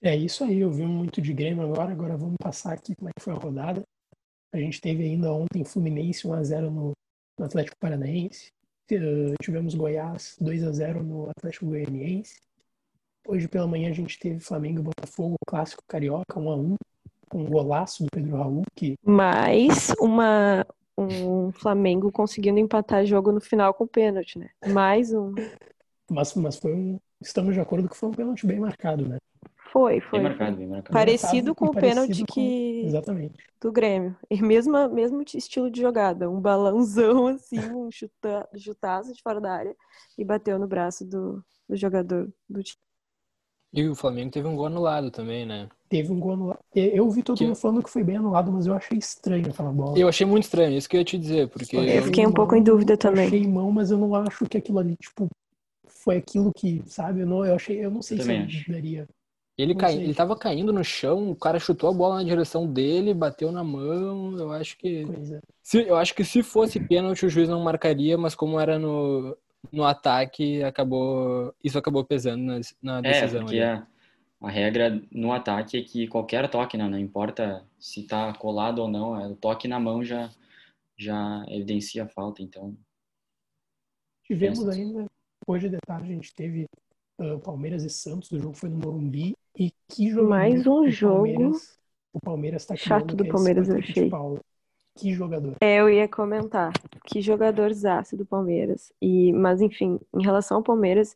É 0.02 0.16
isso 0.16 0.44
aí, 0.44 0.60
eu 0.60 0.72
vi 0.72 0.86
muito 0.86 1.22
de 1.22 1.34
Grêmio 1.34 1.64
agora, 1.64 1.92
agora 1.92 2.16
vamos 2.16 2.38
passar 2.42 2.74
aqui 2.74 2.96
como 2.96 3.10
é 3.10 3.12
que 3.14 3.24
foi 3.24 3.34
a 3.34 3.38
rodada. 3.38 3.84
A 4.54 4.58
gente 4.58 4.82
teve 4.82 5.04
ainda 5.04 5.32
ontem 5.32 5.64
Fluminense 5.64 6.28
1x0 6.28 6.70
no, 6.70 6.92
no 7.38 7.46
Atlético 7.46 7.78
Paranaense. 7.80 8.52
Uh, 8.92 9.36
tivemos 9.42 9.74
Goiás 9.74 10.36
2x0 10.42 11.02
no 11.02 11.30
Atlético 11.30 11.68
Goianiense. 11.68 12.42
Hoje 13.26 13.48
pela 13.48 13.68
manhã 13.68 13.90
a 13.90 13.94
gente 13.94 14.20
teve 14.20 14.40
Flamengo 14.40 14.82
e 14.82 14.84
Botafogo, 14.84 15.36
clássico 15.48 15.84
carioca, 15.88 16.38
1x1, 16.38 16.76
com 17.30 17.44
um 17.44 17.50
golaço 17.50 18.04
do 18.04 18.10
Pedro 18.12 18.36
Raul. 18.36 18.64
Que... 18.76 18.96
Mais 19.06 19.94
uma, 20.00 20.66
um 20.98 21.52
Flamengo 21.54 22.12
conseguindo 22.12 22.60
empatar 22.60 23.06
jogo 23.06 23.32
no 23.32 23.40
final 23.40 23.74
com 23.74 23.88
pênalti, 23.88 24.38
né? 24.38 24.50
Mais 24.68 25.14
um. 25.14 25.34
Mas, 26.10 26.34
mas 26.34 26.58
foi 26.58 26.74
um, 26.74 27.00
estamos 27.22 27.54
de 27.54 27.62
acordo 27.62 27.88
que 27.88 27.96
foi 27.96 28.10
um 28.10 28.14
pênalti 28.14 28.46
bem 28.46 28.60
marcado, 28.60 29.08
né? 29.08 29.18
Foi, 29.72 30.02
foi. 30.02 30.20
Bem 30.20 30.28
marcado, 30.28 30.58
bem 30.58 30.68
marcado. 30.68 30.94
Parecido 30.94 31.56
com 31.56 31.68
o 31.68 31.74
pênalti 31.74 32.20
com... 32.26 32.34
que. 32.34 32.84
Exatamente. 32.86 33.40
Do 33.62 33.72
Grêmio. 33.72 34.18
E 34.30 34.42
mesmo, 34.42 34.90
mesmo 34.90 35.24
estilo 35.34 35.72
de 35.72 35.80
jogada. 35.80 36.30
Um 36.30 36.42
balãozão, 36.42 37.28
assim, 37.32 37.60
um 37.72 37.90
chuta, 37.90 38.48
chutaço 38.58 39.14
de 39.14 39.22
fora 39.22 39.40
da 39.40 39.54
área 39.54 39.76
e 40.18 40.26
bateu 40.26 40.60
no 40.60 40.68
braço 40.68 41.06
do, 41.06 41.42
do 41.70 41.78
jogador 41.78 42.30
do 42.50 42.62
time. 42.62 42.82
E 43.74 43.88
o 43.88 43.96
Flamengo 43.96 44.32
teve 44.32 44.46
um 44.46 44.58
gol 44.58 44.66
anulado 44.66 45.10
também, 45.10 45.46
né? 45.46 45.70
Teve 45.88 46.12
um 46.12 46.20
gol 46.20 46.34
anulado. 46.34 46.60
Eu 46.76 47.10
vi 47.10 47.24
todo 47.24 47.38
que... 47.38 47.46
mundo 47.46 47.56
falando 47.56 47.82
que 47.82 47.90
foi 47.90 48.04
bem 48.04 48.18
anulado, 48.18 48.52
mas 48.52 48.68
eu 48.68 48.74
achei 48.74 48.98
estranho 48.98 49.48
aquela 49.50 49.72
bola. 49.72 49.98
Eu 49.98 50.10
achei 50.10 50.28
muito 50.28 50.44
estranho, 50.44 50.78
isso 50.78 50.90
que 50.90 50.98
eu 50.98 51.00
ia 51.00 51.06
te 51.06 51.18
dizer, 51.18 51.48
porque... 51.48 51.78
Eu 51.78 52.04
fiquei 52.04 52.28
um 52.28 52.34
pouco 52.34 52.54
em 52.54 52.62
dúvida 52.62 52.98
também. 52.98 53.24
Eu 53.24 53.28
achei 53.28 53.48
mão, 53.48 53.72
mas 53.72 53.90
eu 53.90 53.98
não 53.98 54.14
acho 54.14 54.46
que 54.48 54.58
aquilo 54.58 54.80
ali, 54.80 54.98
tipo, 54.98 55.30
foi 55.88 56.18
aquilo 56.18 56.52
que, 56.54 56.84
sabe? 56.86 57.22
Eu 57.22 57.28
não, 57.28 57.46
eu 57.46 57.56
achei, 57.56 57.86
eu 57.86 57.90
não 57.90 58.02
sei 58.02 58.20
eu 58.20 58.24
se 58.24 58.30
eu 58.68 58.74
daria. 58.74 59.08
Ele, 59.62 59.76
cai, 59.76 59.94
ele 59.96 60.14
tava 60.14 60.36
caindo 60.36 60.74
no 60.74 60.84
chão, 60.84 61.32
o 61.32 61.36
cara 61.36 61.60
chutou 61.60 61.90
a 61.90 61.94
bola 61.94 62.16
na 62.16 62.24
direção 62.24 62.66
dele, 62.66 63.14
bateu 63.14 63.52
na 63.52 63.64
mão. 63.64 64.38
Eu 64.38 64.52
acho 64.52 64.78
que. 64.78 65.04
É. 65.34 65.40
Se, 65.62 65.88
eu 65.88 65.96
acho 65.96 66.16
que 66.16 66.24
se 66.24 66.42
fosse 66.42 66.80
pênalti, 66.80 67.26
o 67.26 67.30
juiz 67.30 67.48
não 67.48 67.62
marcaria, 67.62 68.18
mas 68.18 68.34
como 68.34 68.60
era 68.60 68.80
no, 68.80 69.38
no 69.72 69.84
ataque, 69.84 70.64
acabou. 70.64 71.54
Isso 71.64 71.78
acabou 71.78 72.04
pesando 72.04 72.44
na, 72.44 72.60
na 72.82 73.00
É, 73.08 73.22
decisão. 73.22 73.42
porque 73.42 73.60
ali. 73.60 73.62
a, 73.62 73.88
a 74.42 74.50
regra 74.50 75.02
no 75.12 75.32
ataque 75.32 75.78
é 75.78 75.82
que 75.84 76.08
qualquer 76.08 76.50
toque, 76.50 76.78
né, 76.78 76.88
não 76.88 76.98
importa 76.98 77.64
se 77.80 78.04
tá 78.08 78.34
colado 78.34 78.80
ou 78.80 78.88
não, 78.88 79.20
é, 79.20 79.28
o 79.28 79.36
toque 79.36 79.68
na 79.68 79.80
mão 79.80 80.04
já, 80.04 80.30
já 80.98 81.46
evidencia 81.50 82.04
a 82.06 82.08
falta, 82.08 82.42
então. 82.42 82.76
Tivemos 84.26 84.68
ainda, 84.70 85.06
hoje 85.46 85.70
de 85.70 85.78
tarde, 85.86 86.12
a 86.12 86.16
gente 86.16 86.34
teve 86.34 86.66
uh, 87.22 87.40
Palmeiras 87.40 87.84
e 87.84 87.90
Santos, 87.90 88.32
o 88.32 88.40
jogo 88.40 88.54
foi 88.54 88.70
no 88.70 88.78
Morumbi. 88.78 89.36
E 89.58 89.72
que 89.88 90.10
jogo. 90.10 90.30
Mais 90.30 90.66
um 90.66 90.90
jogo. 90.90 91.26
Palmeiras, 91.26 91.80
o 92.14 92.20
Palmeiras 92.20 92.66
tá 92.66 92.76
Chato 92.76 93.16
do 93.16 93.26
é 93.26 93.28
Palmeiras, 93.28 93.70
eu 93.70 93.78
achei. 93.78 94.10
Que 94.96 95.14
jogador. 95.14 95.56
É, 95.62 95.78
eu 95.78 95.90
ia 95.90 96.08
comentar. 96.08 96.74
Que 97.06 97.22
jogadorzaço 97.22 98.18
do 98.18 98.26
Palmeiras. 98.26 98.92
E, 99.02 99.32
mas, 99.34 99.62
enfim, 99.62 100.00
em 100.14 100.24
relação 100.24 100.58
ao 100.58 100.64
Palmeiras, 100.64 101.16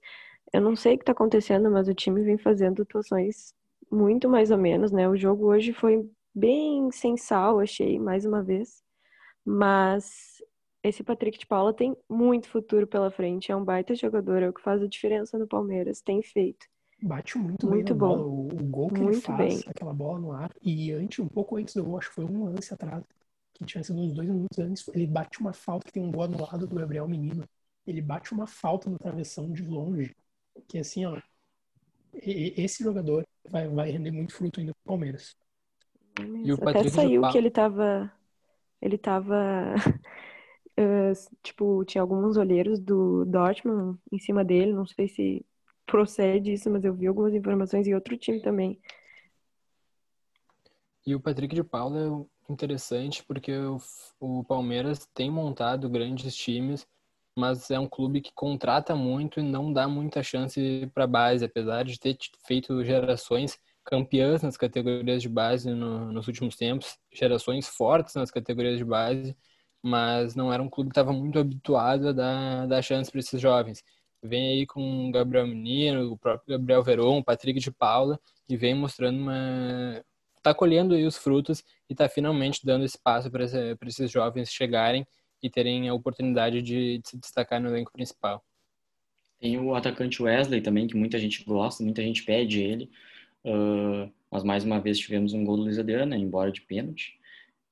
eu 0.53 0.61
não 0.61 0.75
sei 0.75 0.95
o 0.95 0.97
que 0.97 1.05
tá 1.05 1.11
acontecendo, 1.11 1.69
mas 1.69 1.87
o 1.87 1.93
time 1.93 2.21
vem 2.21 2.37
fazendo 2.37 2.83
atuações 2.83 3.53
muito 3.91 4.29
mais 4.29 4.51
ou 4.51 4.57
menos, 4.57 4.91
né? 4.91 5.07
O 5.07 5.17
jogo 5.17 5.47
hoje 5.47 5.73
foi 5.73 6.09
bem 6.33 6.89
sem 6.91 7.17
sal, 7.17 7.59
achei, 7.59 7.99
mais 7.99 8.25
uma 8.25 8.41
vez. 8.41 8.83
Mas 9.43 10.34
esse 10.87 11.03
Patrick 11.03 11.37
de 11.39 11.45
Paula 11.47 11.73
tem 11.73 11.95
muito 12.09 12.47
futuro 12.47 12.85
pela 12.87 13.09
frente. 13.11 13.51
É 13.51 13.55
um 13.55 13.63
baita 13.63 13.95
jogador, 13.95 14.41
é 14.43 14.49
o 14.49 14.53
que 14.53 14.61
faz 14.61 14.81
a 14.81 14.87
diferença 14.87 15.37
no 15.37 15.47
Palmeiras. 15.47 16.01
Tem 16.01 16.21
feito. 16.21 16.67
Bate 17.01 17.37
muito, 17.37 17.67
Muito 17.67 17.93
bem 17.93 17.97
bom. 17.99 18.17
bola. 18.17 18.23
O, 18.25 18.47
o 18.47 18.63
gol 18.63 18.87
que 18.89 18.99
Muito 19.01 19.15
ele 19.15 19.21
faz, 19.21 19.55
bem. 19.55 19.63
aquela 19.67 19.93
bola 19.93 20.19
no 20.19 20.31
ar. 20.31 20.49
E 20.61 20.91
antes, 20.91 21.19
um 21.19 21.27
pouco 21.27 21.57
antes 21.57 21.75
do 21.75 21.83
gol, 21.83 21.97
acho 21.97 22.09
que 22.09 22.15
foi 22.15 22.25
um 22.25 22.45
lance 22.45 22.73
atrás, 22.73 23.03
que 23.53 23.65
tinha 23.65 23.83
sido 23.83 23.99
uns 23.99 24.13
dois 24.13 24.27
minutos 24.27 24.57
antes, 24.59 24.87
ele 24.89 25.05
bate 25.05 25.39
uma 25.39 25.53
falta 25.53 25.85
que 25.85 25.93
tem 25.93 26.03
um 26.03 26.11
gol 26.11 26.27
no 26.27 26.41
lado 26.41 26.65
do 26.65 26.75
Gabriel 26.75 27.07
Menino. 27.07 27.43
Ele 27.85 28.01
bate 28.01 28.31
uma 28.31 28.47
falta 28.47 28.89
no 28.89 28.97
travessão 28.97 29.51
de 29.51 29.63
longe. 29.63 30.15
Que 30.67 30.79
assim, 30.79 31.05
ó. 31.05 31.19
Esse 32.13 32.83
jogador 32.83 33.25
vai, 33.49 33.67
vai 33.67 33.91
render 33.91 34.11
muito 34.11 34.33
fruto 34.33 34.59
ainda 34.59 34.71
pro 34.73 34.93
Palmeiras. 34.93 35.35
E 36.43 36.51
o 36.51 36.55
Até 36.55 36.65
Patrick 36.65 36.89
de 36.89 36.95
saiu 36.95 37.21
que 37.29 37.37
ele 37.37 37.51
tava. 37.51 38.11
Ele 38.81 38.97
tava. 38.97 39.73
Eh, 40.77 41.13
tipo, 41.43 41.83
tinha 41.85 42.01
alguns 42.01 42.37
olheiros 42.37 42.79
do 42.79 43.25
Dortmund 43.25 43.99
em 44.11 44.19
cima 44.19 44.43
dele. 44.43 44.73
Não 44.73 44.85
sei 44.85 45.07
se 45.07 45.45
procede 45.85 46.53
isso, 46.53 46.69
mas 46.69 46.83
eu 46.83 46.93
vi 46.93 47.07
algumas 47.07 47.33
informações 47.33 47.87
em 47.87 47.95
outro 47.95 48.17
time 48.17 48.41
também. 48.41 48.79
E 51.05 51.13
o 51.13 51.19
Patrick 51.19 51.53
de 51.53 51.63
Paula 51.63 52.27
é 52.49 52.51
interessante 52.51 53.23
porque 53.23 53.51
o, 53.55 53.77
o 54.19 54.43
Palmeiras 54.43 55.07
tem 55.13 55.29
montado 55.29 55.89
grandes 55.89 56.35
times, 56.35 56.87
mas 57.35 57.69
é 57.69 57.79
um 57.79 57.87
clube 57.87 58.21
que 58.21 58.31
contrata 58.33 58.95
muito 58.95 59.39
e 59.39 59.43
não 59.43 59.71
dá 59.71 59.87
muita 59.87 60.23
chance 60.23 60.89
para 60.93 61.05
base, 61.05 61.45
apesar 61.45 61.83
de 61.83 61.99
ter 61.99 62.17
feito 62.47 62.83
gerações 62.83 63.59
campeãs 63.83 64.41
nas 64.41 64.57
categorias 64.57 65.21
de 65.21 65.29
base 65.29 65.69
no- 65.71 66.11
nos 66.11 66.27
últimos 66.27 66.55
tempos, 66.55 66.97
gerações 67.13 67.67
fortes 67.67 68.15
nas 68.15 68.31
categorias 68.31 68.77
de 68.79 68.85
base, 68.85 69.37
mas 69.85 70.33
não 70.33 70.51
era 70.51 70.63
um 70.63 70.67
clube 70.67 70.89
que 70.89 70.93
estava 70.93 71.13
muito 71.13 71.37
habituado 71.37 72.07
a 72.07 72.11
dar, 72.11 72.65
dar 72.65 72.81
chance 72.81 73.11
para 73.11 73.19
esses 73.19 73.39
jovens. 73.39 73.83
Vem 74.19 74.49
aí 74.49 74.65
com 74.65 75.09
o 75.09 75.11
Gabriel 75.11 75.45
Menino, 75.45 76.11
o 76.11 76.17
próprio 76.17 76.57
Gabriel 76.57 76.81
Veron, 76.81 77.19
o 77.19 77.23
Patrick 77.23 77.59
de 77.59 77.69
Paula, 77.69 78.19
e 78.49 78.57
vem 78.57 78.73
mostrando 78.73 79.19
uma, 79.19 80.03
tá 80.41 80.55
colhendo 80.55 80.95
aí 80.95 81.05
os 81.05 81.17
frutos 81.17 81.63
e 81.87 81.93
tá 81.93 82.09
finalmente 82.09 82.65
dando 82.65 82.83
espaço 82.83 83.29
para 83.29 83.45
esses 83.87 84.09
jovens 84.09 84.51
chegarem 84.51 85.05
e 85.41 85.51
terem 85.51 85.87
a 85.87 85.93
oportunidade 85.93 86.63
de, 86.63 86.97
de 86.97 87.07
se 87.07 87.19
destacar 87.19 87.61
no 87.61 87.69
elenco 87.69 87.91
principal. 87.91 88.43
Tem 89.39 89.59
o 89.59 89.75
atacante 89.75 90.23
Wesley 90.23 90.61
também, 90.61 90.87
que 90.87 90.97
muita 90.97 91.19
gente 91.19 91.43
gosta, 91.43 91.83
muita 91.83 92.01
gente 92.01 92.23
pede 92.23 92.59
ele. 92.59 92.89
Uh, 93.43 94.11
mas 94.31 94.43
mais 94.43 94.63
uma 94.63 94.79
vez 94.79 94.97
tivemos 94.97 95.33
um 95.33 95.45
gol 95.45 95.57
do 95.57 95.63
Luiz 95.63 95.77
Adriano, 95.77 96.15
embora 96.15 96.51
de 96.51 96.61
pênalti. 96.61 97.19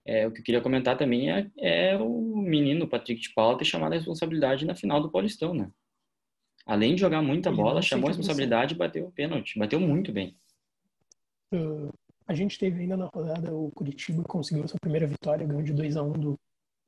É, 0.06 0.28
o 0.28 0.32
que 0.32 0.40
eu 0.40 0.44
queria 0.44 0.62
comentar 0.62 0.98
também 0.98 1.32
é, 1.32 1.50
é 1.58 1.98
o 1.98 2.38
menino, 2.38 2.86
o 2.86 2.88
Patrick 2.88 3.22
de 3.22 3.34
Paula, 3.34 3.58
ter 3.58 3.66
chamado 3.66 3.94
a 3.94 3.96
responsabilidade 3.96 4.66
na 4.66 4.76
final 4.76 5.02
do 5.02 5.10
Paulistão, 5.10 5.54
né? 5.54 5.70
Além 6.66 6.96
de 6.96 7.02
jogar 7.02 7.22
muita 7.22 7.50
Eu 7.50 7.56
bola, 7.56 7.82
chamou 7.82 8.08
a 8.08 8.10
responsabilidade 8.10 8.74
e 8.74 8.78
bateu 8.78 9.06
o 9.08 9.12
pênalti. 9.12 9.58
Bateu 9.58 9.80
muito 9.80 10.12
bem. 10.12 10.36
Uh, 11.54 11.92
a 12.28 12.34
gente 12.34 12.58
teve 12.58 12.82
ainda 12.82 12.98
na 12.98 13.10
rodada 13.14 13.54
o 13.54 13.72
Curitiba 13.72 14.24
que 14.24 14.30
conseguiu 14.30 14.68
sua 14.68 14.80
primeira 14.80 15.06
vitória, 15.08 15.46
ganhou 15.46 15.62
de 15.62 15.74
2 15.74 15.96
a 15.98 16.04
1 16.04 16.12
do, 16.14 16.40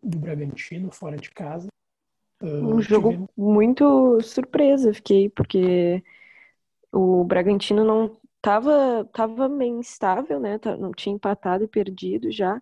do 0.01 0.17
Bragantino, 0.19 0.91
fora 0.91 1.17
de 1.17 1.30
casa. 1.32 1.67
Uh, 2.41 2.75
Um 2.75 2.82
jogo 2.82 3.10
tivemos- 3.10 3.30
muito 3.38 4.21
surpresa, 4.21 4.93
fiquei, 4.93 5.30
porque 5.30 6.04
o 6.91 7.23
Bragantino 7.25 7.84
não 7.84 8.17
tava, 8.41 9.06
tava 9.13 9.47
meio 9.49 9.80
instável, 9.80 10.39
né? 10.39 10.58
Tá- 10.58 10.78
Não 10.78 10.91
tinha 10.91 11.15
empatado 11.15 11.63
e 11.63 11.67
perdido 11.67 12.32
já, 12.32 12.62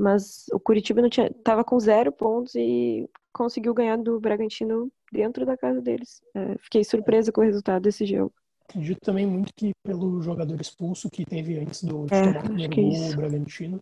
mas 0.00 0.46
o 0.52 0.58
Curitiba 0.58 1.02
não 1.02 1.10
tinha, 1.10 1.30
tava 1.44 1.62
com 1.62 1.78
zero 1.78 2.10
pontos 2.10 2.54
e 2.54 3.08
conseguiu 3.32 3.74
ganhar 3.74 3.96
do 3.96 4.18
Bragantino 4.18 4.90
dentro 5.12 5.44
da 5.44 5.56
casa 5.56 5.80
deles. 5.80 6.22
É, 6.34 6.56
fiquei 6.58 6.82
surpresa 6.82 7.30
com 7.30 7.42
o 7.42 7.44
resultado 7.44 7.82
desse 7.82 8.06
jogo. 8.06 8.32
Acredito 8.66 9.00
também 9.02 9.26
muito 9.26 9.52
que 9.54 9.72
pelo 9.84 10.22
jogador 10.22 10.58
expulso 10.60 11.10
que 11.10 11.24
teve 11.24 11.58
antes 11.58 11.82
do 11.84 12.06
de 12.06 12.14
É, 12.14 12.30
o 12.30 12.42
primeiro 12.42 12.72
que 12.72 12.80
é 12.80 12.84
gol, 12.84 12.92
isso. 12.92 13.12
o 13.12 13.16
Bragantino. 13.16 13.78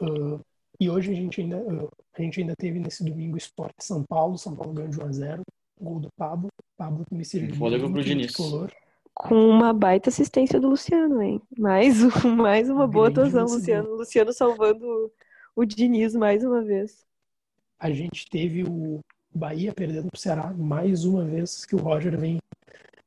Uh, 0.00 0.40
e 0.78 0.88
hoje 0.88 1.10
a 1.10 1.14
gente 1.14 1.40
ainda 1.40 1.56
uh, 1.58 1.88
a 2.16 2.22
gente 2.22 2.40
ainda 2.40 2.54
teve 2.56 2.78
nesse 2.78 3.04
domingo 3.04 3.36
Sport 3.36 3.72
São 3.80 4.04
Paulo, 4.04 4.38
São 4.38 4.54
Paulo 4.54 4.72
ganhou 4.72 4.90
de 4.90 5.00
1 5.00 5.04
a 5.04 5.12
0, 5.12 5.42
gol 5.80 6.00
do 6.00 6.08
Pablo, 6.16 6.48
Pablo 6.76 7.04
que 7.06 7.14
me 7.14 7.24
serviu 7.24 7.56
Fôlego 7.56 7.90
pro 7.90 8.04
Diniz. 8.04 8.32
Com 9.14 9.34
uma 9.34 9.72
baita 9.72 10.08
assistência 10.08 10.60
do 10.60 10.68
Luciano, 10.68 11.20
hein? 11.20 11.42
Mais, 11.58 12.02
um- 12.02 12.10
mais 12.36 12.70
uma 12.70 12.86
boa 12.86 13.08
atuação, 13.08 13.42
Luciano. 13.42 13.96
Luciano 13.96 14.32
salvando 14.32 15.10
o, 15.60 15.62
o 15.62 15.66
Diniz 15.66 16.14
mais 16.14 16.42
uma 16.42 16.62
vez. 16.62 17.04
A 17.78 17.90
gente 17.90 18.28
teve 18.28 18.64
o 18.64 19.00
Bahia 19.34 19.72
perdendo 19.72 20.08
pro 20.10 20.20
Ceará 20.20 20.52
mais 20.52 21.04
uma 21.04 21.24
vez 21.24 21.64
que 21.64 21.74
o 21.74 21.78
Roger 21.78 22.18
vem 22.18 22.38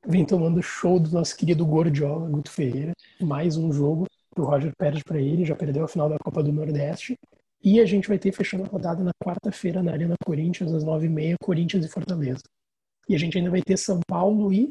vem 0.06 0.26
tomando 0.26 0.62
show 0.62 1.00
do 1.00 1.10
nosso 1.12 1.36
querido 1.36 1.66
Gordiola, 1.66 2.30
Guto 2.30 2.52
Ferreira. 2.52 2.92
Mais 3.22 3.56
um 3.56 3.72
jogo 3.72 4.06
que 4.36 4.42
o 4.42 4.44
Roger 4.44 4.74
perde 4.78 5.04
para 5.04 5.20
ele, 5.20 5.46
já 5.46 5.56
perdeu 5.56 5.86
a 5.86 5.88
final 5.88 6.10
da 6.10 6.18
Copa 6.20 6.44
do 6.44 6.52
Nordeste. 6.52 7.18
E 7.64 7.80
a 7.80 7.86
gente 7.86 8.10
vai 8.10 8.20
ter 8.20 8.34
fechando 8.34 8.66
a 8.66 8.68
rodada 8.68 9.02
na 9.02 9.12
quarta-feira 9.24 9.82
na 9.82 9.94
Arena 9.94 10.16
Corinthians, 10.26 10.74
às 10.74 10.84
nove 10.84 11.06
e 11.06 11.10
meia, 11.10 11.36
Corinthians 11.42 11.86
e 11.86 11.90
Fortaleza. 11.90 12.42
E 13.08 13.16
a 13.16 13.18
gente 13.18 13.38
ainda 13.38 13.50
vai 13.50 13.62
ter 13.62 13.78
São 13.78 14.02
Paulo 14.06 14.52
e 14.52 14.70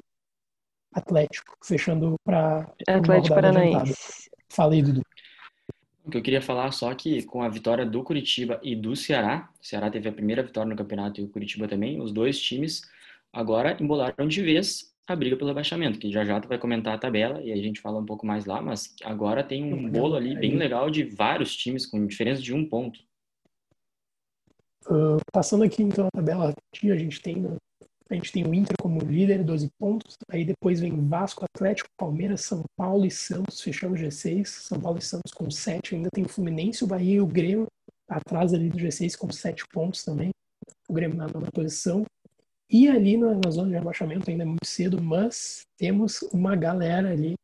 Atlético, 0.92 1.56
fechando 1.64 2.16
para 2.22 2.70
Atlético 2.86 3.34
Paranaense. 3.34 4.30
Fala 4.50 4.74
aí, 4.74 4.82
Dudu. 4.82 5.00
O 6.04 6.10
que 6.10 6.18
eu 6.18 6.22
queria 6.22 6.42
falar 6.42 6.72
só 6.72 6.92
que 6.94 7.22
com 7.22 7.42
a 7.42 7.48
vitória 7.48 7.86
do 7.86 8.02
Curitiba 8.02 8.58
e 8.62 8.74
do 8.74 8.96
Ceará, 8.96 9.48
o 9.60 9.64
Ceará 9.64 9.88
teve 9.90 10.08
a 10.08 10.12
primeira 10.12 10.42
vitória 10.42 10.68
no 10.68 10.76
campeonato 10.76 11.20
e 11.20 11.24
o 11.24 11.28
Curitiba 11.28 11.68
também, 11.68 12.00
os 12.00 12.12
dois 12.12 12.40
times 12.40 12.82
agora 13.32 13.76
embolaram 13.80 14.26
de 14.26 14.42
vez 14.42 14.92
a 15.06 15.16
briga 15.16 15.36
pelo 15.36 15.50
abaixamento, 15.50 15.98
que 15.98 16.10
já 16.10 16.24
já 16.24 16.40
tu 16.40 16.48
vai 16.48 16.58
comentar 16.58 16.94
a 16.94 16.98
tabela 16.98 17.40
e 17.42 17.52
a 17.52 17.56
gente 17.56 17.80
fala 17.80 17.98
um 18.00 18.06
pouco 18.06 18.26
mais 18.26 18.44
lá, 18.46 18.60
mas 18.60 18.94
agora 19.04 19.42
tem 19.44 19.72
um 19.72 19.88
bolo 19.90 20.14
ali 20.16 20.36
bem 20.36 20.56
legal 20.56 20.90
de 20.90 21.04
vários 21.04 21.56
times 21.56 21.86
com 21.86 22.04
diferença 22.06 22.42
de 22.42 22.54
um 22.54 22.68
ponto. 22.68 23.00
Uh, 24.86 25.18
passando 25.32 25.62
aqui 25.64 25.82
então 25.82 26.06
a 26.06 26.10
tabela 26.16 26.46
rapidinho, 26.46 26.94
a 26.94 26.98
gente 26.98 27.20
tem 27.20 27.36
no- 27.36 27.56
a 28.12 28.14
gente 28.14 28.30
tem 28.30 28.44
o 28.44 28.52
Inter 28.52 28.76
como 28.78 29.00
líder, 29.00 29.42
12 29.42 29.70
pontos. 29.78 30.18
Aí 30.28 30.44
depois 30.44 30.80
vem 30.80 31.08
Vasco, 31.08 31.44
Atlético, 31.44 31.88
Palmeiras, 31.96 32.42
São 32.42 32.62
Paulo 32.76 33.06
e 33.06 33.10
Santos, 33.10 33.60
fechando 33.60 33.94
o 33.94 33.96
G6. 33.96 34.46
São 34.46 34.78
Paulo 34.78 34.98
e 34.98 35.02
Santos 35.02 35.32
com 35.32 35.50
7. 35.50 35.94
Ainda 35.94 36.10
tem 36.12 36.24
o 36.24 36.28
Fluminense, 36.28 36.84
o 36.84 36.86
Bahia 36.86 37.14
e 37.14 37.20
o 37.20 37.26
Grêmio 37.26 37.66
atrás 38.06 38.52
ali 38.52 38.68
do 38.68 38.76
G6 38.76 39.16
com 39.16 39.32
7 39.32 39.66
pontos 39.68 40.04
também. 40.04 40.30
O 40.88 40.92
Grêmio 40.92 41.16
na 41.16 41.26
nona 41.26 41.50
posição. 41.50 42.04
E 42.68 42.86
ali 42.86 43.16
na, 43.16 43.34
na, 43.34 43.50
zona 43.50 43.68
de 43.68 43.74
rebaixamento 43.74 44.30
ainda 44.30 44.42
é 44.42 44.46
muito 44.46 44.66
cedo, 44.66 45.02
mas 45.02 45.62
temos 45.78 46.20
uma 46.32 46.54
galera 46.54 47.12
ali. 47.12 47.34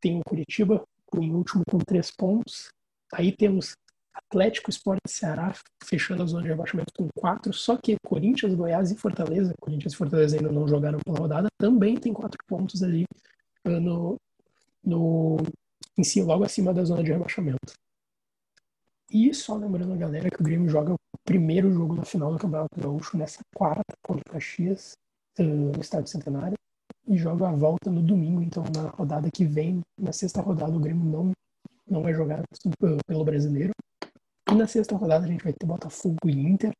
Tem 0.00 0.18
o 0.18 0.24
Curitiba 0.24 0.82
em 1.16 1.34
último 1.34 1.64
com 1.70 1.78
três 1.78 2.10
pontos. 2.10 2.70
Aí 3.12 3.30
temos 3.30 3.74
Atlético 4.14 4.70
Esporte 4.70 5.08
Ceará 5.08 5.54
fechando 5.84 6.22
a 6.22 6.26
zona 6.26 6.42
de 6.42 6.48
rebaixamento 6.48 6.92
com 6.96 7.08
quatro. 7.16 7.52
Só 7.52 7.76
que 7.76 7.96
Corinthians, 8.04 8.54
Goiás 8.54 8.90
e 8.90 8.96
Fortaleza, 8.96 9.54
Corinthians 9.60 9.92
e 9.92 9.96
Fortaleza 9.96 10.36
ainda 10.36 10.52
não 10.52 10.66
jogaram 10.66 10.98
pela 11.04 11.18
rodada, 11.18 11.48
também 11.58 11.96
tem 11.96 12.12
quatro 12.12 12.38
pontos 12.46 12.82
ali 12.82 13.04
no, 13.64 14.16
no, 14.84 15.36
em 15.96 16.04
si, 16.04 16.22
logo 16.22 16.44
acima 16.44 16.72
da 16.72 16.84
zona 16.84 17.02
de 17.02 17.12
rebaixamento. 17.12 17.72
E 19.10 19.32
só 19.32 19.56
lembrando 19.56 19.94
a 19.94 19.96
galera 19.96 20.30
que 20.30 20.40
o 20.40 20.44
Grêmio 20.44 20.68
joga 20.68 20.92
o 20.92 20.98
primeiro 21.24 21.72
jogo 21.72 21.96
da 21.96 22.04
final 22.04 22.30
do 22.30 22.38
Campeonato 22.38 22.78
Gaúcho 22.78 23.16
nessa 23.16 23.40
quarta 23.54 23.94
contra 24.02 24.22
o 24.28 24.32
Caxias, 24.32 24.92
uh, 25.38 25.42
no 25.42 25.80
Estádio 25.80 26.08
Centenário, 26.08 26.56
e 27.06 27.16
joga 27.16 27.48
a 27.48 27.52
volta 27.52 27.90
no 27.90 28.02
domingo, 28.02 28.42
então 28.42 28.62
na 28.74 28.90
rodada 28.90 29.30
que 29.30 29.44
vem, 29.44 29.80
na 29.98 30.12
sexta 30.12 30.42
rodada, 30.42 30.76
o 30.76 30.80
Grêmio 30.80 31.04
não, 31.04 31.32
não 31.88 32.02
vai 32.02 32.12
jogar 32.12 32.42
pelo 33.06 33.24
brasileiro. 33.24 33.72
E 34.50 34.54
na 34.54 34.66
sexta 34.66 34.96
rodada 34.96 35.26
a 35.26 35.28
gente 35.28 35.44
vai 35.44 35.52
ter 35.52 35.66
Botafogo 35.66 36.16
e 36.26 36.32
Inter, 36.32 36.72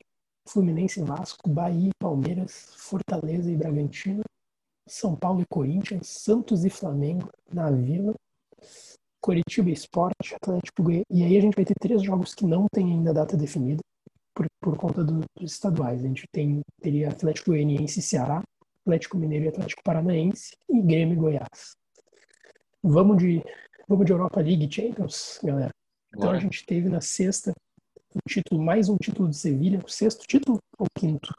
Fluminense 0.49 1.01
e 1.01 1.03
Vasco, 1.03 1.51
Bahia 1.51 1.91
e 1.91 1.99
Palmeiras, 1.99 2.73
Fortaleza 2.77 3.51
e 3.51 3.57
Bragantino, 3.57 4.23
São 4.87 5.15
Paulo 5.15 5.43
e 5.43 5.47
Corinthians, 5.47 6.09
Santos 6.09 6.65
e 6.65 6.71
Flamengo 6.71 7.29
na 7.53 7.71
Vila, 7.71 8.15
Coritiba 9.21 9.69
Esporte, 9.69 10.35
Atlético 10.35 10.83
Goiás. 10.83 11.05
E 11.11 11.23
aí 11.23 11.37
a 11.37 11.41
gente 11.43 11.57
vai 11.57 11.65
ter 11.67 11.75
três 11.79 12.03
jogos 12.03 12.35
que 12.35 12.47
não 12.47 12.67
tem 12.73 12.91
ainda 12.91 13.13
data 13.13 13.37
definida 13.37 13.83
por, 14.35 14.47
por 14.63 14.79
conta 14.79 15.05
do, 15.05 15.21
dos 15.39 15.53
estaduais. 15.53 16.01
A 16.01 16.07
gente 16.07 16.25
tem, 16.33 16.63
teria 16.81 17.11
Atlético 17.11 17.51
Goianiense 17.51 18.01
e 18.01 18.03
Ceará, 18.03 18.43
Atlético 18.81 19.19
Mineiro 19.19 19.45
e 19.45 19.49
Atlético 19.49 19.83
Paranaense 19.85 20.57
e 20.71 20.81
Grêmio 20.81 21.13
e 21.13 21.19
Goiás. 21.19 21.77
Vamos 22.83 23.19
de, 23.19 23.45
vamos 23.87 24.07
de 24.07 24.13
Europa 24.13 24.41
League 24.41 24.73
Champions, 24.73 25.39
galera. 25.43 25.78
Então 26.15 26.31
a 26.31 26.39
gente 26.39 26.65
teve 26.65 26.89
na 26.89 27.01
sexta 27.01 27.55
um 28.15 28.21
título, 28.29 28.63
mais 28.63 28.89
um 28.89 28.97
título 28.97 29.29
do 29.29 29.35
Sevilha, 29.35 29.83
o 29.85 29.89
sexto 29.89 30.27
título 30.27 30.59
ou 30.79 30.87
quinto? 30.99 31.35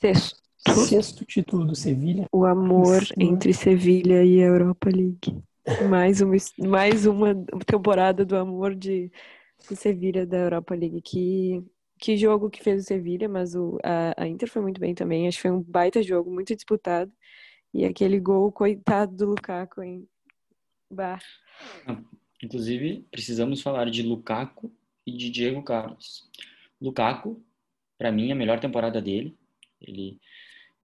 Sexto. 0.00 0.42
Sexto 0.86 1.24
título 1.24 1.64
do 1.64 1.74
Sevilha. 1.74 2.26
O 2.32 2.44
amor 2.44 3.02
entre 3.18 3.52
Sevilha 3.52 4.24
e 4.24 4.42
a 4.42 4.46
Europa 4.46 4.88
League. 4.88 5.42
Mais 5.88 6.20
uma, 6.20 6.34
mais 6.58 7.06
uma 7.06 7.34
temporada 7.66 8.24
do 8.24 8.36
amor 8.36 8.74
de, 8.74 9.10
de 9.68 9.76
Sevilha 9.76 10.26
da 10.26 10.38
Europa 10.38 10.74
League. 10.74 11.00
Que, 11.02 11.62
que 11.98 12.16
jogo 12.16 12.50
que 12.50 12.62
fez 12.62 12.82
o 12.82 12.86
Sevilha, 12.86 13.28
mas 13.28 13.54
o, 13.54 13.78
a, 13.82 14.22
a 14.22 14.26
Inter 14.26 14.50
foi 14.50 14.62
muito 14.62 14.80
bem 14.80 14.94
também. 14.94 15.28
Acho 15.28 15.38
que 15.38 15.42
foi 15.42 15.50
um 15.50 15.62
baita 15.62 16.02
jogo, 16.02 16.30
muito 16.30 16.54
disputado. 16.54 17.12
E 17.72 17.84
aquele 17.84 18.18
gol, 18.18 18.50
coitado 18.50 19.14
do 19.14 19.26
Lukaku, 19.26 19.82
hein? 19.82 20.08
Bah. 20.90 21.18
Inclusive, 22.44 23.06
precisamos 23.10 23.62
falar 23.62 23.90
de 23.90 24.02
Lukaku 24.02 24.70
e 25.06 25.12
de 25.12 25.30
Diego 25.30 25.62
Carlos. 25.62 26.28
Lukaku, 26.78 27.42
para 27.96 28.12
mim, 28.12 28.30
a 28.30 28.34
melhor 28.34 28.60
temporada 28.60 29.00
dele. 29.00 29.34
Ele, 29.80 30.20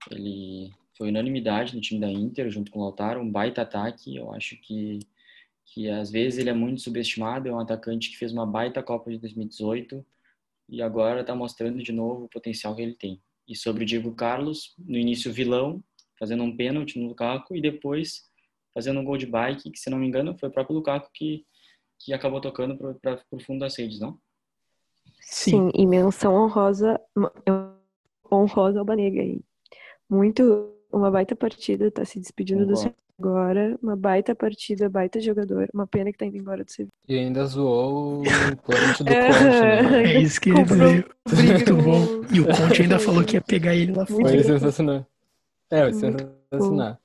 ele 0.09 0.71
foi 0.97 1.09
unanimidade 1.09 1.75
no 1.75 1.81
time 1.81 1.99
da 1.99 2.11
Inter, 2.11 2.49
junto 2.49 2.71
com 2.71 2.79
o 2.79 2.81
Lautaro, 2.81 3.21
um 3.21 3.31
baita 3.31 3.61
ataque. 3.61 4.15
Eu 4.15 4.33
acho 4.33 4.57
que, 4.57 5.01
que 5.67 5.87
às 5.87 6.09
vezes 6.09 6.39
ele 6.39 6.49
é 6.49 6.53
muito 6.53 6.81
subestimado, 6.81 7.47
é 7.47 7.53
um 7.53 7.59
atacante 7.59 8.09
que 8.09 8.17
fez 8.17 8.31
uma 8.31 8.45
baita 8.45 8.81
Copa 8.81 9.11
de 9.11 9.19
2018 9.19 10.03
e 10.67 10.81
agora 10.81 11.21
está 11.21 11.35
mostrando 11.35 11.83
de 11.83 11.91
novo 11.91 12.25
o 12.25 12.29
potencial 12.29 12.75
que 12.75 12.81
ele 12.81 12.95
tem. 12.95 13.21
E 13.47 13.55
sobre 13.55 13.83
o 13.83 13.85
Diego 13.85 14.15
Carlos, 14.15 14.73
no 14.79 14.97
início 14.97 15.31
vilão, 15.31 15.83
fazendo 16.17 16.41
um 16.41 16.57
pênalti 16.57 16.97
no 16.97 17.09
Lukaku 17.09 17.55
e 17.55 17.61
depois 17.61 18.31
fazendo 18.73 18.99
um 18.99 19.03
gol 19.03 19.17
de 19.17 19.27
bike, 19.27 19.69
que 19.69 19.79
se 19.79 19.91
não 19.91 19.99
me 19.99 20.07
engano 20.07 20.35
foi 20.39 20.49
o 20.49 20.51
próprio 20.51 20.75
Lukaku 20.75 21.09
que, 21.13 21.45
que 22.05 22.13
acabou 22.13 22.41
tocando 22.41 22.77
para 23.01 23.19
o 23.31 23.39
fundo 23.39 23.59
das 23.59 23.77
redes, 23.77 23.99
não? 23.99 24.17
Sim, 25.21 25.69
e 25.73 25.85
menção 25.85 26.33
honrosa, 26.35 26.99
honrosa 28.31 28.79
ao 28.79 28.85
Banega 28.85 29.21
aí. 29.21 29.39
Muito 30.09 30.73
uma 30.91 31.09
baita 31.09 31.35
partida, 31.35 31.89
tá 31.89 32.03
se 32.03 32.19
despedindo 32.19 32.65
do 32.65 32.75
Sevilla 32.75 32.95
agora. 33.17 33.77
Uma 33.81 33.95
baita 33.95 34.35
partida, 34.35 34.89
baita 34.89 35.21
jogador. 35.21 35.69
Uma 35.73 35.87
pena 35.87 36.11
que 36.11 36.17
tá 36.17 36.25
indo 36.25 36.37
embora 36.37 36.63
do 36.63 36.71
Sevilla. 36.71 36.91
E 37.07 37.17
ainda 37.17 37.45
zoou 37.45 38.19
o 38.19 38.23
implante 38.51 39.03
do 39.03 39.11
Conte, 39.11 39.43
né? 39.43 40.03
É 40.17 40.19
isso 40.19 40.41
que 40.41 40.49
ele 40.49 40.63
veio. 40.63 41.05
Muito 41.29 41.75
bom. 41.77 42.25
E 42.33 42.41
o 42.41 42.45
Conte 42.47 42.81
ainda 42.81 42.99
falou 42.99 43.23
que 43.23 43.37
ia 43.37 43.41
pegar 43.41 43.75
ele 43.75 43.93
lá 43.93 44.05
fora. 44.05 44.29
Foi 44.29 44.43
sensacional. 44.43 45.05
É, 45.69 45.81
foi 45.83 45.93
sensacional. 45.93 46.97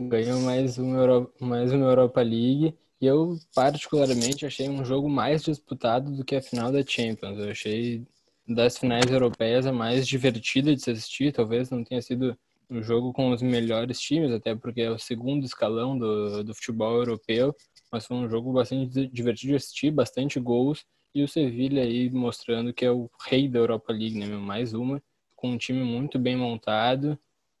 Ganhou 0.00 0.40
mais 0.40 0.78
uma, 0.78 0.98
Euro... 0.98 1.32
mais 1.40 1.72
uma 1.72 1.86
Europa 1.86 2.20
League. 2.20 2.74
E 3.02 3.06
eu, 3.06 3.36
particularmente, 3.52 4.46
achei 4.46 4.68
um 4.68 4.84
jogo 4.84 5.08
mais 5.08 5.42
disputado 5.42 6.12
do 6.12 6.24
que 6.24 6.36
a 6.36 6.40
final 6.40 6.70
da 6.70 6.86
Champions. 6.86 7.36
Eu 7.36 7.50
achei 7.50 8.06
das 8.46 8.78
finais 8.78 9.10
europeias 9.10 9.66
a 9.66 9.72
mais 9.72 10.06
divertida 10.06 10.72
de 10.72 10.80
se 10.80 10.92
assistir. 10.92 11.32
Talvez 11.32 11.68
não 11.68 11.82
tenha 11.82 12.00
sido 12.00 12.38
um 12.70 12.80
jogo 12.80 13.12
com 13.12 13.32
os 13.32 13.42
melhores 13.42 14.00
times, 14.00 14.30
até 14.30 14.54
porque 14.54 14.82
é 14.82 14.90
o 14.90 15.00
segundo 15.00 15.44
escalão 15.44 15.98
do, 15.98 16.44
do 16.44 16.54
futebol 16.54 16.94
europeu, 16.94 17.52
mas 17.90 18.06
foi 18.06 18.16
um 18.16 18.28
jogo 18.28 18.52
bastante 18.52 19.08
divertido 19.08 19.50
de 19.50 19.56
assistir, 19.56 19.90
bastante 19.90 20.38
gols, 20.38 20.86
e 21.12 21.24
o 21.24 21.28
Sevilha 21.28 21.82
aí 21.82 22.08
mostrando 22.08 22.72
que 22.72 22.84
é 22.84 22.90
o 22.92 23.10
rei 23.26 23.48
da 23.48 23.58
Europa 23.58 23.92
League, 23.92 24.16
né, 24.16 24.26
mais 24.28 24.72
uma, 24.74 25.02
com 25.34 25.50
um 25.50 25.58
time 25.58 25.82
muito 25.82 26.20
bem 26.20 26.36
montado, 26.36 27.18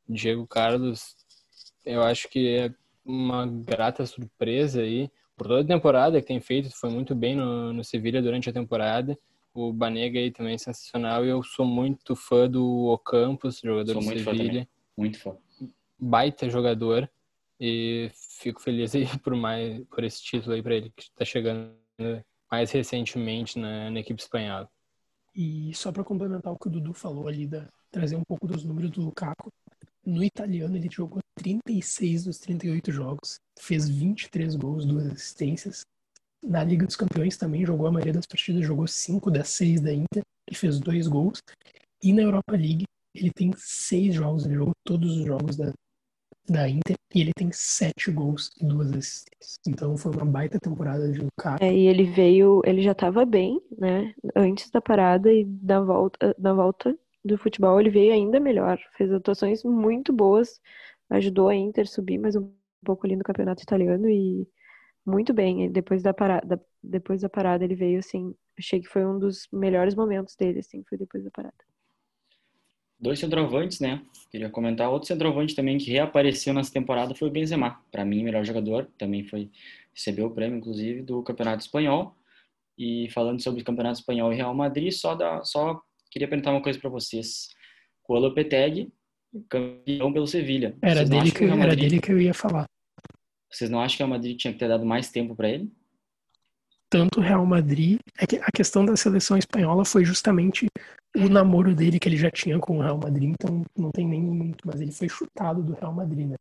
Diego 0.08 0.46
Carlos, 0.46 1.16
eu 1.84 2.02
acho 2.02 2.28
que 2.28 2.48
é 2.48 2.72
uma 3.04 3.44
grata 3.46 4.06
surpresa 4.06 4.80
aí, 4.80 5.10
por 5.36 5.46
toda 5.46 5.60
a 5.60 5.76
temporada 5.76 6.20
que 6.20 6.26
tem 6.26 6.40
feito, 6.40 6.70
foi 6.70 6.90
muito 6.90 7.14
bem 7.14 7.34
no, 7.34 7.72
no 7.72 7.84
Sevilha 7.84 8.22
durante 8.22 8.48
a 8.48 8.52
temporada, 8.52 9.18
o 9.54 9.72
Banega 9.72 10.18
aí 10.18 10.30
também 10.30 10.54
é 10.54 10.58
sensacional, 10.58 11.24
e 11.24 11.28
eu 11.28 11.42
sou 11.42 11.66
muito 11.66 12.16
fã 12.16 12.48
do 12.48 12.86
Ocampos, 12.86 13.60
jogador 13.62 13.92
sou 13.92 14.02
do 14.02 14.08
Sevilha. 14.08 14.68
Muito 14.96 15.18
foda. 15.18 15.38
Baita 15.98 16.48
jogador. 16.48 17.10
E 17.60 18.10
fico 18.40 18.60
feliz 18.60 18.94
aí 18.94 19.06
por, 19.22 19.36
mais, 19.36 19.84
por 19.84 20.02
esse 20.02 20.22
título 20.22 20.54
aí 20.54 20.62
para 20.62 20.74
ele, 20.74 20.90
que 20.96 21.02
está 21.02 21.24
chegando 21.24 21.72
mais 22.50 22.70
recentemente 22.72 23.58
na, 23.58 23.90
na 23.90 24.00
equipe 24.00 24.20
espanhola. 24.20 24.68
E 25.34 25.72
só 25.74 25.92
para 25.92 26.04
complementar 26.04 26.52
o 26.52 26.58
que 26.58 26.66
o 26.66 26.70
Dudu 26.70 26.92
falou 26.92 27.28
ali, 27.28 27.46
da, 27.46 27.68
trazer 27.90 28.16
um 28.16 28.24
pouco 28.24 28.46
dos 28.46 28.64
números 28.64 28.90
do 28.90 29.02
Lukaku. 29.02 29.52
No 30.04 30.24
italiano, 30.24 30.76
ele 30.76 30.88
jogou 30.90 31.21
36 31.42 32.24
dos 32.24 32.38
38 32.38 32.92
jogos, 32.92 33.40
fez 33.58 33.88
23 33.88 34.54
gols, 34.56 34.86
duas 34.86 35.06
assistências. 35.06 35.82
Na 36.44 36.62
Liga 36.62 36.86
dos 36.86 36.96
Campeões 36.96 37.36
também 37.36 37.66
jogou 37.66 37.86
a 37.86 37.92
maioria 37.92 38.12
das 38.12 38.26
partidas, 38.26 38.64
jogou 38.64 38.86
5 38.86 39.30
das 39.30 39.48
6 39.48 39.80
da 39.80 39.92
Inter 39.92 40.22
e 40.50 40.54
fez 40.54 40.78
dois 40.78 41.08
gols. 41.08 41.40
E 42.02 42.12
na 42.12 42.22
Europa 42.22 42.52
League, 42.52 42.84
ele 43.14 43.30
tem 43.30 43.52
seis 43.56 44.14
jogos, 44.14 44.44
ele 44.44 44.54
jogou 44.54 44.72
todos 44.84 45.18
os 45.18 45.24
jogos 45.24 45.56
da, 45.56 45.72
da 46.48 46.68
Inter 46.68 46.96
e 47.14 47.20
ele 47.20 47.32
tem 47.34 47.50
sete 47.52 48.10
gols 48.10 48.50
e 48.60 48.66
duas 48.66 48.90
assistências. 48.90 49.56
Então 49.66 49.96
foi 49.96 50.12
uma 50.12 50.24
baita 50.24 50.58
temporada 50.58 51.10
de 51.10 51.20
Lukaku. 51.20 51.62
É, 51.62 51.72
e 51.72 51.86
ele 51.86 52.04
veio, 52.04 52.62
ele 52.64 52.82
já 52.82 52.92
estava 52.92 53.24
bem, 53.24 53.60
né? 53.78 54.14
Antes 54.34 54.70
da 54.70 54.80
parada 54.80 55.32
e 55.32 55.44
da 55.44 55.80
volta, 55.80 56.34
da 56.38 56.52
volta 56.52 56.96
do 57.24 57.38
futebol 57.38 57.80
ele 57.80 57.90
veio 57.90 58.12
ainda 58.12 58.40
melhor. 58.40 58.80
Fez 58.96 59.12
atuações 59.12 59.62
muito 59.62 60.12
boas, 60.12 60.60
ajudou 61.12 61.48
a 61.48 61.54
Inter 61.54 61.86
subir 61.88 62.18
mais 62.18 62.36
um 62.36 62.52
pouco 62.84 63.06
ali 63.06 63.16
no 63.16 63.24
campeonato 63.24 63.62
italiano 63.62 64.08
e 64.08 64.46
muito 65.06 65.32
bem. 65.32 65.70
Depois 65.70 66.02
da 66.02 66.12
parada, 66.12 66.60
depois 66.82 67.22
da 67.22 67.28
parada 67.28 67.64
ele 67.64 67.74
veio 67.74 67.98
assim, 67.98 68.34
achei 68.58 68.80
que 68.80 68.88
foi 68.88 69.04
um 69.04 69.18
dos 69.18 69.48
melhores 69.52 69.94
momentos 69.94 70.36
dele, 70.36 70.60
assim, 70.60 70.82
foi 70.88 70.98
depois 70.98 71.24
da 71.24 71.30
parada 71.30 71.64
dois 73.02 73.18
centroavantes, 73.18 73.80
né? 73.80 74.00
Queria 74.30 74.48
comentar 74.48 74.88
outro 74.88 75.08
centroavante 75.08 75.56
também 75.56 75.76
que 75.76 75.90
reapareceu 75.90 76.54
nessa 76.54 76.72
temporada 76.72 77.14
foi 77.16 77.28
o 77.28 77.30
Benzema. 77.32 77.82
Para 77.90 78.04
mim, 78.04 78.22
melhor 78.22 78.44
jogador, 78.44 78.88
também 78.96 79.24
foi 79.24 79.50
recebeu 79.92 80.26
o 80.26 80.30
prêmio 80.30 80.58
inclusive 80.58 81.02
do 81.02 81.20
Campeonato 81.22 81.64
Espanhol. 81.64 82.16
E 82.78 83.10
falando 83.10 83.42
sobre 83.42 83.60
o 83.60 83.64
Campeonato 83.64 83.98
Espanhol 83.98 84.32
e 84.32 84.36
Real 84.36 84.54
Madrid, 84.54 84.92
só 84.92 85.16
da, 85.16 85.44
só 85.44 85.82
queria 86.10 86.28
perguntar 86.28 86.52
uma 86.52 86.62
coisa 86.62 86.78
para 86.78 86.88
vocês. 86.88 87.48
O 88.08 88.18
Lopetegui, 88.18 88.92
campeão 89.48 90.12
pelo 90.12 90.26
Sevilha. 90.26 90.76
Era 90.82 91.04
dele 91.04 91.30
que, 91.30 91.38
que 91.38 91.46
Madrid, 91.46 91.64
era 91.64 91.76
dele 91.76 92.00
que 92.00 92.12
eu 92.12 92.20
ia 92.20 92.34
falar. 92.34 92.66
Vocês 93.50 93.70
não 93.70 93.80
acham 93.80 93.98
que 93.98 94.04
o 94.04 94.08
Madrid 94.08 94.36
tinha 94.36 94.52
que 94.52 94.58
ter 94.58 94.68
dado 94.68 94.84
mais 94.84 95.10
tempo 95.10 95.34
para 95.34 95.50
ele? 95.50 95.70
tanto 96.92 97.20
o 97.20 97.22
Real 97.22 97.46
Madrid. 97.46 97.98
É 98.18 98.26
que 98.26 98.36
a 98.36 98.52
questão 98.52 98.84
da 98.84 98.94
seleção 98.94 99.38
espanhola 99.38 99.82
foi 99.82 100.04
justamente 100.04 100.66
o 101.16 101.26
namoro 101.26 101.74
dele 101.74 101.98
que 101.98 102.06
ele 102.06 102.18
já 102.18 102.30
tinha 102.30 102.58
com 102.58 102.76
o 102.76 102.82
Real 102.82 102.98
Madrid, 102.98 103.30
então 103.30 103.62
não 103.76 103.90
tem 103.90 104.06
nem 104.06 104.20
muito, 104.20 104.58
mas 104.66 104.78
ele 104.78 104.92
foi 104.92 105.08
chutado 105.08 105.62
do 105.62 105.72
Real 105.72 105.94
Madrid, 105.94 106.28
né? 106.28 106.36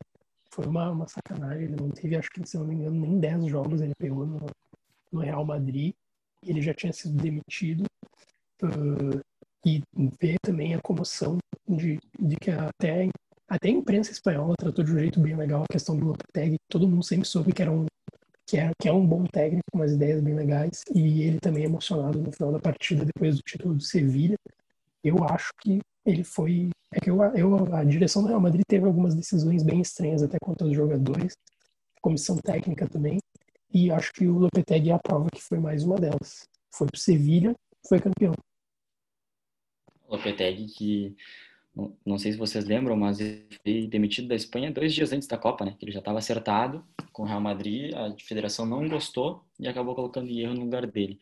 Foi 0.54 0.66
uma, 0.66 0.92
uma 0.92 1.08
sacanagem, 1.08 1.64
ele 1.64 1.78
não 1.78 1.90
teve, 1.90 2.18
acho 2.18 2.30
que 2.30 2.46
se 2.46 2.58
não 2.58 2.66
me 2.66 2.76
engano, 2.76 3.00
nem 3.00 3.18
10 3.18 3.46
jogos 3.46 3.80
ele 3.80 3.94
pegou 3.98 4.26
no, 4.26 4.46
no 5.10 5.22
Real 5.22 5.46
Madrid, 5.46 5.94
ele 6.46 6.62
já 6.62 6.74
tinha 6.74 6.92
sido 6.92 7.16
demitido. 7.16 7.86
Uh, 8.62 9.22
e 9.66 9.82
ver 10.20 10.38
também 10.42 10.74
a 10.74 10.82
comoção 10.82 11.38
de, 11.68 12.00
de 12.32 12.38
que 12.38 12.52
até 12.52 13.10
até 13.48 13.68
a 13.68 13.72
imprensa 13.72 14.12
espanhola 14.12 14.56
tratou 14.58 14.84
de 14.84 14.94
um 14.94 14.98
jeito 14.98 15.20
bem 15.20 15.36
legal 15.36 15.64
a 15.64 15.74
questão 15.74 15.98
do 15.98 16.06
Lopetegui. 16.06 16.56
Todo 16.70 16.88
mundo 16.88 17.04
sempre 17.04 17.28
soube 17.28 17.52
que 17.52 17.62
era 17.62 17.70
um 17.70 17.86
que 18.48 18.58
é, 18.58 18.72
que 18.82 18.88
é 18.88 18.94
um 18.94 19.06
bom 19.06 19.26
técnico, 19.26 19.64
com 19.72 19.80
umas 19.80 19.92
ideias 19.92 20.22
bem 20.22 20.34
legais, 20.34 20.82
e 20.94 21.24
ele 21.24 21.40
também 21.40 21.64
é 21.64 21.66
emocionado 21.68 22.20
no 22.20 22.32
final 22.32 22.52
da 22.52 22.60
partida 22.60 23.06
depois 23.06 23.36
do 23.36 23.42
título 23.44 23.76
do 23.76 23.84
Sevilha. 23.84 24.36
Eu 25.04 25.24
acho 25.24 25.52
que 25.62 25.80
ele 26.06 26.24
foi. 26.24 26.70
É 26.94 27.00
que 27.00 27.10
eu, 27.10 27.22
eu, 27.36 27.76
a 27.76 27.84
direção 27.84 28.22
do 28.22 28.28
Real 28.28 28.42
Madrid 28.42 28.64
teve 28.68 28.86
algumas 28.86 29.16
decisões 29.16 29.64
bem 29.64 29.82
estranhas 29.82 30.24
até 30.24 30.38
contra 30.42 30.68
os 30.68 30.76
jogadores, 30.76 31.34
comissão 32.02 32.38
técnica 32.38 32.88
também, 32.88 33.20
e 33.74 33.92
acho 33.92 34.12
que 34.14 34.28
o 34.28 34.38
Lopetegui 34.38 34.90
é 34.90 34.94
a 34.94 35.00
prova 35.00 35.30
que 35.30 35.42
foi 35.42 35.60
mais 35.60 35.84
uma 35.84 35.96
delas. 35.96 36.44
Foi 36.74 36.88
pro 36.88 37.00
Sevilha, 37.00 37.54
foi 37.88 38.00
campeão. 38.00 38.34
Lopetegui 40.10 40.68
que 40.68 41.16
não, 42.06 42.18
sei 42.18 42.34
se 42.34 42.38
vocês 42.38 42.66
lembram, 42.66 42.98
mas 42.98 43.20
ele 43.20 43.48
foi 43.64 43.88
demitido 43.88 44.28
da 44.28 44.36
Espanha 44.36 44.72
dois 44.72 44.94
dias 44.94 45.14
antes 45.14 45.28
da 45.28 45.38
Copa, 45.38 45.64
né? 45.64 45.76
Que 45.78 45.86
ele 45.86 45.92
já 45.92 46.00
estava 46.00 46.20
acertado 46.20 46.86
com 47.14 47.24
o 47.24 47.26
Real 47.26 47.40
Madrid, 47.40 47.94
a 47.94 48.14
federação 48.20 48.66
não 48.66 48.88
gostou 48.90 49.46
e 49.60 49.68
acabou 49.68 49.96
colocando 49.96 50.30
erro 50.30 50.54
no 50.54 50.62
lugar 50.62 50.86
dele. 50.86 51.18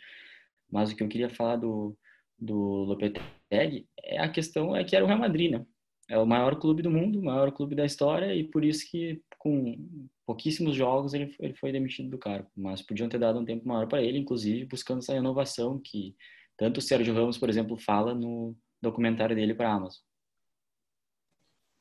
Mas 0.72 0.92
o 0.92 0.96
que 0.96 1.04
eu 1.04 1.08
queria 1.08 1.30
falar 1.30 1.58
do, 1.58 1.96
do 2.38 2.56
Lopetegui 2.56 3.88
é 4.04 4.20
a 4.20 4.30
questão 4.30 4.76
é 4.76 4.84
que 4.84 4.96
era 4.96 5.06
o 5.06 5.08
Real 5.08 5.20
Madrid, 5.20 5.52
né? 5.52 5.66
É 6.10 6.18
o 6.18 6.26
maior 6.26 6.56
clube 6.60 6.82
do 6.82 6.90
mundo, 6.90 7.20
o 7.20 7.24
maior 7.24 7.52
clube 7.52 7.76
da 7.76 7.86
história 7.86 8.34
e 8.34 8.44
por 8.44 8.66
isso 8.66 8.90
que 8.90 9.22
com 9.38 9.78
pouquíssimos 10.26 10.76
jogos 10.76 11.14
ele, 11.14 11.36
ele 11.40 11.54
foi 11.54 11.72
demitido 11.72 12.10
do 12.10 12.18
cargo. 12.18 12.50
Mas 12.58 12.82
podiam 12.82 13.08
ter 13.08 13.20
dado 13.20 13.40
um 13.40 13.46
tempo 13.46 13.68
maior 13.68 13.88
para 13.88 14.02
ele, 14.02 14.18
inclusive 14.18 14.66
buscando 14.66 15.00
essa 15.00 15.14
renovação 15.14 15.80
que 15.80 16.16
tanto 16.58 16.80
o 16.80 16.82
Sérgio 16.82 17.14
Ramos, 17.14 17.38
por 17.38 17.50
exemplo, 17.50 17.78
fala 17.78 18.16
no 18.16 18.58
documentário 18.82 19.36
dele 19.36 19.54
para 19.54 19.70
a 19.70 19.76
Amazon. 19.76 20.09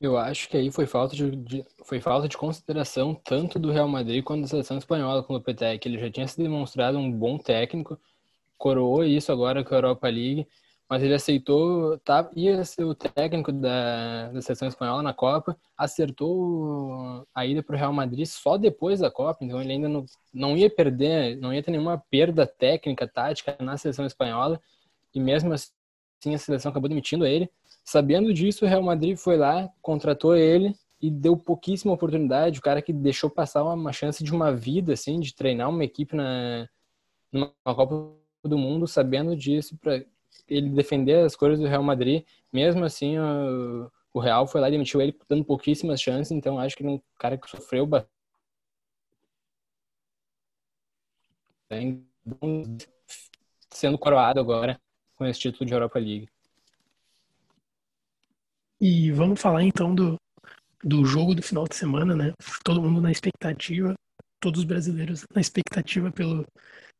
Eu 0.00 0.16
acho 0.16 0.48
que 0.48 0.56
aí 0.56 0.70
foi 0.70 0.86
falta 0.86 1.16
de, 1.16 1.30
de, 1.36 1.64
foi 1.84 2.00
falta 2.00 2.28
de 2.28 2.36
consideração 2.36 3.14
tanto 3.14 3.58
do 3.58 3.72
Real 3.72 3.88
Madrid 3.88 4.22
quanto 4.22 4.42
da 4.42 4.48
seleção 4.48 4.78
espanhola 4.78 5.24
com 5.24 5.32
o 5.32 5.36
Lopetegui. 5.36 5.88
Ele 5.88 5.98
já 5.98 6.10
tinha 6.10 6.28
se 6.28 6.40
demonstrado 6.40 6.98
um 6.98 7.10
bom 7.10 7.36
técnico, 7.36 7.98
coroou 8.56 9.04
isso 9.04 9.32
agora 9.32 9.64
com 9.64 9.74
a 9.74 9.78
Europa 9.78 10.08
League, 10.08 10.46
mas 10.88 11.02
ele 11.02 11.14
aceitou, 11.14 11.98
tá, 11.98 12.30
ia 12.36 12.64
ser 12.64 12.84
o 12.84 12.94
técnico 12.94 13.52
da, 13.52 14.30
da 14.32 14.40
seleção 14.40 14.68
espanhola 14.68 15.02
na 15.02 15.12
Copa, 15.12 15.58
acertou 15.76 17.26
a 17.34 17.44
ida 17.44 17.62
para 17.62 17.74
o 17.76 17.78
Real 17.78 17.92
Madrid 17.92 18.26
só 18.26 18.56
depois 18.56 19.00
da 19.00 19.10
Copa, 19.10 19.44
então 19.44 19.60
ele 19.60 19.72
ainda 19.72 19.88
não, 19.88 20.06
não 20.32 20.56
ia 20.56 20.70
perder, 20.70 21.36
não 21.38 21.52
ia 21.52 21.62
ter 21.62 21.72
nenhuma 21.72 21.98
perda 22.10 22.46
técnica, 22.46 23.06
tática 23.06 23.56
na 23.60 23.76
seleção 23.76 24.06
espanhola, 24.06 24.60
e 25.14 25.20
mesmo 25.20 25.52
assim 25.52 26.34
a 26.34 26.38
seleção 26.38 26.70
acabou 26.70 26.88
demitindo 26.88 27.26
ele. 27.26 27.50
Sabendo 27.88 28.34
disso, 28.34 28.66
o 28.66 28.68
Real 28.68 28.82
Madrid 28.82 29.16
foi 29.16 29.38
lá, 29.38 29.66
contratou 29.80 30.36
ele 30.36 30.74
e 31.00 31.10
deu 31.10 31.38
pouquíssima 31.38 31.94
oportunidade. 31.94 32.58
O 32.58 32.62
cara 32.62 32.82
que 32.82 32.92
deixou 32.92 33.30
passar 33.30 33.64
uma 33.64 33.94
chance 33.94 34.22
de 34.22 34.30
uma 34.30 34.54
vida, 34.54 34.92
assim, 34.92 35.18
de 35.18 35.34
treinar 35.34 35.70
uma 35.70 35.82
equipe 35.82 36.14
na 36.14 36.68
numa 37.32 37.50
Copa 37.64 38.14
do 38.44 38.58
Mundo, 38.58 38.86
sabendo 38.86 39.34
disso, 39.34 39.78
para 39.78 40.04
ele 40.46 40.68
defender 40.68 41.24
as 41.24 41.34
cores 41.34 41.58
do 41.58 41.66
Real 41.66 41.82
Madrid. 41.82 42.24
Mesmo 42.52 42.84
assim, 42.84 43.18
o, 43.18 43.90
o 44.12 44.20
Real 44.20 44.46
foi 44.46 44.60
lá 44.60 44.68
e 44.68 44.72
demitiu 44.72 45.00
ele, 45.00 45.16
dando 45.26 45.42
pouquíssimas 45.42 45.98
chances. 45.98 46.30
Então, 46.30 46.58
acho 46.58 46.76
que 46.76 46.82
ele 46.82 46.90
é 46.90 46.94
um 46.96 47.00
cara 47.18 47.38
que 47.38 47.48
sofreu 47.48 47.86
bastante. 47.86 48.10
Sendo 53.70 53.96
coroado 53.96 54.40
agora 54.40 54.78
com 55.16 55.24
esse 55.24 55.40
título 55.40 55.64
de 55.64 55.72
Europa 55.72 55.98
League. 55.98 56.28
E 58.80 59.10
vamos 59.10 59.40
falar 59.40 59.64
então 59.64 59.94
do, 59.94 60.16
do 60.82 61.04
jogo 61.04 61.34
do 61.34 61.42
final 61.42 61.64
de 61.64 61.74
semana, 61.74 62.14
né? 62.14 62.32
Todo 62.64 62.82
mundo 62.82 63.00
na 63.00 63.10
expectativa, 63.10 63.94
todos 64.40 64.60
os 64.60 64.64
brasileiros 64.64 65.26
na 65.34 65.40
expectativa 65.40 66.10
pelo, 66.12 66.46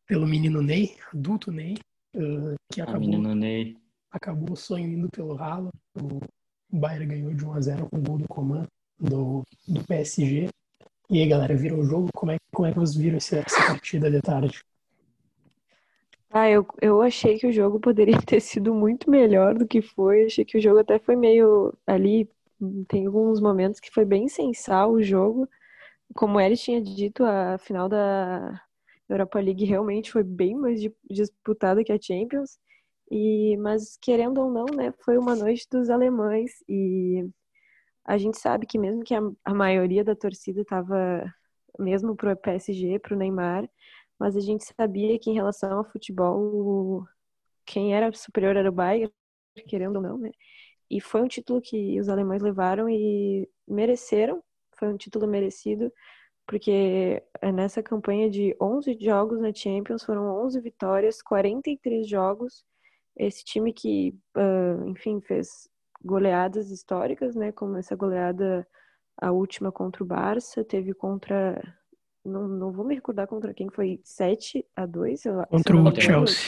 pelo 0.07 0.27
menino 0.27 0.61
Ney, 0.61 0.97
adulto 1.13 1.53
Ney, 1.53 1.77
uh, 2.17 2.55
que 2.73 2.81
acabou, 2.81 3.01
menino 3.01 3.35
Ney. 3.35 3.77
acabou 4.11 4.53
o 4.53 4.57
sonho 4.57 4.89
indo 4.89 5.09
pelo 5.09 5.35
ralo. 5.35 5.71
O 5.95 6.21
Bayern 6.71 7.07
ganhou 7.07 7.35
de 7.35 7.45
1 7.45 7.55
a 7.55 7.61
0 7.61 7.89
com 7.89 7.99
o 7.99 8.03
gol 8.03 8.19
do 8.19 8.29
Coman 8.29 8.67
do, 8.99 9.43
do 9.67 9.85
PSG. 9.85 10.49
E 11.11 11.21
aí, 11.21 11.29
galera, 11.29 11.57
virou 11.57 11.81
o 11.81 11.85
jogo? 11.85 12.09
Como 12.13 12.33
é, 12.33 12.37
como 12.53 12.67
é 12.67 12.73
que 12.73 12.79
vocês 12.79 12.97
viram 12.97 13.17
essa, 13.17 13.39
essa 13.39 13.67
partida 13.67 14.11
de 14.11 14.21
tarde? 14.21 14.61
Ah, 16.31 16.49
eu, 16.49 16.67
eu 16.83 17.01
achei 17.03 17.39
que 17.39 17.47
o 17.47 17.53
jogo 17.53 17.81
poderia 17.81 18.19
ter 18.25 18.41
sido 18.41 18.75
muito 18.75 19.11
melhor 19.11 19.55
do 19.55 19.67
que 19.67 19.81
foi. 19.81 20.25
Achei 20.27 20.45
que 20.45 20.59
o 20.59 20.61
jogo 20.61 20.79
até 20.81 20.99
foi 20.99 21.17
meio 21.17 21.73
ali. 21.87 22.29
Tem 22.89 23.07
alguns 23.07 23.41
momentos 23.41 23.81
que 23.81 23.91
foi 23.91 24.05
bem 24.05 24.29
sensal 24.29 24.93
o 24.93 25.03
jogo. 25.03 25.49
Como 26.15 26.41
Eric 26.41 26.63
tinha 26.63 26.83
dito, 26.83 27.25
a 27.25 27.59
final 27.59 27.89
da 27.89 28.61
Europa 29.09 29.41
League 29.41 29.65
realmente 29.65 30.13
foi 30.13 30.25
bem 30.25 30.55
mais 30.57 30.81
disputada 31.11 31.85
que 31.85 31.93
a 31.93 32.01
Champions. 32.01 32.59
E, 33.11 33.57
mas 33.59 33.99
querendo 34.03 34.41
ou 34.43 34.51
não, 34.53 34.67
né, 34.67 34.93
foi 35.05 35.19
uma 35.19 35.37
noite 35.37 35.67
dos 35.71 35.91
alemães 35.91 36.53
e 36.69 37.29
a 38.05 38.17
gente 38.19 38.39
sabe 38.39 38.67
que 38.67 38.79
mesmo 38.79 39.03
que 39.05 39.15
a, 39.15 39.21
a 39.45 39.55
maioria 39.55 40.05
da 40.05 40.15
torcida 40.17 40.63
estava 40.63 41.25
mesmo 41.79 42.17
pro 42.17 42.37
PSG, 42.37 42.99
pro 42.99 43.17
Neymar, 43.17 43.69
mas 44.19 44.37
a 44.37 44.41
gente 44.41 44.65
sabia 44.65 45.19
que 45.19 45.31
em 45.31 45.35
relação 45.35 45.79
ao 45.79 45.85
futebol, 45.85 47.07
quem 47.65 47.95
era 47.95 48.13
superior 48.13 48.57
era 48.57 48.69
o 48.69 48.73
Bayern, 48.73 49.13
querendo 49.69 49.97
ou 49.97 50.03
não, 50.03 50.19
né? 50.19 50.31
E 50.91 51.01
foi 51.01 51.23
um 51.23 51.29
título 51.29 51.61
que 51.61 52.01
os 52.01 52.09
alemães 52.09 52.43
levaram 52.43 52.89
e 52.89 53.49
mereceram, 53.67 54.43
foi 54.79 54.89
um 54.89 54.97
título 54.97 55.27
merecido, 55.27 55.93
porque 56.47 57.23
é 57.43 57.53
nessa 57.53 57.83
campanha 57.83 58.31
de 58.31 58.57
11 58.61 58.97
jogos 58.99 59.39
na 59.39 59.53
Champions 59.53 60.03
foram 60.03 60.45
11 60.45 60.61
vitórias, 60.61 61.21
43 61.21 62.09
jogos. 62.09 62.65
Esse 63.17 63.45
time 63.45 63.73
que, 63.73 64.17
enfim, 64.87 65.21
fez 65.21 65.69
goleadas 66.03 66.71
históricas, 66.71 67.35
né? 67.35 67.53
Como 67.53 67.77
essa 67.77 67.95
goleada, 67.95 68.67
a 69.21 69.31
última 69.33 69.71
contra 69.71 70.03
o 70.03 70.07
Barça, 70.07 70.65
teve 70.65 70.95
contra 70.95 71.78
não, 72.29 72.47
não 72.47 72.71
vou 72.71 72.85
me 72.85 72.95
recordar 72.95 73.27
contra 73.27 73.55
quem 73.55 73.69
foi 73.71 74.01
7 74.05 74.65
a 74.77 74.87
2 74.87 75.23
Contra 75.51 75.77
o 75.77 76.01
Chelsea. 76.01 76.39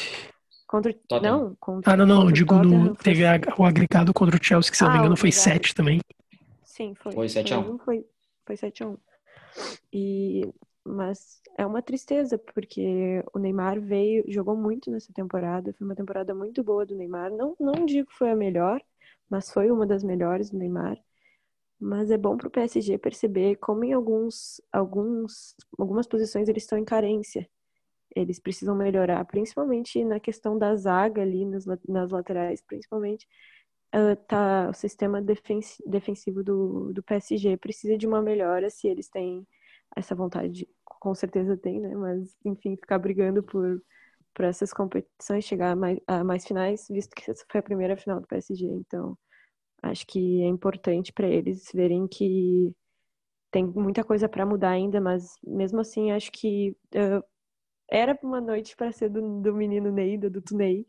Contra, 0.66 0.94
não, 1.20 1.56
contra, 1.58 1.92
ah, 1.92 1.96
não, 1.96 2.06
não, 2.06 2.24
eu 2.26 2.30
digo 2.30 2.54
no, 2.62 2.94
teve 2.94 3.24
o 3.58 3.64
agregado 3.64 4.14
contra 4.14 4.36
o 4.36 4.44
Chelsea, 4.44 4.70
que 4.70 4.76
se 4.76 4.84
ah, 4.84 4.86
não 4.86 4.92
me 4.92 5.00
engano 5.00 5.16
foi 5.16 5.32
7 5.32 5.74
também. 5.74 6.00
Sim, 6.62 6.94
foi. 6.94 7.12
Foi 7.12 7.28
7 7.28 7.54
a 7.54 7.58
1 7.58 7.78
Foi, 7.78 8.06
foi 8.46 8.56
7 8.56 8.84
a 8.84 8.86
1 8.86 8.98
E, 9.92 10.48
mas 10.84 11.40
é 11.58 11.66
uma 11.66 11.82
tristeza, 11.82 12.38
porque 12.38 13.20
o 13.34 13.38
Neymar 13.40 13.80
veio, 13.80 14.24
jogou 14.28 14.56
muito 14.56 14.92
nessa 14.92 15.12
temporada, 15.12 15.72
foi 15.72 15.84
uma 15.84 15.96
temporada 15.96 16.32
muito 16.34 16.62
boa 16.62 16.86
do 16.86 16.94
Neymar. 16.94 17.32
Não, 17.32 17.56
não 17.58 17.84
digo 17.84 18.08
que 18.08 18.16
foi 18.16 18.30
a 18.30 18.36
melhor, 18.36 18.80
mas 19.28 19.50
foi 19.50 19.72
uma 19.72 19.84
das 19.84 20.04
melhores 20.04 20.50
do 20.50 20.58
Neymar. 20.58 20.96
Mas 21.80 22.10
é 22.10 22.18
bom 22.18 22.36
para 22.36 22.48
o 22.48 22.50
PSG 22.50 22.98
perceber 22.98 23.56
como 23.56 23.84
em 23.84 23.92
alguns, 23.92 24.60
alguns, 24.72 25.54
algumas 25.78 26.06
posições 26.06 26.48
eles 26.48 26.64
estão 26.64 26.78
em 26.78 26.84
carência. 26.84 27.48
Eles 28.14 28.40
precisam 28.40 28.74
melhorar, 28.76 29.24
principalmente 29.26 30.04
na 30.04 30.20
questão 30.20 30.58
da 30.58 30.74
zaga 30.76 31.22
ali, 31.22 31.44
nas, 31.46 31.64
nas 31.88 32.10
laterais, 32.10 32.62
principalmente. 32.62 33.26
Uh, 33.94 34.16
tá, 34.28 34.68
o 34.70 34.74
sistema 34.74 35.20
defensivo 35.20 36.44
do, 36.44 36.92
do 36.92 37.02
PSG 37.02 37.56
precisa 37.56 37.98
de 37.98 38.06
uma 38.06 38.22
melhora 38.22 38.70
se 38.70 38.86
eles 38.88 39.08
têm 39.08 39.46
essa 39.96 40.14
vontade, 40.14 40.68
com 40.84 41.14
certeza 41.14 41.56
tem, 41.56 41.80
né? 41.80 41.94
Mas, 41.96 42.36
enfim, 42.44 42.76
ficar 42.76 42.98
brigando 42.98 43.42
por, 43.42 43.82
por 44.34 44.44
essas 44.44 44.72
competições, 44.72 45.44
chegar 45.44 45.72
a 45.72 45.76
mais, 45.76 45.98
a 46.06 46.24
mais 46.24 46.46
finais, 46.46 46.86
visto 46.90 47.14
que 47.16 47.30
essa 47.30 47.44
foi 47.50 47.60
a 47.60 47.62
primeira 47.62 47.96
final 47.96 48.20
do 48.20 48.28
PSG. 48.28 48.66
Então, 48.66 49.18
Acho 49.82 50.06
que 50.06 50.42
é 50.42 50.46
importante 50.46 51.12
para 51.12 51.26
eles 51.26 51.70
verem 51.72 52.06
que 52.06 52.74
tem 53.50 53.64
muita 53.66 54.04
coisa 54.04 54.28
para 54.28 54.46
mudar 54.46 54.70
ainda, 54.70 55.00
mas 55.00 55.36
mesmo 55.42 55.80
assim 55.80 56.12
acho 56.12 56.30
que 56.30 56.76
uh, 56.94 57.24
era 57.90 58.16
uma 58.22 58.40
noite 58.40 58.76
para 58.76 58.92
ser 58.92 59.08
do, 59.08 59.40
do, 59.40 59.54
menino 59.54 59.90
Ney, 59.90 60.16
do 60.16 60.28
adulto 60.28 60.56
Ney, 60.56 60.86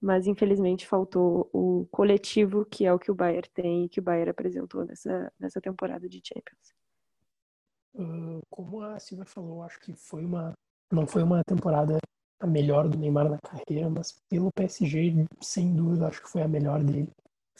mas 0.00 0.26
infelizmente 0.26 0.86
faltou 0.86 1.48
o 1.52 1.86
coletivo 1.90 2.64
que 2.64 2.84
é 2.84 2.92
o 2.92 2.98
que 2.98 3.10
o 3.10 3.14
Bayern 3.14 3.48
tem 3.54 3.84
e 3.84 3.88
que 3.88 4.00
o 4.00 4.02
Bayern 4.02 4.30
apresentou 4.30 4.84
nessa, 4.84 5.32
nessa 5.38 5.60
temporada 5.60 6.08
de 6.08 6.20
Champions. 6.24 6.74
Uh, 7.94 8.40
como 8.48 8.80
a 8.80 8.98
Silvia 8.98 9.26
falou, 9.26 9.62
acho 9.62 9.78
que 9.80 9.92
foi 9.92 10.24
uma 10.24 10.54
não 10.90 11.06
foi 11.06 11.22
uma 11.22 11.44
temporada 11.44 11.98
a 12.40 12.46
melhor 12.46 12.88
do 12.88 12.98
Neymar 12.98 13.28
na 13.30 13.38
carreira, 13.38 13.88
mas 13.88 14.12
pelo 14.28 14.50
PSG, 14.52 15.24
sem 15.40 15.72
dúvida, 15.74 16.08
acho 16.08 16.22
que 16.22 16.28
foi 16.28 16.42
a 16.42 16.48
melhor 16.48 16.82
dele 16.82 17.08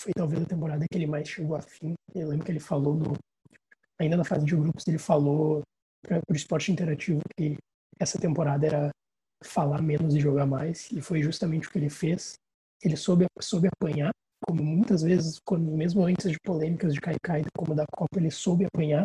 foi 0.01 0.13
talvez 0.15 0.43
a 0.43 0.47
temporada 0.47 0.87
que 0.91 0.97
ele 0.97 1.07
mais 1.07 1.29
chegou 1.29 1.57
a 1.57 1.61
fim. 1.61 1.95
Eu 2.15 2.29
lembro 2.29 2.45
que 2.45 2.53
ele 2.53 2.61
falou 2.61 3.17
ainda 3.99 4.17
na 4.17 4.25
fase 4.25 4.47
de 4.47 4.57
grupos, 4.57 4.87
ele 4.89 4.99
falou 4.99 5.63
para 6.03 6.23
o 6.29 6.35
esporte 6.35 6.73
interativo 6.73 7.21
que 7.37 7.57
essa 7.99 8.19
temporada 8.19 8.67
era 8.67 8.91
falar 9.45 9.83
menos 9.83 10.15
e 10.15 10.21
jogar 10.21 10.47
mais, 10.47 10.91
e 10.91 11.03
foi 11.03 11.23
justamente 11.23 11.69
o 11.69 11.71
que 11.71 11.79
ele 11.79 11.91
fez. 11.91 12.33
Ele 12.83 12.97
soube, 12.97 13.27
soube 13.41 13.69
apanhar 13.69 14.11
como 14.47 14.65
muitas 14.65 15.03
vezes, 15.03 15.39
quando 15.45 15.71
mesmo 15.71 16.03
antes 16.03 16.31
de 16.31 16.39
polêmicas 16.43 16.95
de 16.95 17.01
cair 17.01 17.45
como 17.55 17.75
da 17.75 17.85
Copa, 17.93 18.19
ele 18.19 18.31
soube 18.31 18.65
apanhar, 18.65 19.05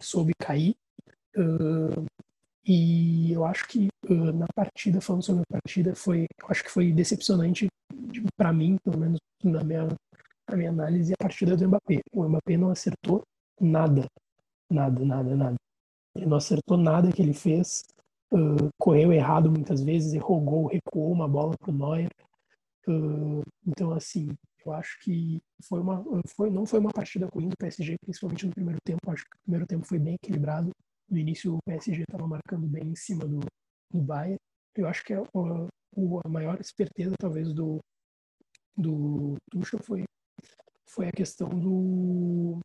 soube 0.00 0.32
cair. 0.38 0.74
Uh, 1.36 2.06
e 2.64 3.32
eu 3.32 3.44
acho 3.44 3.66
que 3.66 3.88
uh, 4.08 4.32
na 4.32 4.46
partida, 4.54 5.00
falando 5.00 5.24
sobre 5.24 5.42
a 5.42 5.60
partida, 5.60 5.96
foi, 5.96 6.26
acho 6.48 6.62
que 6.62 6.70
foi 6.70 6.92
decepcionante 6.92 7.66
para 8.36 8.52
mim, 8.52 8.76
pelo 8.84 8.98
menos 8.98 9.18
na 9.42 9.64
minha, 9.64 9.88
na 10.52 10.56
minha 10.56 10.70
análise, 10.70 11.12
a 11.14 11.22
partida 11.22 11.56
do 11.56 11.66
Mbappé. 11.66 12.00
O 12.12 12.28
Mbappé 12.28 12.56
não 12.56 12.70
acertou 12.70 13.22
nada, 13.60 14.06
nada, 14.70 15.04
nada, 15.04 15.36
nada. 15.36 15.56
Ele 16.14 16.26
não 16.26 16.36
acertou 16.36 16.76
nada 16.76 17.10
que 17.10 17.22
ele 17.22 17.32
fez, 17.32 17.82
uh, 18.32 18.68
correu 18.78 19.12
errado 19.12 19.50
muitas 19.50 19.82
vezes, 19.82 20.12
errou 20.12 20.40
gol, 20.40 20.66
recuou 20.66 21.10
uma 21.10 21.26
bola 21.26 21.56
para 21.58 21.70
o 21.70 21.74
Neuer. 21.74 22.10
Uh, 22.86 23.42
então, 23.66 23.92
assim, 23.92 24.28
eu 24.64 24.72
acho 24.72 25.00
que 25.00 25.40
foi 25.64 25.80
uma, 25.80 26.04
foi, 26.36 26.50
não 26.50 26.66
foi 26.66 26.78
uma 26.80 26.92
partida 26.92 27.26
ruim 27.32 27.48
do 27.48 27.56
PSG, 27.56 27.96
principalmente 28.02 28.46
no 28.46 28.52
primeiro 28.52 28.78
tempo. 28.84 29.10
Acho 29.10 29.24
que 29.24 29.36
o 29.36 29.42
primeiro 29.42 29.66
tempo 29.66 29.86
foi 29.86 29.98
bem 29.98 30.14
equilibrado. 30.14 30.70
No 31.08 31.18
início, 31.18 31.54
o 31.54 31.58
PSG 31.66 32.02
estava 32.02 32.26
marcando 32.26 32.66
bem 32.66 32.88
em 32.88 32.96
cima 32.96 33.26
do, 33.26 33.40
do 33.90 34.02
Bayern. 34.02 34.38
Eu 34.76 34.86
acho 34.86 35.04
que 35.04 35.14
a, 35.14 35.20
a, 35.20 36.24
a 36.24 36.28
maior 36.28 36.60
esperteza, 36.60 37.14
talvez, 37.18 37.52
do, 37.52 37.78
do 38.76 39.34
Tuchel 39.50 39.80
foi, 39.82 40.04
foi 40.94 41.08
a 41.08 41.12
questão 41.12 41.48
do, 41.48 42.60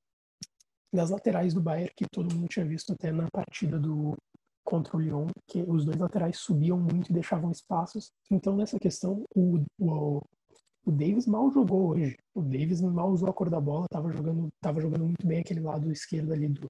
das 0.94 1.10
laterais 1.10 1.54
do 1.54 1.62
Bayern, 1.62 1.92
que 1.96 2.06
todo 2.12 2.34
mundo 2.34 2.48
tinha 2.48 2.66
visto 2.66 2.94
até 2.94 3.12
na 3.12 3.28
partida 3.32 3.80
do 3.80 4.16
contra 4.64 4.98
o 4.98 5.00
Lyon, 5.00 5.28
que 5.48 5.64
os 5.66 5.86
dois 5.86 5.98
laterais 5.98 6.40
subiam 6.40 6.78
muito 6.78 7.10
e 7.10 7.14
deixavam 7.14 7.50
espaços. 7.50 8.12
Então, 8.30 8.54
nessa 8.54 8.78
questão, 8.78 9.24
o, 9.34 9.64
o, 9.80 10.22
o 10.86 10.92
Davis 10.92 11.26
mal 11.26 11.50
jogou 11.50 11.92
hoje. 11.92 12.18
O 12.36 12.42
Davis 12.42 12.82
mal 12.82 13.10
usou 13.10 13.30
a 13.30 13.34
cor 13.34 13.50
da 13.50 13.62
bola, 13.62 13.86
estava 13.86 14.12
jogando, 14.12 14.50
tava 14.62 14.82
jogando 14.82 15.06
muito 15.06 15.26
bem 15.26 15.40
aquele 15.40 15.62
lado 15.62 15.90
esquerdo 15.90 16.34
ali 16.34 16.50
do, 16.50 16.68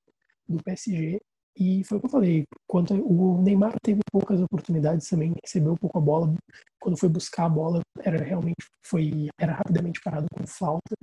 do 0.47 0.63
PSG. 0.63 1.19
E 1.59 1.83
foi 1.85 1.97
o 1.97 2.01
que 2.01 2.05
eu 2.05 2.11
falei, 2.11 2.43
quanto 2.67 2.93
o 2.93 3.41
Neymar 3.41 3.73
teve 3.81 4.01
poucas 4.11 4.39
oportunidades 4.39 5.09
também, 5.09 5.33
recebeu 5.43 5.75
pouco 5.75 5.97
a 5.97 6.01
bola, 6.01 6.35
quando 6.79 6.99
foi 6.99 7.09
buscar 7.09 7.45
a 7.45 7.49
bola, 7.49 7.81
era 8.01 8.23
realmente 8.23 8.63
foi 8.85 9.27
era 9.39 9.53
rapidamente 9.53 9.99
parado 10.03 10.27
com 10.31 10.45
falta. 10.45 10.95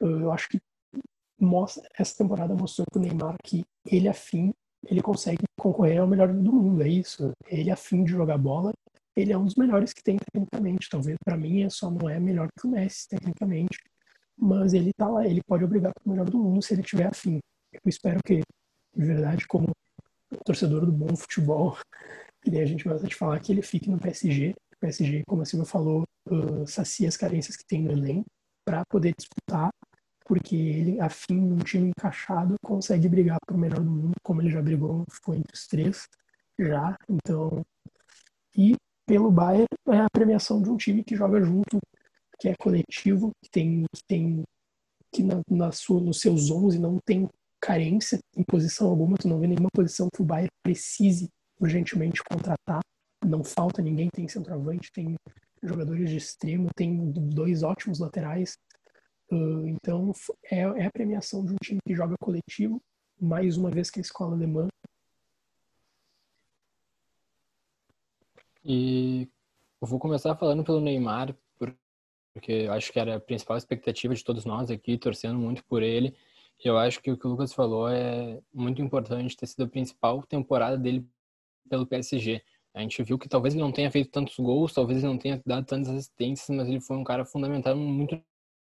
Eu 0.00 0.32
acho 0.32 0.48
que 0.48 0.58
mostra, 1.40 1.88
essa 1.98 2.16
temporada 2.16 2.54
mostrou 2.54 2.86
para 2.90 3.00
o 3.00 3.02
Neymar 3.02 3.36
que 3.44 3.64
ele 3.86 4.08
afim, 4.08 4.52
ele 4.86 5.02
consegue 5.02 5.42
concorrer 5.58 6.00
ao 6.00 6.06
melhor 6.06 6.32
do 6.32 6.52
mundo, 6.52 6.82
é 6.82 6.88
isso. 6.88 7.32
Ele 7.46 7.70
afim 7.70 8.04
de 8.04 8.12
jogar 8.12 8.38
bola, 8.38 8.72
ele 9.16 9.32
é 9.32 9.38
um 9.38 9.44
dos 9.44 9.56
melhores 9.56 9.92
que 9.92 10.02
tem 10.02 10.16
tecnicamente. 10.16 10.88
Talvez 10.88 11.16
para 11.24 11.36
mim 11.36 11.62
é 11.62 11.70
só 11.70 11.90
não 11.90 12.08
é 12.08 12.20
melhor 12.20 12.48
que 12.56 12.66
o 12.66 12.70
Messi 12.70 13.08
tecnicamente, 13.08 13.78
mas 14.36 14.72
ele 14.72 14.92
tá 14.96 15.08
lá, 15.08 15.26
ele 15.26 15.42
pode 15.46 15.64
obrigar 15.64 15.92
para 15.92 16.06
o 16.06 16.10
melhor 16.10 16.30
do 16.30 16.38
mundo 16.38 16.62
se 16.62 16.74
ele 16.74 16.82
tiver 16.82 17.06
afim. 17.06 17.40
Eu 17.72 17.80
espero 17.86 18.20
que, 18.24 18.40
de 18.96 19.04
verdade, 19.04 19.46
como 19.46 19.68
torcedor 20.44 20.86
do 20.86 20.92
bom 20.92 21.14
futebol, 21.16 21.76
que 22.42 22.56
a 22.58 22.64
gente 22.64 22.84
gosta 22.84 23.06
de 23.06 23.14
falar, 23.14 23.40
que 23.40 23.52
ele 23.52 23.62
fique 23.62 23.90
no 23.90 23.98
PSG. 23.98 24.50
O 24.50 24.78
PSG, 24.80 25.22
como 25.26 25.42
a 25.42 25.44
Silvia 25.44 25.66
falou, 25.66 26.04
uh, 26.30 26.66
sacia 26.66 27.08
as 27.08 27.16
carências 27.16 27.56
que 27.56 27.66
tem 27.66 27.82
no 27.82 27.90
elenco 27.90 28.26
para 28.64 28.84
poder 28.86 29.14
disputar 29.16 29.70
porque 30.28 30.54
ele, 30.54 31.00
afim 31.00 31.40
num 31.40 31.56
time 31.56 31.88
encaixado, 31.88 32.54
consegue 32.62 33.08
brigar 33.08 33.38
o 33.50 33.56
melhor 33.56 33.80
do 33.80 33.90
mundo, 33.90 34.14
como 34.22 34.42
ele 34.42 34.50
já 34.50 34.60
brigou, 34.60 35.02
ficou 35.10 35.34
entre 35.34 35.54
os 35.54 35.66
três 35.66 36.06
já. 36.58 36.94
Então, 37.08 37.64
e 38.54 38.76
pelo 39.06 39.30
Bayern 39.30 39.66
é 39.88 40.00
a 40.00 40.10
premiação 40.12 40.60
de 40.60 40.68
um 40.68 40.76
time 40.76 41.02
que 41.02 41.16
joga 41.16 41.42
junto, 41.42 41.78
que 42.38 42.48
é 42.48 42.54
coletivo, 42.60 43.30
que 43.42 43.50
tem 43.50 43.86
tem 44.06 44.44
que 45.10 45.22
na, 45.22 45.40
na 45.50 45.72
sua 45.72 45.98
nos 45.98 46.20
seus 46.20 46.50
11 46.50 46.78
não 46.78 46.98
tem 47.06 47.26
carência 47.58 48.18
em 48.36 48.42
posição 48.42 48.88
alguma, 48.88 49.16
tu 49.16 49.26
não 49.26 49.40
vê 49.40 49.46
nenhuma 49.46 49.70
posição 49.72 50.08
que 50.14 50.20
o 50.20 50.24
Bayern 50.26 50.50
precise 50.62 51.30
urgentemente 51.58 52.22
contratar. 52.22 52.80
Não 53.24 53.42
falta 53.42 53.80
ninguém, 53.80 54.10
tem 54.10 54.28
centroavante, 54.28 54.92
tem 54.92 55.16
jogadores 55.62 56.10
de 56.10 56.18
extremo, 56.18 56.68
tem 56.76 57.10
dois 57.10 57.62
ótimos 57.62 57.98
laterais. 57.98 58.58
Então, 59.30 60.12
é, 60.50 60.60
é, 60.60 60.86
a 60.86 60.90
premiação 60.90 61.44
de 61.44 61.52
um 61.52 61.56
time 61.62 61.80
que 61.86 61.94
joga 61.94 62.14
coletivo, 62.20 62.80
mais 63.20 63.56
uma 63.56 63.70
vez 63.70 63.90
que 63.90 64.00
a 64.00 64.02
escola 64.02 64.34
alemã. 64.34 64.68
E 68.64 69.28
eu 69.80 69.88
vou 69.88 69.98
começar 69.98 70.34
falando 70.36 70.64
pelo 70.64 70.80
Neymar, 70.80 71.36
porque 72.34 72.52
eu 72.52 72.72
acho 72.72 72.92
que 72.92 72.98
era 72.98 73.16
a 73.16 73.20
principal 73.20 73.56
expectativa 73.56 74.14
de 74.14 74.24
todos 74.24 74.44
nós 74.44 74.70
aqui, 74.70 74.96
torcendo 74.96 75.38
muito 75.38 75.64
por 75.64 75.82
ele. 75.82 76.16
Eu 76.64 76.78
acho 76.78 77.00
que 77.00 77.10
o 77.10 77.16
que 77.16 77.26
o 77.26 77.30
Lucas 77.30 77.52
falou 77.52 77.88
é 77.88 78.40
muito 78.52 78.80
importante 78.82 79.36
ter 79.36 79.46
sido 79.46 79.64
a 79.64 79.68
principal 79.68 80.22
temporada 80.22 80.76
dele 80.76 81.06
pelo 81.68 81.86
PSG. 81.86 82.42
A 82.74 82.80
gente 82.80 83.02
viu 83.02 83.18
que 83.18 83.28
talvez 83.28 83.54
ele 83.54 83.62
não 83.62 83.72
tenha 83.72 83.90
feito 83.90 84.10
tantos 84.10 84.36
gols, 84.38 84.72
talvez 84.72 84.98
ele 84.98 85.08
não 85.08 85.18
tenha 85.18 85.42
dado 85.44 85.66
tantas 85.66 85.88
assistências, 85.90 86.56
mas 86.56 86.68
ele 86.68 86.80
foi 86.80 86.96
um 86.96 87.04
cara 87.04 87.24
fundamental 87.24 87.76
muito 87.76 88.20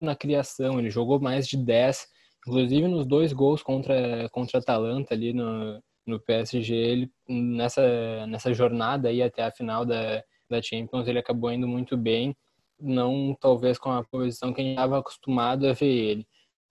na 0.00 0.14
criação, 0.14 0.78
ele 0.78 0.90
jogou 0.90 1.20
mais 1.20 1.46
de 1.46 1.56
10, 1.56 2.06
inclusive 2.46 2.88
nos 2.88 3.06
dois 3.06 3.32
gols 3.32 3.62
contra, 3.62 4.28
contra 4.30 4.58
Atalanta 4.58 5.14
ali 5.14 5.32
no, 5.32 5.82
no 6.06 6.20
PSG, 6.20 6.74
ele, 6.74 7.12
nessa, 7.28 8.26
nessa 8.26 8.52
jornada 8.54 9.08
aí 9.08 9.22
até 9.22 9.44
a 9.44 9.50
final 9.50 9.84
da, 9.84 10.22
da 10.48 10.62
Champions, 10.62 11.06
ele 11.06 11.18
acabou 11.18 11.52
indo 11.52 11.68
muito 11.68 11.96
bem, 11.96 12.36
não 12.80 13.36
talvez 13.40 13.78
com 13.78 13.90
a 13.90 14.04
posição 14.04 14.52
que 14.52 14.60
a 14.60 14.64
gente 14.64 14.72
estava 14.72 14.98
acostumado 14.98 15.66
a 15.66 15.72
ver 15.72 15.86
ele. 15.86 16.26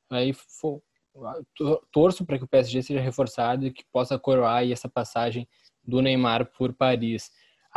Aí 0.09 0.34
torço 1.91 2.25
para 2.25 2.38
que 2.38 2.45
o 2.45 2.47
PSG 2.47 2.82
seja 2.82 3.01
reforçado 3.01 3.65
e 3.65 3.71
que 3.71 3.84
possa 3.91 4.17
coroar 4.17 4.69
essa 4.69 4.88
passagem 4.88 5.47
do 5.84 6.01
Neymar 6.01 6.51
por 6.57 6.73
Paris. 6.73 7.30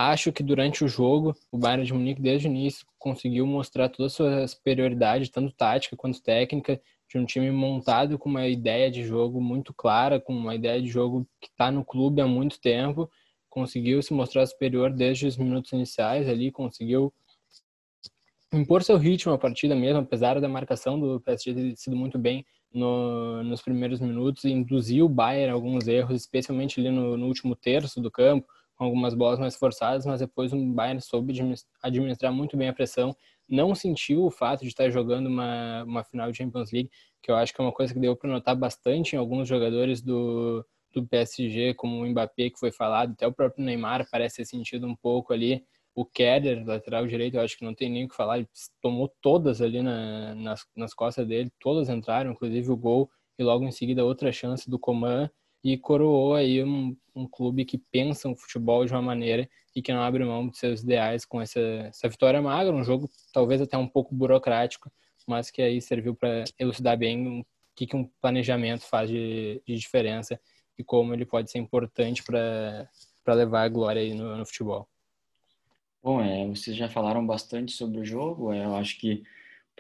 Acho 0.03 0.33
que 0.33 0.43
durante 0.43 0.83
o 0.83 0.89
jogo, 0.89 1.37
o 1.53 1.59
Bayern 1.59 1.85
de 1.85 1.93
Munique, 1.93 2.23
desde 2.23 2.49
o 2.49 2.51
início, 2.51 2.87
conseguiu 2.99 3.47
mostrar 3.47 3.91
toda 3.91 4.07
a 4.07 4.09
sua 4.09 4.49
superioridade, 4.49 5.31
tanto 5.31 5.53
tática 5.53 5.95
quanto 5.95 6.23
técnica, 6.23 6.81
de 7.07 7.19
um 7.19 7.27
time 7.27 7.51
montado 7.51 8.19
com 8.19 8.31
uma 8.31 8.49
ideia 8.49 8.91
de 8.91 9.05
jogo 9.05 9.43
muito 9.43 9.75
clara, 9.75 10.19
com 10.19 10.33
uma 10.33 10.55
ideia 10.55 10.81
de 10.81 10.89
jogo 10.89 11.29
que 11.39 11.49
está 11.49 11.71
no 11.71 11.85
clube 11.85 12.23
há 12.23 12.27
muito 12.27 12.59
tempo. 12.59 13.11
Conseguiu 13.51 14.03
se 14.03 14.15
mostrar 14.15 14.47
superior 14.47 14.91
desde 14.91 15.27
os 15.27 15.37
minutos 15.37 15.71
iniciais 15.73 16.27
ali, 16.27 16.51
conseguiu 16.51 17.13
impor 18.55 18.83
seu 18.83 18.97
ritmo 18.97 19.35
a 19.35 19.39
partida 19.39 19.77
mesmo, 19.77 19.99
apesar 19.99 20.41
da 20.41 20.49
marcação 20.49 20.99
do 20.99 21.21
PSG 21.21 21.53
ter 21.53 21.77
sido 21.77 21.95
muito 21.95 22.19
bem 22.19 22.47
no, 22.73 23.43
nos 23.45 23.61
primeiros 23.61 24.01
minutos, 24.01 24.47
induziu 24.47 25.05
o 25.05 25.11
Bayern 25.11 25.51
a 25.51 25.53
alguns 25.53 25.87
erros, 25.87 26.23
especialmente 26.23 26.81
ali 26.81 26.89
no, 26.89 27.19
no 27.19 27.27
último 27.27 27.55
terço 27.55 28.01
do 28.01 28.11
campo, 28.11 28.51
algumas 28.85 29.15
bolas 29.15 29.39
mais 29.39 29.57
forçadas, 29.57 30.07
mas 30.07 30.21
depois 30.21 30.53
o 30.53 30.57
Bayern 30.73 31.01
soube 31.01 31.35
administrar 31.83 32.33
muito 32.33 32.57
bem 32.57 32.69
a 32.69 32.73
pressão, 32.73 33.15
não 33.49 33.75
sentiu 33.75 34.25
o 34.25 34.31
fato 34.31 34.63
de 34.63 34.69
estar 34.69 34.89
jogando 34.91 35.27
uma, 35.27 35.83
uma 35.85 36.05
final 36.05 36.31
de 36.31 36.39
Champions 36.39 36.71
League, 36.73 36.91
que 37.23 37.31
eu 37.31 37.37
acho 37.37 37.53
que 37.53 37.61
é 37.61 37.65
uma 37.65 37.73
coisa 37.73 37.93
que 37.93 38.01
deu 38.01 38.17
para 38.17 38.31
notar 38.31 38.57
bastante 38.57 39.15
em 39.15 39.19
alguns 39.19 39.49
jogadores 39.49 40.01
do, 40.01 40.65
do 40.93 41.07
PSG, 41.07 41.75
como 41.75 42.03
o 42.03 42.07
Mbappé, 42.07 42.51
que 42.51 42.59
foi 42.59 42.73
falado, 42.73 43.13
até 43.13 43.27
o 43.27 43.33
próprio 43.33 43.65
Neymar 43.65 44.07
parece 44.11 44.37
ter 44.37 44.45
sentido 44.45 44.87
um 44.87 44.97
pouco 44.97 45.33
ali. 45.33 45.65
O 45.95 46.05
Keder, 46.05 46.65
lateral 46.65 47.07
direito, 47.07 47.35
eu 47.35 47.41
acho 47.41 47.59
que 47.59 47.65
não 47.65 47.75
tem 47.75 47.91
nem 47.91 48.05
o 48.05 48.09
que 48.09 48.15
falar, 48.15 48.39
ele 48.39 48.49
tomou 48.81 49.13
todas 49.21 49.61
ali 49.61 49.83
na, 49.83 50.35
nas, 50.37 50.65
nas 50.77 50.95
costas 50.95 51.27
dele, 51.27 51.51
todas 51.59 51.89
entraram, 51.89 52.31
inclusive 52.31 52.71
o 52.71 52.77
gol, 52.77 53.11
e 53.37 53.43
logo 53.43 53.65
em 53.65 53.73
seguida 53.73 54.05
outra 54.05 54.31
chance 54.31 54.71
do 54.71 54.79
Coman 54.79 55.29
e 55.63 55.77
coroou 55.77 56.35
aí 56.35 56.63
um, 56.65 56.97
um 57.15 57.27
clube 57.27 57.65
que 57.65 57.79
pensa 57.79 58.29
o 58.29 58.37
futebol 58.37 58.85
de 58.85 58.93
uma 58.93 59.03
maneira 59.03 59.49
e 59.75 59.83
que 59.83 59.93
não 59.93 60.03
abre 60.03 60.25
mão 60.25 60.49
de 60.49 60.57
seus 60.57 60.83
ideais 60.83 61.25
com 61.25 61.41
essa, 61.41 61.61
essa 61.61 62.09
vitória 62.09 62.41
magra, 62.41 62.75
um 62.75 62.83
jogo 62.83 63.09
talvez 63.33 63.61
até 63.61 63.77
um 63.77 63.87
pouco 63.87 64.15
burocrático, 64.15 64.91
mas 65.27 65.51
que 65.51 65.63
aí 65.63 65.81
serviu 65.81 66.15
para 66.15 66.45
elucidar 66.59 66.97
bem 66.97 67.41
o 67.41 67.47
que, 67.75 67.87
que 67.87 67.97
um 67.97 68.05
planejamento 68.21 68.83
faz 68.83 69.09
de, 69.09 69.63
de 69.67 69.77
diferença 69.77 70.41
e 70.79 70.83
como 70.83 71.15
ele 71.15 71.27
pode 71.27 71.51
ser 71.51 71.59
importante 71.59 72.23
para 72.25 72.89
levar 73.35 73.63
a 73.63 73.69
glória 73.69 74.03
aí 74.03 74.15
no, 74.15 74.37
no 74.37 74.47
futebol. 74.47 74.89
Bom, 76.03 76.21
é, 76.21 76.49
vocês 76.49 76.75
já 76.77 76.89
falaram 76.89 77.25
bastante 77.27 77.73
sobre 77.73 78.01
o 78.01 78.05
jogo, 78.05 78.53
é, 78.53 78.65
eu 78.65 78.75
acho 78.75 78.99
que 78.99 79.23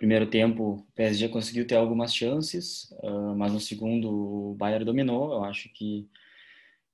primeiro 0.00 0.26
tempo 0.26 0.62
o 0.62 0.92
PSG 0.94 1.28
conseguiu 1.28 1.66
ter 1.66 1.74
algumas 1.74 2.14
chances, 2.14 2.90
uh, 3.02 3.36
mas 3.36 3.52
no 3.52 3.60
segundo 3.60 4.08
o 4.10 4.54
Bayern 4.54 4.82
dominou. 4.82 5.30
Eu 5.30 5.44
acho 5.44 5.68
que 5.74 6.08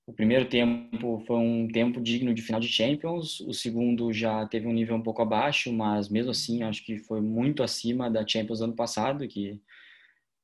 o 0.05 0.13
primeiro 0.13 0.49
tempo 0.49 1.23
foi 1.25 1.37
um 1.37 1.69
tempo 1.69 2.01
digno 2.01 2.35
de 2.35 2.43
final 2.43 2.61
de 2.61 2.67
Champions, 2.67 3.39
o 3.41 3.53
segundo 3.53 4.13
já 4.13 4.45
teve 4.47 4.67
um 4.67 4.73
nível 4.73 4.97
um 4.97 5.03
pouco 5.03 5.23
abaixo, 5.23 5.73
mas 5.73 6.09
mesmo 6.09 6.33
assim 6.33 6.65
acho 6.65 6.85
que 6.85 6.99
foi 6.99 7.21
muito 7.21 7.63
acima 7.63 8.11
da 8.11 8.27
Champions 8.27 8.61
ano 8.61 8.75
passado, 8.75 9.29
que 9.29 9.63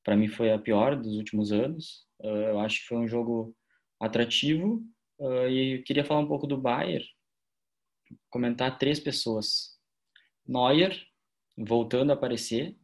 para 0.05 0.17
mim 0.17 0.29
foi 0.29 0.53
a 0.53 0.59
pior 0.59 0.95
dos 0.95 1.17
últimos 1.17 1.51
anos. 1.51 2.07
Uh, 2.21 2.51
eu 2.53 2.61
acho 2.61 2.83
que 2.83 2.87
foi 2.87 2.99
um 2.99 3.09
jogo 3.09 3.57
atrativo 3.99 4.81
uh, 5.19 5.49
e 5.49 5.83
queria 5.83 6.05
falar 6.05 6.21
um 6.21 6.29
pouco 6.29 6.47
do 6.47 6.57
Bayern, 6.57 7.05
comentar 8.31 8.79
três 8.79 9.01
pessoas. 9.01 9.77
Neuer, 10.47 10.97
voltando 11.57 12.11
a 12.11 12.15
aparecer. 12.15 12.77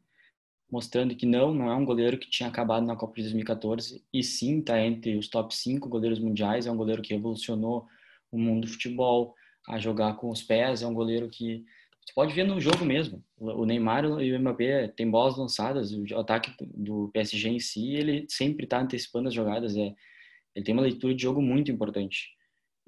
mostrando 0.71 1.17
que 1.17 1.25
não, 1.25 1.55
não 1.55 1.71
é 1.71 1.75
um 1.75 1.85
goleiro 1.85 2.19
que 2.19 2.29
tinha 2.29 2.49
acabado 2.49 2.85
na 2.85 2.97
Copa 2.97 3.15
de 3.17 3.23
2014 3.23 4.05
e 4.13 4.23
sim 4.23 4.59
está 4.61 4.79
entre 4.81 5.17
os 5.17 5.29
top 5.29 5.55
5 5.55 5.89
goleiros 5.89 6.19
mundiais, 6.19 6.67
é 6.67 6.71
um 6.71 6.77
goleiro 6.77 7.01
que 7.01 7.15
revolucionou 7.15 7.87
o 8.31 8.39
mundo 8.39 8.67
do 8.67 8.73
futebol, 8.73 9.35
a 9.69 9.79
jogar 9.79 10.15
com 10.17 10.31
os 10.31 10.43
pés, 10.43 10.83
é 10.83 10.87
um 10.87 10.95
goleiro 10.95 11.29
que 11.29 11.65
você 12.05 12.15
pode 12.15 12.35
ver 12.35 12.45
no 12.45 12.59
jogo 12.59 12.85
mesmo. 12.87 13.23
O 13.37 13.67
Neymar 13.67 14.05
e 14.23 14.33
o 14.33 14.41
Mbappé 14.41 14.89
têm 14.89 15.11
bolas 15.11 15.37
lançadas, 15.37 15.93
o 15.93 16.19
ataque 16.19 16.53
do 16.75 17.11
PSG 17.13 17.51
em 17.51 17.61
si, 17.61 17.95
ele 17.95 18.27
sempre 18.31 18.65
está 18.65 18.81
antecipando 18.81 19.29
as 19.29 19.35
jogadas, 19.35 19.77
é, 19.77 19.95
ele 20.55 20.65
tem 20.65 20.75
uma 20.75 20.83
leitura 20.83 21.15
de 21.15 21.23
jogo 21.23 21.43
muito 21.43 21.71
importante. 21.71 22.31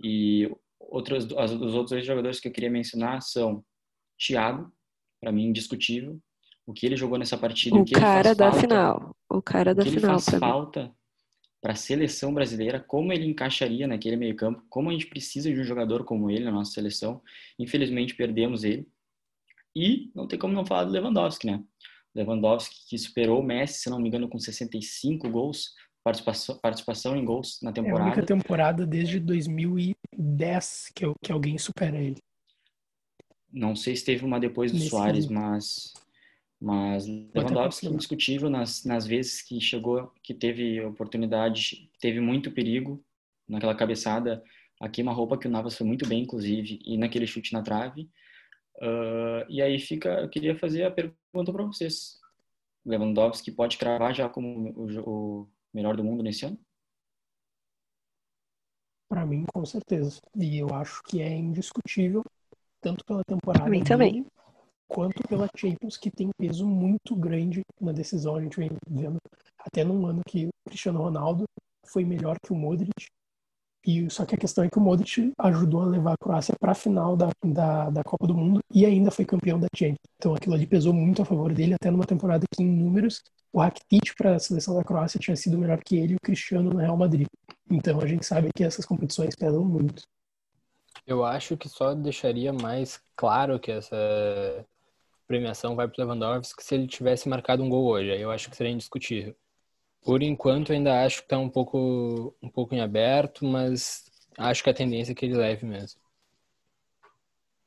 E 0.02 0.50
outros, 0.78 1.26
os 1.26 1.74
outros 1.74 1.90
dois 1.90 2.06
jogadores 2.06 2.40
que 2.40 2.48
eu 2.48 2.52
queria 2.52 2.70
mencionar 2.70 3.20
são 3.20 3.62
Thiago, 4.18 4.72
para 5.20 5.32
mim 5.32 5.46
indiscutível, 5.46 6.18
o 6.66 6.72
que 6.72 6.86
ele 6.86 6.96
jogou 6.96 7.18
nessa 7.18 7.36
partida, 7.36 7.76
o, 7.76 7.80
o 7.80 7.84
que 7.84 7.94
cara 7.94 8.34
da 8.34 8.50
falta, 8.50 8.60
final, 8.60 9.16
o 9.28 9.42
cara 9.42 9.74
da 9.74 9.82
o 9.82 9.84
que 9.84 9.90
final 9.90 10.12
ele 10.12 10.20
faz 10.20 10.38
falta 10.38 10.94
para 11.60 11.72
a 11.72 11.76
seleção 11.76 12.32
brasileira, 12.32 12.80
como 12.80 13.12
ele 13.12 13.26
encaixaria 13.26 13.86
naquele 13.86 14.16
meio-campo, 14.16 14.64
como 14.68 14.88
a 14.88 14.92
gente 14.92 15.06
precisa 15.06 15.52
de 15.52 15.60
um 15.60 15.64
jogador 15.64 16.04
como 16.04 16.30
ele 16.30 16.44
na 16.44 16.50
nossa 16.50 16.72
seleção. 16.72 17.20
Infelizmente 17.58 18.14
perdemos 18.14 18.64
ele. 18.64 18.88
E 19.76 20.10
não 20.14 20.26
tem 20.26 20.38
como 20.38 20.54
não 20.54 20.64
falar 20.64 20.84
do 20.84 20.90
Lewandowski, 20.90 21.46
né? 21.46 21.62
Lewandowski 22.14 22.88
que 22.88 22.98
superou 22.98 23.40
o 23.40 23.42
Messi, 23.42 23.80
se 23.80 23.90
não 23.90 24.00
me 24.00 24.08
engano, 24.08 24.28
com 24.28 24.38
65 24.38 25.28
gols, 25.28 25.74
participação, 26.02 26.58
participação 26.58 27.16
em 27.16 27.24
gols 27.24 27.58
na 27.62 27.72
temporada. 27.72 28.00
É 28.00 28.02
a 28.02 28.06
única 28.06 28.26
temporada 28.26 28.86
desde 28.86 29.20
2010 29.20 30.92
que, 30.94 31.04
que 31.22 31.30
alguém 31.30 31.58
supera 31.58 31.98
ele. 31.98 32.20
Não 33.52 33.74
sei 33.74 33.96
se 33.96 34.04
teve 34.04 34.24
uma 34.24 34.38
depois 34.38 34.70
do 34.70 34.78
Nesse 34.78 34.90
Soares, 34.90 35.26
mas 35.26 35.92
mas 36.60 37.06
Lewandowski 37.06 37.86
indiscutível 37.86 38.50
nas, 38.50 38.84
nas 38.84 39.06
vezes 39.06 39.40
que 39.40 39.58
chegou, 39.60 40.12
que 40.22 40.34
teve 40.34 40.78
oportunidade, 40.82 41.90
teve 41.98 42.20
muito 42.20 42.52
perigo 42.52 43.02
naquela 43.48 43.74
cabeçada, 43.74 44.44
a 44.78 44.88
queima-roupa 44.88 45.38
que 45.38 45.48
o 45.48 45.50
Navas 45.50 45.76
foi 45.76 45.86
muito 45.86 46.06
bem, 46.06 46.22
inclusive, 46.22 46.78
e 46.84 46.98
naquele 46.98 47.26
chute 47.26 47.54
na 47.54 47.62
trave. 47.62 48.10
Uh, 48.76 49.44
e 49.48 49.62
aí 49.62 49.78
fica, 49.78 50.20
eu 50.20 50.28
queria 50.28 50.54
fazer 50.54 50.84
a 50.84 50.90
pergunta 50.90 51.50
para 51.50 51.64
vocês. 51.64 52.18
Lewandowski 52.84 53.50
pode 53.50 53.78
cravar 53.78 54.14
já 54.14 54.28
como 54.28 54.70
o, 54.70 55.40
o 55.42 55.48
melhor 55.72 55.96
do 55.96 56.04
mundo 56.04 56.22
nesse 56.22 56.44
ano? 56.44 56.58
Para 59.08 59.26
mim, 59.26 59.44
com 59.52 59.64
certeza. 59.64 60.20
E 60.36 60.58
eu 60.58 60.68
acho 60.74 61.02
que 61.02 61.20
é 61.20 61.30
indiscutível, 61.30 62.22
tanto 62.80 63.04
pela 63.04 63.22
temporada. 63.24 63.68
Mim 63.68 63.84
também 63.84 64.24
quanto 64.90 65.22
pela 65.28 65.48
Champions, 65.56 65.96
que 65.96 66.10
tem 66.10 66.28
peso 66.36 66.66
muito 66.66 67.14
grande 67.14 67.62
na 67.80 67.92
decisão. 67.92 68.34
A 68.34 68.42
gente 68.42 68.58
vem 68.58 68.70
vendo 68.88 69.18
até 69.60 69.84
num 69.84 70.04
ano 70.04 70.20
que 70.26 70.46
o 70.46 70.50
Cristiano 70.68 70.98
Ronaldo 70.98 71.44
foi 71.86 72.04
melhor 72.04 72.36
que 72.44 72.52
o 72.52 72.56
Modric. 72.56 73.06
E 73.86 74.10
só 74.10 74.26
que 74.26 74.34
a 74.34 74.38
questão 74.38 74.64
é 74.64 74.68
que 74.68 74.76
o 74.76 74.80
Modric 74.80 75.32
ajudou 75.38 75.82
a 75.82 75.86
levar 75.86 76.12
a 76.12 76.22
Croácia 76.22 76.54
para 76.60 76.72
a 76.72 76.74
final 76.74 77.16
da, 77.16 77.30
da, 77.42 77.88
da 77.88 78.04
Copa 78.04 78.26
do 78.26 78.34
Mundo 78.34 78.60
e 78.74 78.84
ainda 78.84 79.10
foi 79.10 79.24
campeão 79.24 79.58
da 79.58 79.68
Champions. 79.74 79.96
Então 80.16 80.34
aquilo 80.34 80.54
ali 80.54 80.66
pesou 80.66 80.92
muito 80.92 81.22
a 81.22 81.24
favor 81.24 81.54
dele, 81.54 81.74
até 81.74 81.90
numa 81.90 82.04
temporada 82.04 82.44
que 82.54 82.62
em 82.62 82.66
números 82.66 83.22
o 83.52 83.60
Rakitic 83.60 84.14
para 84.18 84.34
a 84.34 84.38
seleção 84.38 84.74
da 84.74 84.84
Croácia 84.84 85.18
tinha 85.18 85.36
sido 85.36 85.56
melhor 85.56 85.80
que 85.82 85.96
ele 85.96 86.12
e 86.12 86.16
o 86.16 86.20
Cristiano 86.22 86.68
no 86.68 86.78
Real 86.78 86.96
Madrid. 86.96 87.26
Então 87.70 88.00
a 88.00 88.06
gente 88.06 88.26
sabe 88.26 88.50
que 88.54 88.64
essas 88.64 88.84
competições 88.84 89.34
pesam 89.34 89.64
muito. 89.64 90.02
Eu 91.10 91.24
acho 91.24 91.56
que 91.56 91.68
só 91.68 91.92
deixaria 91.92 92.52
mais 92.52 93.02
claro 93.16 93.58
que 93.58 93.72
essa 93.72 93.96
premiação 95.26 95.74
vai 95.74 95.88
para 95.88 96.04
Lewandowski 96.04 96.62
se 96.62 96.76
ele 96.76 96.86
tivesse 96.86 97.28
marcado 97.28 97.64
um 97.64 97.68
gol 97.68 97.84
hoje. 97.86 98.12
Aí 98.12 98.20
eu 98.20 98.30
acho 98.30 98.48
que 98.48 98.56
seria 98.56 98.72
indiscutível. 98.72 99.34
Por 100.04 100.22
enquanto, 100.22 100.72
ainda 100.72 101.04
acho 101.04 101.16
que 101.16 101.22
está 101.24 101.36
um 101.36 101.48
pouco, 101.48 102.32
um 102.40 102.48
pouco 102.48 102.76
em 102.76 102.80
aberto, 102.80 103.44
mas 103.44 104.08
acho 104.38 104.62
que 104.62 104.70
a 104.70 104.74
tendência 104.74 105.10
é 105.10 105.14
que 105.16 105.26
ele 105.26 105.34
leve 105.34 105.66
mesmo. 105.66 106.00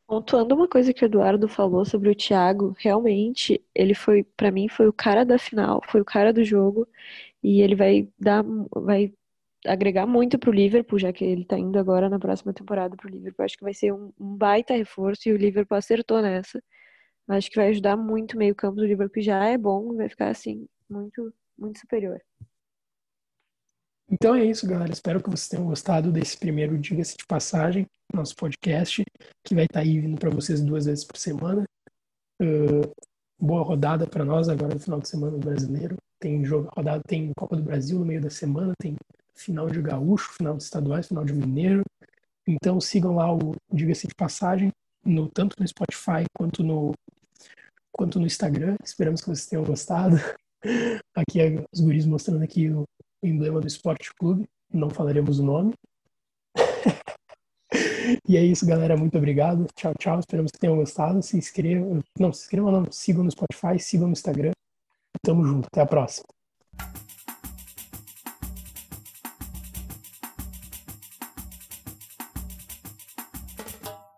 Pontuando 0.08 0.56
uma 0.56 0.68
coisa 0.70 0.94
que 0.94 1.04
o 1.04 1.08
Eduardo 1.08 1.50
falou 1.50 1.84
sobre 1.84 2.10
o 2.10 2.16
Thiago, 2.16 2.74
realmente 2.80 3.62
ele 3.76 3.94
foi, 3.94 4.24
para 4.24 4.52
mim, 4.52 4.70
foi 4.70 4.88
o 4.88 4.94
cara 4.94 5.26
da 5.26 5.38
final, 5.38 5.82
foi 5.90 6.00
o 6.00 6.06
cara 6.06 6.32
do 6.32 6.46
jogo 6.46 6.88
e 7.44 7.62
ele 7.62 7.76
vai 7.76 8.08
dar, 8.18 8.42
vai 8.74 9.12
agregar 9.66 10.06
muito 10.06 10.38
para 10.38 10.50
o 10.50 10.54
Liverpool, 10.54 11.00
já 11.00 11.14
que 11.14 11.24
ele 11.24 11.44
está 11.44 11.58
indo 11.58 11.78
agora 11.80 12.10
na 12.10 12.20
próxima 12.20 12.54
temporada 12.54 12.96
para 12.96 13.08
o 13.08 13.12
Liverpool. 13.12 13.46
Acho 13.46 13.58
que 13.58 13.64
vai 13.64 13.74
ser 13.74 13.94
um, 13.94 14.12
um 14.20 14.36
baita 14.36 14.74
reforço 14.74 15.30
e 15.30 15.34
o 15.34 15.38
Liverpool 15.38 15.78
acertou 15.78 16.22
nessa. 16.22 16.62
Acho 17.28 17.50
que 17.50 17.56
vai 17.56 17.70
ajudar 17.70 17.96
muito 17.96 18.34
o 18.34 18.38
meio-campo 18.38 18.76
do 18.76 18.86
Liverpool, 18.86 19.24
já 19.24 19.46
é 19.46 19.58
bom, 19.58 19.96
vai 19.96 20.10
ficar 20.10 20.30
assim, 20.30 20.68
muito, 20.90 21.34
muito 21.58 21.80
superior. 21.80 22.22
Então 24.10 24.36
é 24.36 24.44
isso, 24.44 24.68
galera. 24.68 24.92
Espero 24.92 25.24
que 25.24 25.30
vocês 25.30 25.48
tenham 25.48 25.66
gostado 25.66 26.12
desse 26.12 26.38
primeiro 26.38 26.78
Diga-se 26.78 27.16
de 27.18 27.26
Passagem, 27.26 27.88
nosso 28.14 28.36
podcast, 28.36 29.04
que 29.44 29.56
vai 29.56 29.66
estar 29.66 29.80
aí 29.80 30.00
vindo 30.00 30.20
para 30.20 30.30
vocês 30.30 30.62
duas 30.62 30.86
vezes 30.86 31.06
por 31.06 31.18
semana. 31.18 31.64
Uh, 32.42 32.92
boa 33.40 33.64
rodada 33.64 34.06
para 34.06 34.26
nós 34.26 34.50
agora 34.50 34.74
no 34.74 34.80
final 34.80 35.00
de 35.00 35.08
semana 35.08 35.38
brasileiro. 35.38 35.96
Tem 36.20 36.44
jogo, 36.44 36.70
rodada, 36.76 37.02
tem 37.08 37.32
Copa 37.36 37.56
do 37.56 37.64
Brasil 37.64 37.98
no 37.98 38.06
meio 38.06 38.22
da 38.22 38.30
semana, 38.30 38.74
tem 38.80 38.96
final 39.36 39.70
de 39.70 39.82
gaúcho, 39.82 40.34
final 40.34 40.56
de 40.56 40.64
estaduais, 40.64 41.08
final 41.08 41.26
de 41.26 41.34
mineiro. 41.34 41.84
Então 42.48 42.80
sigam 42.80 43.16
lá 43.16 43.34
o 43.34 43.56
Diga-se 43.72 44.08
de 44.08 44.16
Passagem, 44.16 44.72
no, 45.06 45.30
tanto 45.30 45.56
no 45.60 45.68
Spotify 45.68 46.26
quanto 46.38 46.64
no, 46.64 46.94
quanto 47.92 48.20
no 48.20 48.26
Instagram. 48.26 48.76
Esperamos 48.84 49.22
que 49.22 49.28
vocês 49.28 49.48
tenham 49.48 49.64
gostado. 49.64 50.18
Aqui 51.16 51.42
é 51.42 51.64
os 51.74 51.80
guris 51.80 52.06
mostrando 52.06 52.42
aqui 52.42 52.70
o 52.70 52.86
emblema 53.22 53.60
do 53.60 53.68
Esporte 53.68 54.14
Clube. 54.18 54.48
Não 54.72 54.90
falaremos 54.90 55.40
o 55.40 55.44
nome. 55.44 55.74
e 58.28 58.38
é 58.38 58.44
isso, 58.44 58.66
galera. 58.66 58.96
Muito 58.96 59.18
obrigado. 59.18 59.68
Tchau, 59.76 59.94
tchau. 60.00 60.20
Esperamos 60.20 60.52
que 60.52 60.58
tenham 60.58 60.78
gostado. 60.78 61.22
Se 61.22 61.38
inscrevam. 61.38 62.00
Não, 62.18 62.32
se 62.32 62.44
inscrevam, 62.44 62.72
não. 62.72 62.92
Sigam 62.92 63.24
no 63.24 63.32
Spotify, 63.32 63.78
sigam 63.78 64.08
no 64.08 64.14
Instagram. 64.14 64.52
Tamo 65.22 65.46
junto. 65.46 65.68
Até 65.68 65.82
a 65.82 65.86
próxima. 65.86 66.26